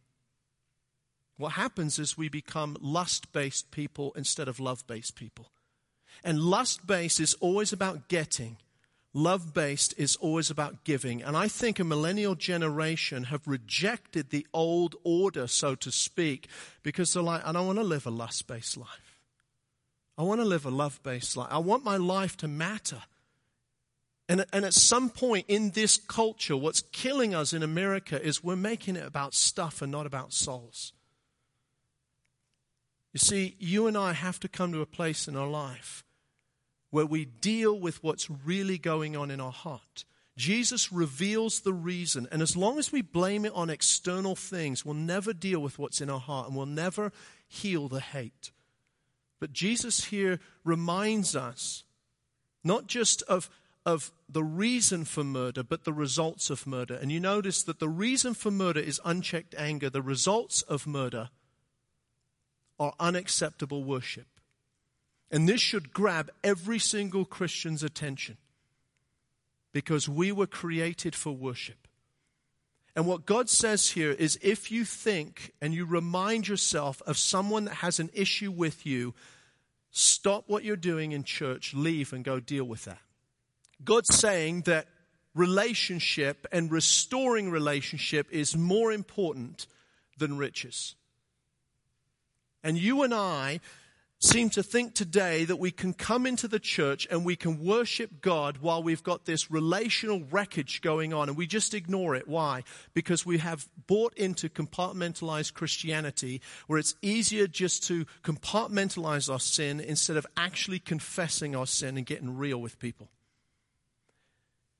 What 1.41 1.53
happens 1.53 1.97
is 1.97 2.15
we 2.15 2.29
become 2.29 2.77
lust 2.79 3.31
based 3.33 3.71
people 3.71 4.13
instead 4.15 4.47
of 4.47 4.59
love 4.59 4.85
based 4.85 5.15
people. 5.15 5.47
And 6.23 6.39
lust 6.39 6.85
based 6.85 7.19
is 7.19 7.33
always 7.39 7.73
about 7.73 8.07
getting. 8.09 8.57
Love 9.11 9.51
based 9.51 9.95
is 9.97 10.15
always 10.17 10.51
about 10.51 10.83
giving. 10.83 11.23
And 11.23 11.35
I 11.35 11.47
think 11.47 11.79
a 11.79 11.83
millennial 11.83 12.35
generation 12.35 13.23
have 13.25 13.47
rejected 13.47 14.29
the 14.29 14.45
old 14.53 14.95
order, 15.03 15.47
so 15.47 15.73
to 15.73 15.91
speak, 15.91 16.47
because 16.83 17.11
they're 17.11 17.23
like, 17.23 17.45
I 17.45 17.51
don't 17.51 17.65
want 17.65 17.79
to 17.79 17.83
live 17.83 18.05
a 18.05 18.11
lust 18.11 18.45
based 18.45 18.77
life. 18.77 19.17
I 20.19 20.21
want 20.21 20.41
to 20.41 20.45
live 20.45 20.67
a 20.67 20.69
love 20.69 21.01
based 21.01 21.35
life. 21.35 21.49
I 21.49 21.57
want 21.57 21.83
my 21.83 21.97
life 21.97 22.37
to 22.37 22.47
matter. 22.47 23.01
And, 24.29 24.45
and 24.53 24.63
at 24.63 24.75
some 24.75 25.09
point 25.09 25.45
in 25.47 25.71
this 25.71 25.97
culture, 25.97 26.55
what's 26.55 26.83
killing 26.91 27.33
us 27.33 27.51
in 27.51 27.63
America 27.63 28.23
is 28.23 28.43
we're 28.43 28.55
making 28.55 28.95
it 28.95 29.07
about 29.07 29.33
stuff 29.33 29.81
and 29.81 29.91
not 29.91 30.05
about 30.05 30.33
souls. 30.33 30.93
You 33.13 33.19
see, 33.19 33.55
you 33.59 33.87
and 33.87 33.97
I 33.97 34.13
have 34.13 34.39
to 34.39 34.47
come 34.47 34.71
to 34.71 34.81
a 34.81 34.85
place 34.85 35.27
in 35.27 35.35
our 35.35 35.47
life 35.47 36.03
where 36.91 37.05
we 37.05 37.25
deal 37.25 37.77
with 37.77 38.03
what's 38.03 38.29
really 38.29 38.77
going 38.77 39.15
on 39.15 39.31
in 39.31 39.39
our 39.39 39.51
heart. 39.51 40.05
Jesus 40.37 40.91
reveals 40.91 41.61
the 41.61 41.73
reason, 41.73 42.27
and 42.31 42.41
as 42.41 42.55
long 42.55 42.79
as 42.79 42.91
we 42.91 43.01
blame 43.01 43.45
it 43.45 43.53
on 43.53 43.69
external 43.69 44.35
things, 44.35 44.85
we'll 44.85 44.93
never 44.93 45.33
deal 45.33 45.59
with 45.59 45.77
what's 45.77 46.01
in 46.01 46.09
our 46.09 46.19
heart 46.19 46.47
and 46.47 46.55
we'll 46.55 46.65
never 46.65 47.11
heal 47.47 47.87
the 47.87 47.99
hate. 47.99 48.51
But 49.39 49.53
Jesus 49.53 50.05
here 50.05 50.39
reminds 50.63 51.35
us 51.35 51.83
not 52.63 52.87
just 52.87 53.23
of, 53.23 53.49
of 53.85 54.11
the 54.29 54.43
reason 54.43 55.03
for 55.03 55.23
murder, 55.23 55.63
but 55.63 55.83
the 55.83 55.93
results 55.93 56.49
of 56.49 56.67
murder. 56.67 56.93
And 56.93 57.11
you 57.11 57.19
notice 57.19 57.63
that 57.63 57.79
the 57.79 57.89
reason 57.89 58.33
for 58.33 58.51
murder 58.51 58.79
is 58.79 59.01
unchecked 59.03 59.55
anger, 59.57 59.89
the 59.89 60.01
results 60.01 60.61
of 60.61 60.87
murder 60.87 61.29
are 62.81 62.93
unacceptable 62.99 63.83
worship. 63.83 64.25
And 65.29 65.47
this 65.47 65.61
should 65.61 65.93
grab 65.93 66.31
every 66.43 66.79
single 66.79 67.25
Christian's 67.25 67.83
attention 67.83 68.37
because 69.71 70.09
we 70.09 70.31
were 70.31 70.47
created 70.47 71.15
for 71.15 71.31
worship. 71.31 71.87
And 72.95 73.05
what 73.05 73.27
God 73.27 73.49
says 73.49 73.89
here 73.89 74.11
is 74.11 74.39
if 74.41 74.71
you 74.71 74.83
think 74.83 75.53
and 75.61 75.75
you 75.75 75.85
remind 75.85 76.47
yourself 76.47 77.03
of 77.05 77.17
someone 77.17 77.65
that 77.65 77.75
has 77.75 77.99
an 77.99 78.09
issue 78.13 78.51
with 78.51 78.83
you, 78.83 79.13
stop 79.91 80.45
what 80.47 80.63
you're 80.63 80.75
doing 80.75 81.11
in 81.11 81.23
church, 81.23 81.75
leave 81.75 82.11
and 82.11 82.25
go 82.25 82.39
deal 82.39 82.65
with 82.65 82.85
that. 82.85 82.99
God's 83.83 84.13
saying 84.13 84.63
that 84.63 84.87
relationship 85.35 86.47
and 86.51 86.71
restoring 86.71 87.51
relationship 87.51 88.27
is 88.31 88.57
more 88.57 88.91
important 88.91 89.67
than 90.17 90.39
riches. 90.39 90.95
And 92.63 92.77
you 92.77 93.03
and 93.03 93.13
I 93.13 93.59
seem 94.21 94.51
to 94.51 94.61
think 94.61 94.93
today 94.93 95.45
that 95.45 95.55
we 95.55 95.71
can 95.71 95.93
come 95.93 96.27
into 96.27 96.47
the 96.47 96.59
church 96.59 97.07
and 97.09 97.25
we 97.25 97.35
can 97.35 97.63
worship 97.63 98.21
God 98.21 98.59
while 98.59 98.83
we've 98.83 99.01
got 99.01 99.25
this 99.25 99.49
relational 99.49 100.21
wreckage 100.29 100.81
going 100.81 101.11
on 101.11 101.27
and 101.27 101.35
we 101.35 101.47
just 101.47 101.73
ignore 101.73 102.13
it. 102.13 102.27
Why? 102.27 102.63
Because 102.93 103.25
we 103.25 103.39
have 103.39 103.67
bought 103.87 104.13
into 104.15 104.47
compartmentalized 104.47 105.55
Christianity 105.55 106.39
where 106.67 106.77
it's 106.77 106.93
easier 107.01 107.47
just 107.47 107.83
to 107.87 108.05
compartmentalize 108.23 109.31
our 109.31 109.39
sin 109.39 109.79
instead 109.79 110.17
of 110.17 110.27
actually 110.37 110.79
confessing 110.79 111.55
our 111.55 111.67
sin 111.67 111.97
and 111.97 112.05
getting 112.05 112.37
real 112.37 112.61
with 112.61 112.77
people. 112.77 113.09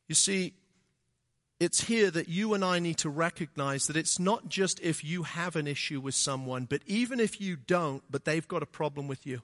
You 0.08 0.16
see, 0.16 0.54
it's 1.62 1.84
here 1.84 2.10
that 2.10 2.28
you 2.28 2.56
and 2.56 2.66
I 2.66 2.80
need 2.80 2.98
to 2.98 3.10
recognize 3.12 3.86
that 3.86 3.96
it's 3.96 4.18
not 4.18 4.50
just 4.50 4.80
if 4.80 5.04
you 5.04 5.22
have 5.22 5.56
an 5.56 5.68
issue 5.68 6.02
with 6.02 6.16
someone, 6.16 6.66
but 6.66 6.82
even 6.88 7.20
if 7.20 7.40
you 7.40 7.56
don't, 7.56 8.04
but 8.10 8.26
they've 8.26 8.48
got 8.48 8.64
a 8.64 8.66
problem 8.66 9.08
with 9.08 9.28
you. 9.28 9.44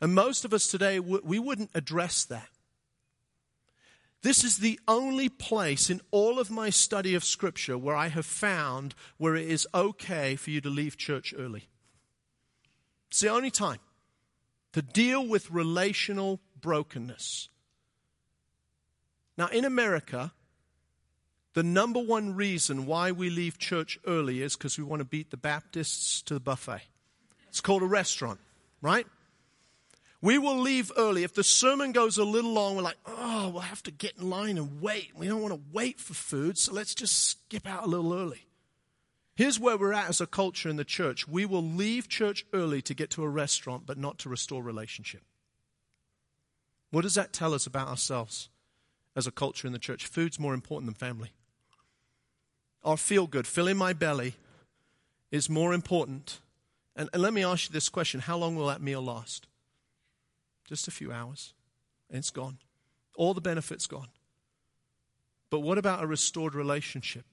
And 0.00 0.14
most 0.14 0.46
of 0.46 0.54
us 0.54 0.66
today, 0.66 0.98
we 0.98 1.38
wouldn't 1.38 1.72
address 1.74 2.24
that. 2.24 2.48
This 4.22 4.44
is 4.44 4.56
the 4.56 4.80
only 4.88 5.28
place 5.28 5.90
in 5.90 6.00
all 6.10 6.38
of 6.38 6.50
my 6.50 6.70
study 6.70 7.14
of 7.14 7.22
Scripture 7.22 7.76
where 7.76 7.94
I 7.94 8.08
have 8.08 8.24
found 8.24 8.94
where 9.18 9.36
it 9.36 9.46
is 9.46 9.68
okay 9.74 10.36
for 10.36 10.48
you 10.48 10.62
to 10.62 10.70
leave 10.70 10.96
church 10.96 11.34
early. 11.36 11.68
It's 13.10 13.20
the 13.20 13.28
only 13.28 13.50
time 13.50 13.80
to 14.72 14.80
deal 14.80 15.26
with 15.26 15.50
relational 15.50 16.40
brokenness. 16.58 17.50
Now, 19.36 19.48
in 19.48 19.66
America, 19.66 20.32
the 21.56 21.62
number 21.62 21.98
one 21.98 22.36
reason 22.36 22.84
why 22.84 23.12
we 23.12 23.30
leave 23.30 23.58
church 23.58 23.98
early 24.06 24.42
is 24.42 24.56
because 24.56 24.76
we 24.76 24.84
want 24.84 25.00
to 25.00 25.06
beat 25.06 25.30
the 25.30 25.38
Baptists 25.38 26.20
to 26.20 26.34
the 26.34 26.40
buffet. 26.40 26.82
It's 27.48 27.62
called 27.62 27.82
a 27.82 27.86
restaurant, 27.86 28.40
right? 28.82 29.06
We 30.20 30.36
will 30.36 30.58
leave 30.58 30.92
early. 30.98 31.24
If 31.24 31.32
the 31.32 31.42
sermon 31.42 31.92
goes 31.92 32.18
a 32.18 32.24
little 32.24 32.52
long, 32.52 32.76
we're 32.76 32.82
like, 32.82 32.98
oh, 33.06 33.48
we'll 33.48 33.62
have 33.62 33.82
to 33.84 33.90
get 33.90 34.18
in 34.18 34.28
line 34.28 34.58
and 34.58 34.82
wait. 34.82 35.12
We 35.16 35.28
don't 35.28 35.40
want 35.40 35.54
to 35.54 35.60
wait 35.72 35.98
for 35.98 36.12
food, 36.12 36.58
so 36.58 36.74
let's 36.74 36.94
just 36.94 37.24
skip 37.24 37.66
out 37.66 37.84
a 37.84 37.88
little 37.88 38.12
early. 38.12 38.44
Here's 39.34 39.58
where 39.58 39.78
we're 39.78 39.94
at 39.94 40.10
as 40.10 40.20
a 40.20 40.26
culture 40.26 40.68
in 40.68 40.76
the 40.76 40.84
church. 40.84 41.26
We 41.26 41.46
will 41.46 41.64
leave 41.64 42.06
church 42.06 42.44
early 42.52 42.82
to 42.82 42.92
get 42.92 43.08
to 43.12 43.22
a 43.22 43.30
restaurant, 43.30 43.86
but 43.86 43.96
not 43.96 44.18
to 44.18 44.28
restore 44.28 44.62
relationship. 44.62 45.22
What 46.90 47.00
does 47.00 47.14
that 47.14 47.32
tell 47.32 47.54
us 47.54 47.66
about 47.66 47.88
ourselves 47.88 48.50
as 49.16 49.26
a 49.26 49.32
culture 49.32 49.66
in 49.66 49.72
the 49.72 49.78
church? 49.78 50.04
Food's 50.04 50.38
more 50.38 50.52
important 50.52 50.88
than 50.88 50.94
family 50.94 51.32
or 52.86 52.96
feel 52.96 53.26
good, 53.26 53.48
filling 53.48 53.76
my 53.76 53.92
belly, 53.92 54.34
is 55.32 55.50
more 55.50 55.74
important. 55.74 56.38
And, 56.94 57.10
and 57.12 57.20
let 57.20 57.32
me 57.32 57.42
ask 57.42 57.68
you 57.68 57.72
this 57.72 57.88
question 57.88 58.20
How 58.20 58.38
long 58.38 58.54
will 58.54 58.68
that 58.68 58.80
meal 58.80 59.02
last? 59.02 59.48
Just 60.64 60.86
a 60.86 60.92
few 60.92 61.12
hours, 61.12 61.52
and 62.08 62.18
it's 62.18 62.30
gone. 62.30 62.58
All 63.16 63.34
the 63.34 63.40
benefits 63.40 63.86
gone. 63.86 64.08
But 65.50 65.60
what 65.60 65.78
about 65.78 66.02
a 66.02 66.06
restored 66.06 66.54
relationship? 66.54 67.24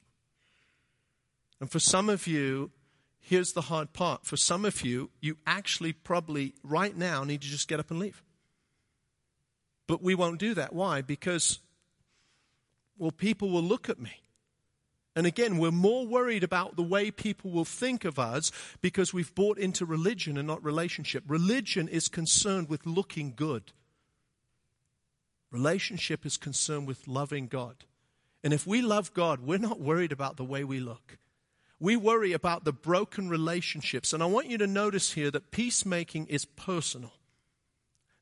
And 1.59 1.69
for 1.69 1.79
some 1.79 2.09
of 2.09 2.25
you, 2.25 2.71
here's 3.19 3.53
the 3.53 3.61
hard 3.61 3.93
part. 3.93 4.25
For 4.25 4.37
some 4.37 4.65
of 4.65 4.81
you, 4.83 5.11
you 5.21 5.37
actually 5.45 5.93
probably 5.93 6.55
right 6.63 6.95
now 6.95 7.23
need 7.23 7.41
to 7.41 7.47
just 7.47 7.67
get 7.67 7.79
up 7.79 7.91
and 7.91 7.99
leave. 7.99 8.23
But 9.87 10.01
we 10.01 10.15
won't 10.15 10.39
do 10.39 10.55
that. 10.55 10.73
Why? 10.73 11.01
Because, 11.01 11.59
well, 12.97 13.11
people 13.11 13.49
will 13.49 13.63
look 13.63 13.89
at 13.89 13.99
me. 13.99 14.22
And 15.15 15.27
again, 15.27 15.59
we're 15.59 15.71
more 15.71 16.07
worried 16.07 16.43
about 16.43 16.75
the 16.75 16.83
way 16.83 17.11
people 17.11 17.51
will 17.51 17.65
think 17.65 18.03
of 18.03 18.17
us 18.17 18.51
because 18.81 19.13
we've 19.13 19.33
bought 19.35 19.59
into 19.59 19.85
religion 19.85 20.37
and 20.37 20.47
not 20.47 20.63
relationship. 20.63 21.23
Religion 21.27 21.87
is 21.87 22.07
concerned 22.07 22.67
with 22.67 22.85
looking 22.85 23.33
good. 23.35 23.73
Relationship 25.51 26.25
is 26.25 26.37
concerned 26.37 26.87
with 26.87 27.07
loving 27.07 27.47
God. 27.47 27.85
And 28.43 28.53
if 28.53 28.65
we 28.65 28.81
love 28.81 29.13
God, 29.13 29.41
we're 29.41 29.59
not 29.59 29.79
worried 29.79 30.11
about 30.11 30.35
the 30.35 30.43
way 30.43 30.63
we 30.63 30.79
look. 30.79 31.19
We 31.79 31.95
worry 31.95 32.33
about 32.33 32.63
the 32.63 32.73
broken 32.73 33.29
relationships. 33.29 34.13
And 34.13 34.23
I 34.23 34.25
want 34.25 34.47
you 34.47 34.57
to 34.57 34.67
notice 34.67 35.11
here 35.11 35.29
that 35.29 35.51
peacemaking 35.51 36.25
is 36.27 36.45
personal. 36.45 37.13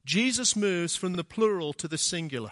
Jesus 0.04 0.56
moves 0.56 0.96
from 0.96 1.14
the 1.14 1.24
plural 1.24 1.72
to 1.74 1.88
the 1.88 1.98
singular. 1.98 2.52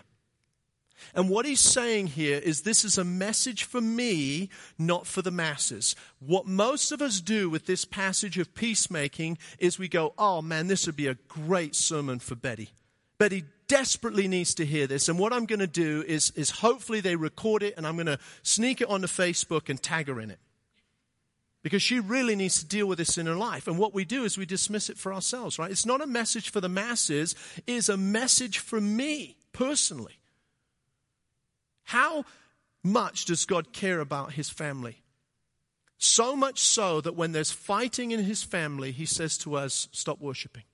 And 1.16 1.30
what 1.30 1.46
he's 1.46 1.60
saying 1.60 2.08
here 2.08 2.38
is 2.38 2.62
this 2.62 2.86
is 2.86 2.98
a 2.98 3.04
message 3.04 3.64
for 3.64 3.82
me, 3.82 4.50
not 4.78 5.08
for 5.08 5.22
the 5.22 5.32
masses. 5.32 5.96
What 6.20 6.46
most 6.46 6.92
of 6.92 7.02
us 7.02 7.22
do 7.22 7.50
with 7.50 7.66
this 7.66 7.86
passage 7.86 8.38
of 8.38 8.54
peacemaking 8.54 9.38
is 9.58 9.80
we 9.80 9.88
go, 9.88 10.14
oh 10.18 10.42
man, 10.42 10.68
this 10.68 10.86
would 10.86 10.96
be 10.96 11.08
a 11.08 11.18
great 11.28 11.76
sermon 11.76 12.20
for 12.20 12.36
Betty. 12.36 12.70
Betty 13.18 13.44
desperately 13.68 14.28
needs 14.28 14.54
to 14.56 14.66
hear 14.66 14.88
this. 14.88 15.08
And 15.08 15.20
what 15.20 15.32
I'm 15.32 15.46
going 15.46 15.60
to 15.60 15.68
do 15.68 16.04
is, 16.08 16.32
is 16.32 16.50
hopefully 16.50 17.02
they 17.02 17.16
record 17.16 17.64
it 17.64 17.76
and 17.78 17.86
I'm 17.88 17.96
going 17.96 18.08
to 18.08 18.20
sneak 18.42 18.82
it 18.82 18.90
onto 18.90 19.08
Facebook 19.08 19.70
and 19.70 19.82
tag 19.82 20.08
her 20.08 20.20
in 20.20 20.32
it. 20.32 20.40
Because 21.62 21.82
she 21.82 22.00
really 22.00 22.36
needs 22.36 22.60
to 22.60 22.66
deal 22.66 22.88
with 22.88 22.98
this 22.98 23.18
in 23.18 23.26
her 23.26 23.36
life. 23.36 23.68
And 23.68 23.78
what 23.78 23.94
we 23.94 24.06
do 24.06 24.24
is 24.24 24.38
we 24.38 24.46
dismiss 24.46 24.90
it 24.90 24.98
for 24.98 25.14
ourselves, 25.14 25.60
right? 25.60 25.70
It's 25.70 25.86
not 25.86 26.02
a 26.02 26.08
message 26.08 26.50
for 26.50 26.62
the 26.62 26.70
masses, 26.70 27.36
it's 27.68 27.90
a 27.90 27.98
message 27.98 28.60
for 28.60 28.80
me 28.80 29.36
personally. 29.52 30.19
How 31.90 32.24
much 32.84 33.26
does 33.26 33.48
God 33.48 33.74
care 33.74 34.00
about 34.00 34.34
his 34.34 34.48
family? 34.48 35.02
So 35.98 36.36
much 36.36 36.60
so 36.60 37.02
that 37.02 37.16
when 37.16 37.32
there's 37.32 37.52
fighting 37.52 38.12
in 38.12 38.24
his 38.24 38.44
family, 38.44 38.92
he 38.92 39.08
says 39.08 39.40
to 39.40 39.56
us, 39.56 39.88
Stop 39.92 40.22
worshiping. 40.22 40.66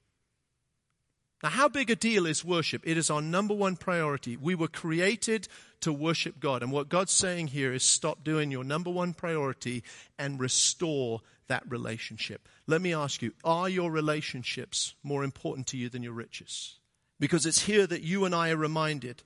Now, 1.41 1.51
how 1.51 1.70
big 1.70 1.89
a 1.89 1.95
deal 1.95 2.26
is 2.26 2.43
worship? 2.43 2.82
It 2.86 2.97
is 2.97 3.09
our 3.09 3.22
number 3.22 3.53
one 3.53 3.78
priority. 3.78 4.36
We 4.36 4.55
were 4.55 4.68
created 4.68 5.47
to 5.80 5.93
worship 5.93 6.41
God. 6.41 6.61
And 6.61 6.70
what 6.74 6.89
God's 6.89 7.13
saying 7.13 7.47
here 7.47 7.72
is 7.72 7.84
stop 7.84 8.26
doing 8.26 8.51
your 8.51 8.66
number 8.66 8.89
one 8.89 9.13
priority 9.13 9.86
and 10.20 10.38
restore 10.38 11.22
that 11.47 11.63
relationship. 11.72 12.49
Let 12.68 12.82
me 12.82 12.93
ask 12.93 13.22
you 13.22 13.32
are 13.45 13.70
your 13.70 13.89
relationships 13.89 14.95
more 15.01 15.24
important 15.24 15.68
to 15.68 15.78
you 15.78 15.88
than 15.88 16.03
your 16.03 16.11
riches? 16.11 16.78
Because 17.22 17.45
it's 17.45 17.61
here 17.61 17.88
that 17.88 18.01
you 18.01 18.26
and 18.26 18.36
I 18.36 18.49
are 18.49 18.57
reminded 18.57 19.24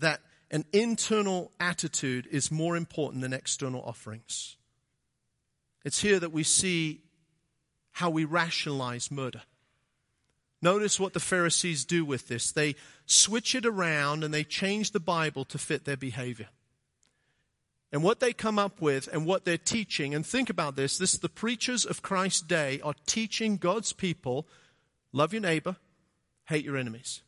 that 0.00 0.20
an 0.50 0.64
internal 0.72 1.52
attitude 1.60 2.26
is 2.30 2.50
more 2.50 2.76
important 2.76 3.22
than 3.22 3.32
external 3.32 3.82
offerings. 3.82 4.56
It's 5.84 6.00
here 6.00 6.18
that 6.18 6.32
we 6.32 6.42
see 6.42 7.02
how 7.92 8.10
we 8.10 8.24
rationalize 8.24 9.10
murder. 9.10 9.42
Notice 10.62 11.00
what 11.00 11.14
the 11.14 11.20
Pharisees 11.20 11.84
do 11.84 12.04
with 12.04 12.28
this. 12.28 12.52
They 12.52 12.74
switch 13.06 13.54
it 13.54 13.64
around 13.64 14.24
and 14.24 14.34
they 14.34 14.44
change 14.44 14.90
the 14.90 15.00
Bible 15.00 15.44
to 15.46 15.58
fit 15.58 15.84
their 15.84 15.96
behavior. 15.96 16.48
And 17.92 18.04
what 18.04 18.20
they 18.20 18.32
come 18.32 18.58
up 18.58 18.80
with 18.80 19.08
and 19.12 19.26
what 19.26 19.44
they're 19.44 19.58
teaching, 19.58 20.14
and 20.14 20.24
think 20.24 20.48
about 20.50 20.76
this 20.76 20.98
this 20.98 21.12
the 21.16 21.28
preachers 21.28 21.84
of 21.84 22.02
Christ's 22.02 22.42
day 22.42 22.80
are 22.82 22.94
teaching 23.06 23.56
God's 23.56 23.92
people 23.92 24.46
love 25.12 25.32
your 25.32 25.42
neighbor, 25.42 25.76
hate 26.44 26.64
your 26.64 26.76
enemies. 26.76 27.22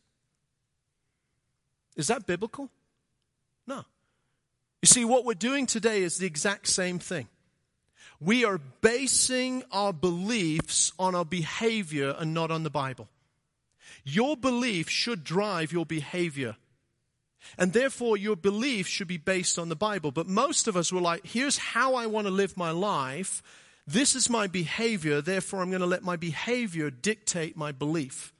Is 1.96 2.06
that 2.06 2.26
biblical? 2.26 2.70
No. 3.66 3.84
You 4.82 4.86
see, 4.86 5.04
what 5.04 5.24
we're 5.24 5.34
doing 5.34 5.66
today 5.66 6.02
is 6.02 6.18
the 6.18 6.26
exact 6.26 6.66
same 6.66 6.98
thing. 6.98 7.28
we 8.24 8.44
are 8.44 8.60
basing 8.80 9.64
our 9.72 9.92
beliefs 9.92 10.92
on 10.98 11.14
our 11.14 11.24
behavior 11.24 12.14
and 12.18 12.32
not 12.32 12.50
on 12.50 12.62
the 12.62 12.70
Bible. 12.70 13.08
Your 14.04 14.36
belief 14.36 14.88
should 14.88 15.24
drive 15.24 15.72
your 15.72 15.86
behavior. 15.86 16.56
And 17.58 17.72
therefore, 17.72 18.16
your 18.16 18.36
belief 18.36 18.86
should 18.86 19.08
be 19.08 19.16
based 19.16 19.58
on 19.58 19.68
the 19.68 19.76
Bible. 19.76 20.12
But 20.12 20.28
most 20.28 20.68
of 20.68 20.76
us 20.76 20.92
were 20.92 21.00
like, 21.00 21.26
here's 21.26 21.58
how 21.58 21.94
I 21.96 22.06
want 22.06 22.28
to 22.28 22.32
live 22.32 22.56
my 22.56 22.70
life. 22.70 23.42
This 23.86 24.14
is 24.14 24.30
my 24.30 24.46
behavior. 24.46 25.20
Therefore, 25.20 25.60
I'm 25.60 25.70
going 25.70 25.80
to 25.80 25.86
let 25.86 26.04
my 26.04 26.16
behavior 26.16 26.90
dictate 26.90 27.56
my 27.56 27.72
belief. 27.72 28.32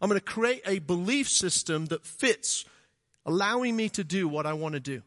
I'm 0.00 0.10
going 0.10 0.20
to 0.20 0.24
create 0.24 0.62
a 0.66 0.80
belief 0.80 1.28
system 1.30 1.86
that 1.86 2.04
fits, 2.04 2.66
allowing 3.24 3.76
me 3.76 3.88
to 3.90 4.04
do 4.04 4.28
what 4.28 4.46
I 4.46 4.52
want 4.52 4.74
to 4.74 4.80
do. 4.80 5.02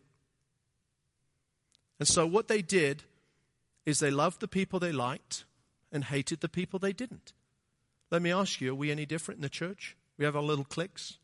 And 2.00 2.08
so, 2.08 2.26
what 2.28 2.48
they 2.48 2.62
did 2.62 3.04
is 3.86 4.00
they 4.00 4.12
loved 4.12 4.40
the 4.40 4.48
people 4.48 4.80
they 4.80 4.92
liked 4.92 5.46
and 5.92 6.06
hated 6.06 6.42
the 6.42 6.50
people 6.50 6.80
they 6.80 6.94
didn't. 6.94 7.34
Let 8.12 8.22
me 8.22 8.32
ask 8.32 8.60
you, 8.62 8.72
are 8.72 8.76
we 8.76 8.92
any 8.92 9.06
different 9.06 9.38
in 9.38 9.44
the 9.44 9.50
church? 9.50 9.96
We 10.18 10.26
have 10.26 10.36
our 10.36 10.42
little 10.42 10.66
cliques. 10.66 11.18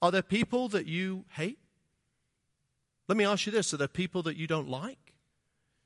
Are 0.00 0.10
there 0.10 0.22
people 0.22 0.68
that 0.68 0.86
you 0.86 1.24
hate? 1.30 1.58
Let 3.08 3.16
me 3.16 3.24
ask 3.24 3.46
you 3.46 3.52
this 3.52 3.74
are 3.74 3.76
there 3.76 3.88
people 3.88 4.22
that 4.22 4.36
you 4.36 4.46
don't 4.46 4.68
like? 4.68 4.98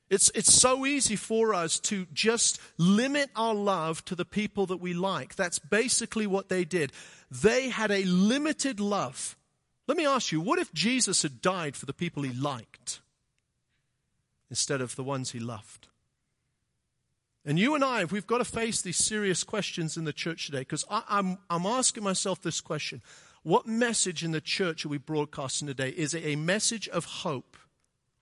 It's, 0.09 0.31
it's 0.33 0.53
so 0.53 0.85
easy 0.85 1.17
for 1.17 1.53
us 1.53 1.79
to 1.81 2.07
just 2.13 2.61
limit 2.77 3.29
our 3.35 3.53
love 3.53 4.05
to 4.05 4.15
the 4.15 4.23
people 4.23 4.65
that 4.67 4.77
we 4.77 4.93
like. 4.93 5.35
That's 5.35 5.59
basically 5.59 6.25
what 6.25 6.47
they 6.47 6.63
did. 6.63 6.93
They 7.29 7.69
had 7.69 7.91
a 7.91 8.05
limited 8.05 8.79
love. 8.79 9.35
Let 9.87 9.97
me 9.97 10.05
ask 10.05 10.31
you, 10.31 10.41
what 10.41 10.59
if 10.59 10.73
Jesus 10.73 11.21
had 11.21 11.41
died 11.41 11.75
for 11.75 11.85
the 11.85 11.93
people 11.93 12.23
he 12.23 12.33
liked 12.33 12.99
instead 14.49 14.81
of 14.81 14.95
the 14.95 15.03
ones 15.03 15.31
he 15.31 15.39
loved? 15.39 15.87
And 17.45 17.57
you 17.57 17.75
and 17.75 17.83
I, 17.83 18.03
we've 18.03 18.27
got 18.27 18.39
to 18.39 18.45
face 18.45 18.81
these 18.81 18.97
serious 18.97 19.45
questions 19.45 19.95
in 19.95 20.03
the 20.03 20.11
church 20.11 20.47
today 20.47 20.59
because 20.59 20.83
I'm, 20.89 21.37
I'm 21.49 21.65
asking 21.65 22.03
myself 22.03 22.41
this 22.41 22.59
question. 22.59 23.01
What 23.43 23.65
message 23.65 24.25
in 24.25 24.31
the 24.31 24.41
church 24.41 24.85
are 24.85 24.89
we 24.89 24.97
broadcasting 24.97 25.67
today? 25.69 25.89
Is 25.91 26.13
it 26.13 26.25
a 26.25 26.35
message 26.35 26.89
of 26.89 27.05
hope 27.05 27.55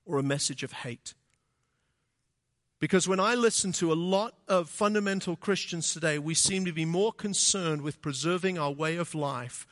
or 0.06 0.20
a 0.20 0.24
message 0.24 0.62
of 0.62 0.72
hate? 0.72 1.16
Because 2.80 3.08
when 3.08 3.20
I 3.20 3.34
listen 3.34 3.72
to 3.74 3.92
a 3.92 3.96
lot 3.96 4.36
of 4.48 4.70
fundamental 4.70 5.36
Christians 5.36 5.92
today, 5.92 6.20
we 6.20 6.36
seem 6.36 6.66
to 6.66 6.72
be 6.72 6.86
more 6.86 7.12
concerned 7.12 7.82
with 7.82 8.04
preserving 8.04 8.60
our 8.60 8.72
way 8.72 8.98
of 8.98 9.16
life 9.16 9.66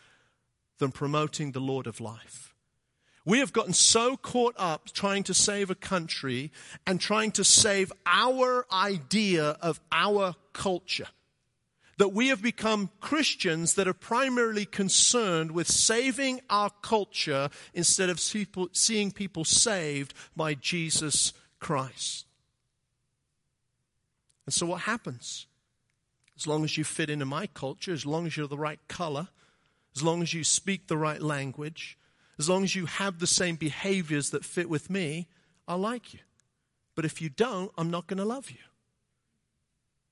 than 0.83 0.91
promoting 0.91 1.53
the 1.53 1.61
Lord 1.61 1.87
of 1.87 2.01
life. 2.01 2.53
We 3.25 3.39
have 3.39 3.53
gotten 3.53 3.71
so 3.71 4.17
caught 4.17 4.53
up 4.57 4.91
trying 4.91 5.23
to 5.23 5.33
save 5.33 5.69
a 5.69 5.75
country 5.75 6.51
and 6.85 6.99
trying 6.99 7.31
to 7.31 7.45
save 7.45 7.93
our 8.05 8.65
idea 8.69 9.51
of 9.61 9.79
our 9.93 10.35
culture 10.51 11.07
that 11.99 12.09
we 12.09 12.27
have 12.27 12.41
become 12.41 12.89
Christians 12.99 13.75
that 13.75 13.87
are 13.87 13.93
primarily 13.93 14.65
concerned 14.65 15.51
with 15.51 15.69
saving 15.69 16.41
our 16.49 16.69
culture 16.81 17.49
instead 17.73 18.09
of 18.09 18.19
seeing 18.19 19.11
people 19.11 19.45
saved 19.45 20.13
by 20.35 20.53
Jesus 20.53 21.31
Christ. 21.61 22.25
And 24.45 24.53
so 24.53 24.65
what 24.65 24.81
happens? 24.81 25.47
As 26.35 26.45
long 26.45 26.65
as 26.65 26.77
you 26.77 26.83
fit 26.83 27.09
into 27.09 27.25
my 27.25 27.47
culture, 27.47 27.93
as 27.93 28.05
long 28.05 28.25
as 28.25 28.35
you're 28.35 28.47
the 28.47 28.57
right 28.57 28.85
color, 28.89 29.29
as 29.95 30.03
long 30.03 30.21
as 30.21 30.33
you 30.33 30.43
speak 30.43 30.87
the 30.87 30.97
right 30.97 31.21
language, 31.21 31.97
as 32.39 32.49
long 32.49 32.63
as 32.63 32.75
you 32.75 32.85
have 32.85 33.19
the 33.19 33.27
same 33.27 33.55
behaviors 33.55 34.31
that 34.31 34.45
fit 34.45 34.69
with 34.69 34.89
me, 34.89 35.27
I'll 35.67 35.77
like 35.77 36.13
you. 36.13 36.19
But 36.95 37.05
if 37.05 37.21
you 37.21 37.29
don't, 37.29 37.71
I'm 37.77 37.91
not 37.91 38.07
going 38.07 38.17
to 38.17 38.25
love 38.25 38.51
you. 38.51 38.57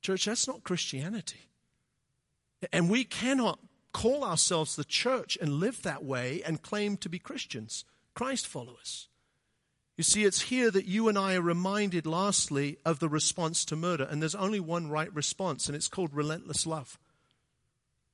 Church, 0.02 0.26
that's 0.26 0.48
not 0.48 0.64
Christianity. 0.64 1.50
And 2.72 2.90
we 2.90 3.04
cannot 3.04 3.60
call 3.92 4.24
ourselves 4.24 4.76
the 4.76 4.84
church 4.84 5.38
and 5.42 5.54
live 5.54 5.82
that 5.84 6.04
way 6.04 6.42
and 6.46 6.62
claim 6.62 6.98
to 6.98 7.10
be 7.10 7.20
Christians, 7.20 7.86
Christ 8.14 8.48
followers. 8.48 9.10
You 9.98 10.04
see, 10.04 10.24
it's 10.24 10.44
here 10.44 10.72
that 10.72 10.86
you 10.86 11.10
and 11.10 11.18
I 11.18 11.36
are 11.36 11.42
reminded, 11.42 12.06
lastly, 12.06 12.78
of 12.86 13.00
the 13.00 13.10
response 13.10 13.66
to 13.66 13.76
murder. 13.76 14.08
And 14.10 14.22
there's 14.22 14.36
only 14.36 14.60
one 14.60 14.90
right 14.90 15.14
response, 15.14 15.68
and 15.68 15.76
it's 15.76 15.88
called 15.88 16.14
relentless 16.14 16.66
love 16.66 16.98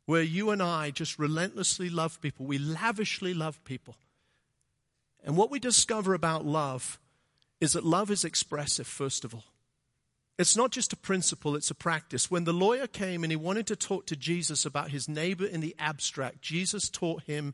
where 0.08 0.24
you 0.24 0.50
and 0.52 0.64
I 0.64 0.90
just 0.90 1.20
relentlessly 1.20 1.90
love 1.90 2.20
people. 2.22 2.46
We 2.46 2.58
lavishly 2.58 3.34
love 3.34 3.64
people. 3.66 3.98
And 5.24 5.36
what 5.36 5.52
we 5.52 5.60
discover 5.60 6.14
about 6.14 6.46
love 6.46 6.98
is 7.60 7.74
that 7.74 7.86
love 7.86 8.10
is 8.10 8.24
expressive, 8.24 8.88
first 8.88 9.26
of 9.26 9.36
all. 9.36 9.44
It's 10.40 10.56
not 10.56 10.72
just 10.72 10.94
a 10.94 10.98
principle, 10.98 11.58
it's 11.58 11.72
a 11.72 11.76
practice. 11.76 12.32
When 12.32 12.46
the 12.46 12.54
lawyer 12.54 12.88
came 12.88 13.24
and 13.24 13.32
he 13.32 13.36
wanted 13.36 13.68
to 13.68 13.76
talk 13.76 14.06
to 14.06 14.16
Jesus 14.16 14.66
about 14.66 14.92
his 14.92 15.10
neighbor 15.10 15.46
in 15.46 15.60
the 15.60 15.76
abstract, 15.78 16.42
Jesus 16.42 16.90
taught 16.90 17.24
him 17.24 17.54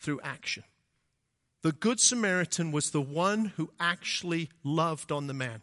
through 0.00 0.20
action. 0.22 0.64
The 1.62 1.70
Good 1.70 2.00
Samaritan 2.00 2.72
was 2.72 2.90
the 2.90 3.00
one 3.00 3.52
who 3.56 3.70
actually 3.78 4.50
loved 4.64 5.12
on 5.12 5.28
the 5.28 5.34
man. 5.34 5.62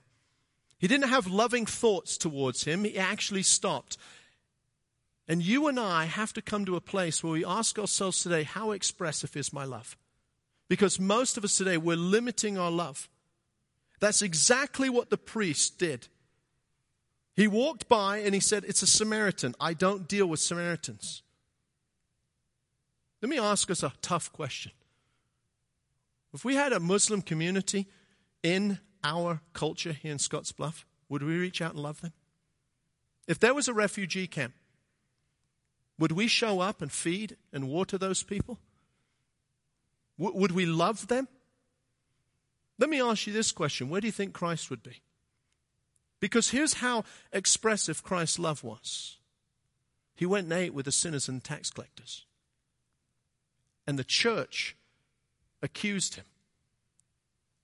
He 0.77 0.87
didn't 0.87 1.09
have 1.09 1.27
loving 1.27 1.65
thoughts 1.65 2.17
towards 2.17 2.63
him, 2.63 2.85
he 2.85 2.97
actually 2.97 3.43
stopped. 3.43 3.97
And 5.27 5.41
you 5.41 5.67
and 5.67 5.79
I 5.79 6.05
have 6.05 6.33
to 6.33 6.41
come 6.41 6.65
to 6.65 6.75
a 6.75 6.81
place 6.81 7.23
where 7.23 7.33
we 7.33 7.45
ask 7.45 7.79
ourselves 7.79 8.21
today, 8.21 8.43
how 8.43 8.71
expressive 8.71 9.35
is 9.37 9.53
my 9.53 9.63
love? 9.63 9.95
Because 10.67 10.99
most 10.99 11.37
of 11.37 11.43
us 11.43 11.57
today, 11.57 11.77
we're 11.77 11.95
limiting 11.95 12.57
our 12.57 12.71
love. 12.71 13.09
That's 13.99 14.21
exactly 14.21 14.89
what 14.89 15.09
the 15.09 15.17
priest 15.17 15.77
did. 15.77 16.07
He 17.35 17.47
walked 17.47 17.87
by 17.87 18.17
and 18.17 18.33
he 18.33 18.41
said, 18.41 18.65
It's 18.67 18.81
a 18.81 18.87
Samaritan. 18.87 19.55
I 19.59 19.73
don't 19.73 20.07
deal 20.07 20.27
with 20.27 20.39
Samaritans. 20.39 21.23
Let 23.21 23.29
me 23.29 23.39
ask 23.39 23.71
us 23.71 23.83
a 23.83 23.93
tough 24.01 24.31
question. 24.33 24.73
If 26.33 26.43
we 26.43 26.55
had 26.55 26.73
a 26.73 26.79
Muslim 26.79 27.21
community 27.21 27.87
in 28.41 28.79
our 29.03 29.41
culture 29.53 29.93
here 29.93 30.11
in 30.11 30.17
Scottsbluff, 30.17 30.83
would 31.07 31.23
we 31.23 31.37
reach 31.37 31.61
out 31.61 31.73
and 31.73 31.83
love 31.83 32.01
them? 32.01 32.13
If 33.27 33.39
there 33.39 33.53
was 33.53 33.67
a 33.67 33.73
refugee 33.73 34.27
camp, 34.27 34.53
would 35.99 36.11
we 36.11 36.27
show 36.27 36.59
up 36.59 36.81
and 36.81 36.91
feed 36.91 37.37
and 37.51 37.69
water 37.69 37.97
those 37.97 38.23
people? 38.23 38.59
W- 40.19 40.37
would 40.39 40.51
we 40.51 40.65
love 40.65 41.07
them? 41.07 41.27
Let 42.79 42.89
me 42.89 43.01
ask 43.01 43.27
you 43.27 43.33
this 43.33 43.51
question 43.51 43.89
Where 43.89 44.01
do 44.01 44.07
you 44.07 44.11
think 44.11 44.33
Christ 44.33 44.69
would 44.69 44.83
be? 44.83 45.01
Because 46.19 46.49
here's 46.49 46.75
how 46.75 47.03
expressive 47.31 48.03
Christ's 48.03 48.39
love 48.39 48.63
was 48.63 49.17
He 50.15 50.25
went 50.25 50.45
and 50.45 50.53
ate 50.53 50.73
with 50.73 50.85
the 50.85 50.91
sinners 50.91 51.27
and 51.27 51.43
tax 51.43 51.69
collectors. 51.69 52.25
And 53.85 53.99
the 53.99 54.05
church 54.05 54.77
accused 55.61 56.15
him 56.15 56.25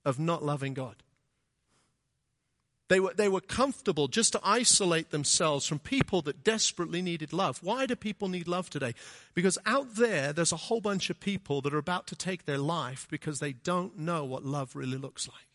of 0.03 0.19
not 0.19 0.43
loving 0.43 0.73
God. 0.73 0.95
They 2.89 2.99
were, 2.99 3.13
they 3.13 3.29
were 3.29 3.39
comfortable 3.39 4.07
just 4.07 4.33
to 4.33 4.41
isolate 4.43 5.11
themselves 5.11 5.67
from 5.67 5.77
people 5.77 6.23
that 6.23 6.43
desperately 6.43 7.03
needed 7.03 7.31
love. 7.31 7.59
Why 7.61 7.85
do 7.85 7.95
people 7.95 8.27
need 8.27 8.47
love 8.47 8.69
today? 8.71 8.95
Because 9.35 9.59
out 9.65 9.95
there, 9.95 10.33
there's 10.33 10.51
a 10.51 10.57
whole 10.57 10.81
bunch 10.81 11.11
of 11.11 11.19
people 11.19 11.61
that 11.61 11.73
are 11.73 11.77
about 11.77 12.07
to 12.07 12.15
take 12.15 12.45
their 12.45 12.57
life 12.57 13.07
because 13.11 13.39
they 13.39 13.53
don't 13.53 13.99
know 13.99 14.25
what 14.25 14.43
love 14.43 14.75
really 14.75 14.97
looks 14.97 15.27
like. 15.27 15.47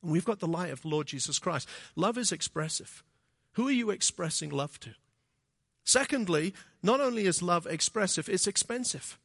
And 0.00 0.12
we've 0.12 0.24
got 0.24 0.38
the 0.38 0.46
light 0.46 0.70
of 0.70 0.82
the 0.82 0.88
Lord 0.88 1.08
Jesus 1.08 1.40
Christ. 1.40 1.68
Love 1.96 2.16
is 2.16 2.30
expressive. 2.30 3.02
Who 3.54 3.66
are 3.66 3.72
you 3.72 3.90
expressing 3.90 4.50
love 4.50 4.78
to? 4.80 4.90
Secondly, 5.82 6.54
not 6.84 7.00
only 7.00 7.26
is 7.26 7.42
love 7.42 7.66
expressive, 7.66 8.28
it's 8.28 8.46
expensive. 8.46 9.18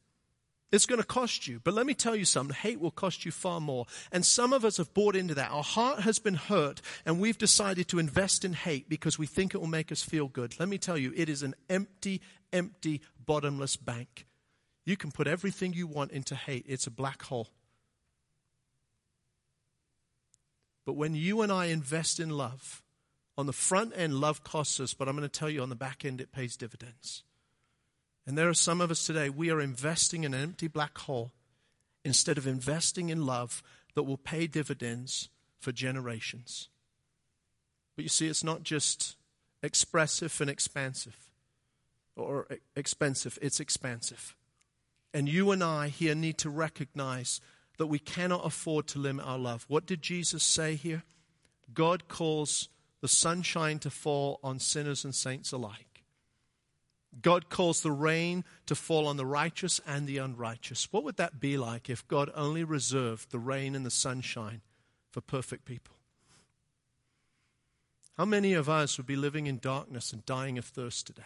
It's 0.72 0.86
going 0.86 1.00
to 1.00 1.06
cost 1.06 1.48
you. 1.48 1.60
But 1.62 1.74
let 1.74 1.84
me 1.84 1.94
tell 1.94 2.14
you 2.14 2.24
something 2.24 2.54
hate 2.54 2.80
will 2.80 2.92
cost 2.92 3.24
you 3.24 3.32
far 3.32 3.60
more. 3.60 3.86
And 4.12 4.24
some 4.24 4.52
of 4.52 4.64
us 4.64 4.76
have 4.76 4.94
bought 4.94 5.16
into 5.16 5.34
that. 5.34 5.50
Our 5.50 5.64
heart 5.64 6.00
has 6.00 6.18
been 6.18 6.34
hurt, 6.34 6.80
and 7.04 7.18
we've 7.18 7.38
decided 7.38 7.88
to 7.88 7.98
invest 7.98 8.44
in 8.44 8.52
hate 8.52 8.88
because 8.88 9.18
we 9.18 9.26
think 9.26 9.54
it 9.54 9.58
will 9.58 9.66
make 9.66 9.90
us 9.90 10.02
feel 10.02 10.28
good. 10.28 10.58
Let 10.60 10.68
me 10.68 10.78
tell 10.78 10.96
you, 10.96 11.12
it 11.16 11.28
is 11.28 11.42
an 11.42 11.54
empty, 11.68 12.20
empty, 12.52 13.00
bottomless 13.26 13.76
bank. 13.76 14.26
You 14.86 14.96
can 14.96 15.10
put 15.10 15.26
everything 15.26 15.72
you 15.72 15.86
want 15.86 16.12
into 16.12 16.34
hate, 16.34 16.64
it's 16.68 16.86
a 16.86 16.90
black 16.90 17.22
hole. 17.24 17.48
But 20.86 20.94
when 20.94 21.14
you 21.14 21.42
and 21.42 21.52
I 21.52 21.66
invest 21.66 22.18
in 22.18 22.30
love, 22.30 22.82
on 23.36 23.46
the 23.46 23.52
front 23.52 23.92
end, 23.96 24.14
love 24.14 24.42
costs 24.42 24.80
us, 24.80 24.94
but 24.94 25.08
I'm 25.08 25.16
going 25.16 25.28
to 25.28 25.38
tell 25.38 25.50
you 25.50 25.62
on 25.62 25.68
the 25.68 25.76
back 25.76 26.04
end, 26.04 26.20
it 26.20 26.32
pays 26.32 26.56
dividends. 26.56 27.22
And 28.26 28.36
there 28.36 28.48
are 28.48 28.54
some 28.54 28.80
of 28.80 28.90
us 28.90 29.06
today, 29.06 29.28
we 29.28 29.50
are 29.50 29.60
investing 29.60 30.24
in 30.24 30.34
an 30.34 30.42
empty 30.42 30.68
black 30.68 30.96
hole 30.98 31.32
instead 32.04 32.38
of 32.38 32.46
investing 32.46 33.08
in 33.08 33.26
love 33.26 33.62
that 33.94 34.04
will 34.04 34.16
pay 34.16 34.46
dividends 34.46 35.28
for 35.58 35.72
generations. 35.72 36.68
But 37.96 38.04
you 38.04 38.08
see, 38.08 38.28
it's 38.28 38.44
not 38.44 38.62
just 38.62 39.16
expressive 39.62 40.40
and 40.40 40.48
expansive 40.48 41.16
or 42.16 42.46
expensive, 42.76 43.38
it's 43.42 43.60
expansive. 43.60 44.36
And 45.12 45.28
you 45.28 45.50
and 45.50 45.62
I 45.64 45.88
here 45.88 46.14
need 46.14 46.38
to 46.38 46.50
recognize 46.50 47.40
that 47.78 47.86
we 47.86 47.98
cannot 47.98 48.44
afford 48.44 48.86
to 48.88 48.98
limit 48.98 49.26
our 49.26 49.38
love. 49.38 49.64
What 49.68 49.86
did 49.86 50.02
Jesus 50.02 50.42
say 50.42 50.76
here? 50.76 51.02
God 51.72 52.08
calls 52.08 52.68
the 53.00 53.08
sunshine 53.08 53.78
to 53.80 53.90
fall 53.90 54.38
on 54.42 54.58
sinners 54.58 55.04
and 55.04 55.14
saints 55.14 55.52
alike. 55.52 55.89
God 57.22 57.48
calls 57.48 57.80
the 57.80 57.90
rain 57.90 58.44
to 58.66 58.74
fall 58.74 59.06
on 59.06 59.16
the 59.16 59.26
righteous 59.26 59.80
and 59.86 60.06
the 60.06 60.18
unrighteous. 60.18 60.92
What 60.92 61.04
would 61.04 61.16
that 61.16 61.40
be 61.40 61.56
like 61.56 61.90
if 61.90 62.06
God 62.06 62.30
only 62.34 62.62
reserved 62.64 63.30
the 63.30 63.38
rain 63.38 63.74
and 63.74 63.84
the 63.84 63.90
sunshine 63.90 64.60
for 65.10 65.20
perfect 65.20 65.64
people? 65.64 65.96
How 68.16 68.24
many 68.24 68.52
of 68.52 68.68
us 68.68 68.96
would 68.96 69.06
be 69.06 69.16
living 69.16 69.46
in 69.46 69.58
darkness 69.58 70.12
and 70.12 70.24
dying 70.24 70.58
of 70.58 70.64
thirst 70.64 71.06
today? 71.06 71.22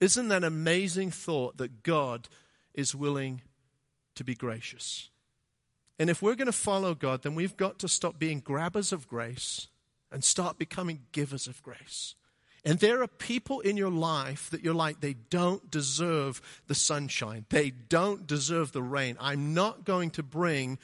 Isn't 0.00 0.28
that 0.28 0.38
an 0.38 0.44
amazing 0.44 1.10
thought 1.10 1.56
that 1.56 1.82
God 1.82 2.28
is 2.74 2.94
willing 2.94 3.42
to 4.14 4.22
be 4.22 4.34
gracious? 4.34 5.10
And 5.98 6.08
if 6.08 6.22
we're 6.22 6.36
going 6.36 6.46
to 6.46 6.52
follow 6.52 6.94
God, 6.94 7.22
then 7.22 7.34
we've 7.34 7.56
got 7.56 7.78
to 7.80 7.88
stop 7.88 8.18
being 8.18 8.38
grabbers 8.38 8.92
of 8.92 9.08
grace 9.08 9.68
and 10.12 10.22
start 10.22 10.58
becoming 10.58 11.06
givers 11.10 11.48
of 11.48 11.62
grace. 11.62 12.14
And 12.68 12.80
there 12.80 13.00
are 13.02 13.08
people 13.08 13.60
in 13.60 13.78
your 13.78 13.90
life 13.90 14.50
that 14.50 14.62
you're 14.62 14.74
like, 14.74 15.00
they 15.00 15.14
don't 15.14 15.70
deserve 15.70 16.42
the 16.66 16.74
sunshine. 16.74 17.46
They 17.48 17.70
don't 17.70 18.26
deserve 18.26 18.72
the 18.72 18.82
rain. 18.82 19.16
I'm 19.18 19.54
not 19.54 19.86
going 19.86 20.10
to 20.10 20.22
bring 20.22 20.78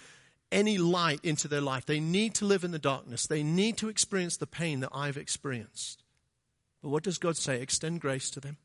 any 0.51 0.79
light 0.79 1.21
into 1.23 1.47
their 1.47 1.61
life. 1.61 1.85
They 1.85 2.01
need 2.01 2.33
to 2.37 2.47
live 2.47 2.65
in 2.65 2.71
the 2.71 2.79
darkness. 2.79 3.27
They 3.27 3.43
need 3.43 3.77
to 3.77 3.91
experience 3.91 4.39
the 4.39 4.47
pain 4.47 4.81
that 4.81 4.93
I've 4.95 5.19
experienced. 5.19 6.03
But 6.81 6.89
what 6.89 7.03
does 7.03 7.19
God 7.19 7.37
say? 7.37 7.61
Extend 7.61 8.01
grace 8.01 8.31
to 8.31 8.41
them. 8.41 8.57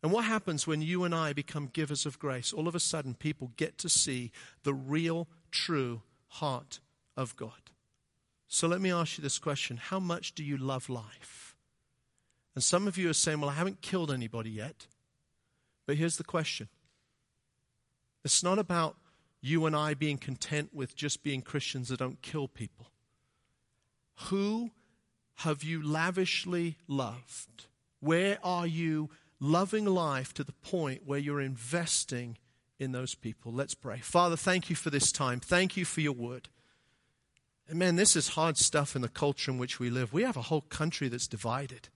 And 0.00 0.12
what 0.12 0.24
happens 0.24 0.68
when 0.68 0.82
you 0.82 1.02
and 1.02 1.12
I 1.12 1.32
become 1.32 1.66
givers 1.66 2.06
of 2.06 2.20
grace? 2.20 2.52
All 2.52 2.68
of 2.68 2.76
a 2.76 2.80
sudden, 2.80 3.14
people 3.14 3.50
get 3.56 3.76
to 3.78 3.88
see 3.88 4.30
the 4.62 4.72
real, 4.72 5.26
true 5.50 6.02
heart 6.28 6.78
of 7.16 7.34
God. 7.34 7.72
So 8.46 8.68
let 8.68 8.80
me 8.80 8.92
ask 8.92 9.18
you 9.18 9.22
this 9.22 9.40
question 9.40 9.78
How 9.78 9.98
much 9.98 10.36
do 10.36 10.44
you 10.44 10.56
love 10.56 10.88
life? 10.88 11.47
And 12.54 12.64
some 12.64 12.88
of 12.88 12.98
you 12.98 13.08
are 13.10 13.14
saying, 13.14 13.40
Well, 13.40 13.50
I 13.50 13.54
haven't 13.54 13.82
killed 13.82 14.10
anybody 14.10 14.50
yet. 14.50 14.86
But 15.86 15.96
here's 15.96 16.18
the 16.18 16.24
question 16.24 16.68
it's 18.24 18.42
not 18.42 18.58
about 18.58 18.96
you 19.40 19.66
and 19.66 19.74
I 19.74 19.94
being 19.94 20.18
content 20.18 20.74
with 20.74 20.94
just 20.94 21.22
being 21.22 21.42
Christians 21.42 21.88
that 21.88 21.98
don't 21.98 22.20
kill 22.20 22.48
people. 22.48 22.90
Who 24.26 24.72
have 25.36 25.62
you 25.62 25.82
lavishly 25.82 26.76
loved? 26.88 27.66
Where 28.00 28.38
are 28.42 28.66
you 28.66 29.10
loving 29.40 29.86
life 29.86 30.34
to 30.34 30.44
the 30.44 30.52
point 30.52 31.06
where 31.06 31.18
you're 31.18 31.40
investing 31.40 32.36
in 32.78 32.92
those 32.92 33.14
people? 33.14 33.52
Let's 33.52 33.74
pray. 33.74 33.98
Father, 33.98 34.36
thank 34.36 34.68
you 34.68 34.76
for 34.76 34.90
this 34.90 35.12
time. 35.12 35.40
Thank 35.40 35.76
you 35.76 35.84
for 35.84 36.00
your 36.00 36.12
word. 36.12 36.48
And 37.68 37.78
man, 37.78 37.96
this 37.96 38.16
is 38.16 38.28
hard 38.28 38.56
stuff 38.56 38.96
in 38.96 39.02
the 39.02 39.08
culture 39.08 39.50
in 39.50 39.58
which 39.58 39.78
we 39.78 39.90
live. 39.90 40.12
We 40.12 40.22
have 40.22 40.36
a 40.36 40.42
whole 40.42 40.62
country 40.62 41.08
that's 41.08 41.28
divided. 41.28 41.88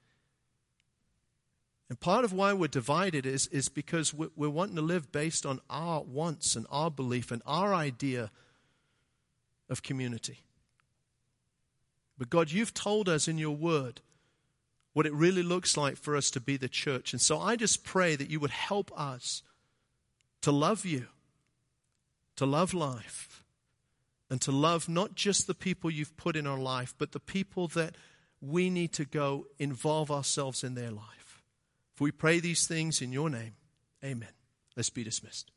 And 1.92 2.00
part 2.00 2.24
of 2.24 2.32
why 2.32 2.54
we're 2.54 2.68
divided 2.68 3.26
is, 3.26 3.48
is 3.48 3.68
because 3.68 4.14
we're, 4.14 4.30
we're 4.34 4.48
wanting 4.48 4.76
to 4.76 4.80
live 4.80 5.12
based 5.12 5.44
on 5.44 5.60
our 5.68 6.00
wants 6.00 6.56
and 6.56 6.66
our 6.70 6.90
belief 6.90 7.30
and 7.30 7.42
our 7.44 7.74
idea 7.74 8.30
of 9.68 9.82
community. 9.82 10.38
But 12.16 12.30
God, 12.30 12.50
you've 12.50 12.72
told 12.72 13.10
us 13.10 13.28
in 13.28 13.36
your 13.36 13.54
word 13.54 14.00
what 14.94 15.04
it 15.04 15.12
really 15.12 15.42
looks 15.42 15.76
like 15.76 15.98
for 15.98 16.16
us 16.16 16.30
to 16.30 16.40
be 16.40 16.56
the 16.56 16.66
church. 16.66 17.12
And 17.12 17.20
so 17.20 17.38
I 17.38 17.56
just 17.56 17.84
pray 17.84 18.16
that 18.16 18.30
you 18.30 18.40
would 18.40 18.52
help 18.52 18.90
us 18.98 19.42
to 20.40 20.50
love 20.50 20.86
you, 20.86 21.08
to 22.36 22.46
love 22.46 22.72
life, 22.72 23.44
and 24.30 24.40
to 24.40 24.50
love 24.50 24.88
not 24.88 25.14
just 25.14 25.46
the 25.46 25.52
people 25.52 25.90
you've 25.90 26.16
put 26.16 26.36
in 26.36 26.46
our 26.46 26.58
life, 26.58 26.94
but 26.96 27.12
the 27.12 27.20
people 27.20 27.68
that 27.68 27.96
we 28.40 28.70
need 28.70 28.94
to 28.94 29.04
go 29.04 29.44
involve 29.58 30.10
ourselves 30.10 30.64
in 30.64 30.74
their 30.74 30.90
life. 30.90 31.21
We 32.02 32.10
pray 32.10 32.40
these 32.40 32.66
things 32.66 33.00
in 33.00 33.12
your 33.12 33.30
name. 33.30 33.54
Amen. 34.04 34.32
Let's 34.76 34.90
be 34.90 35.04
dismissed. 35.04 35.52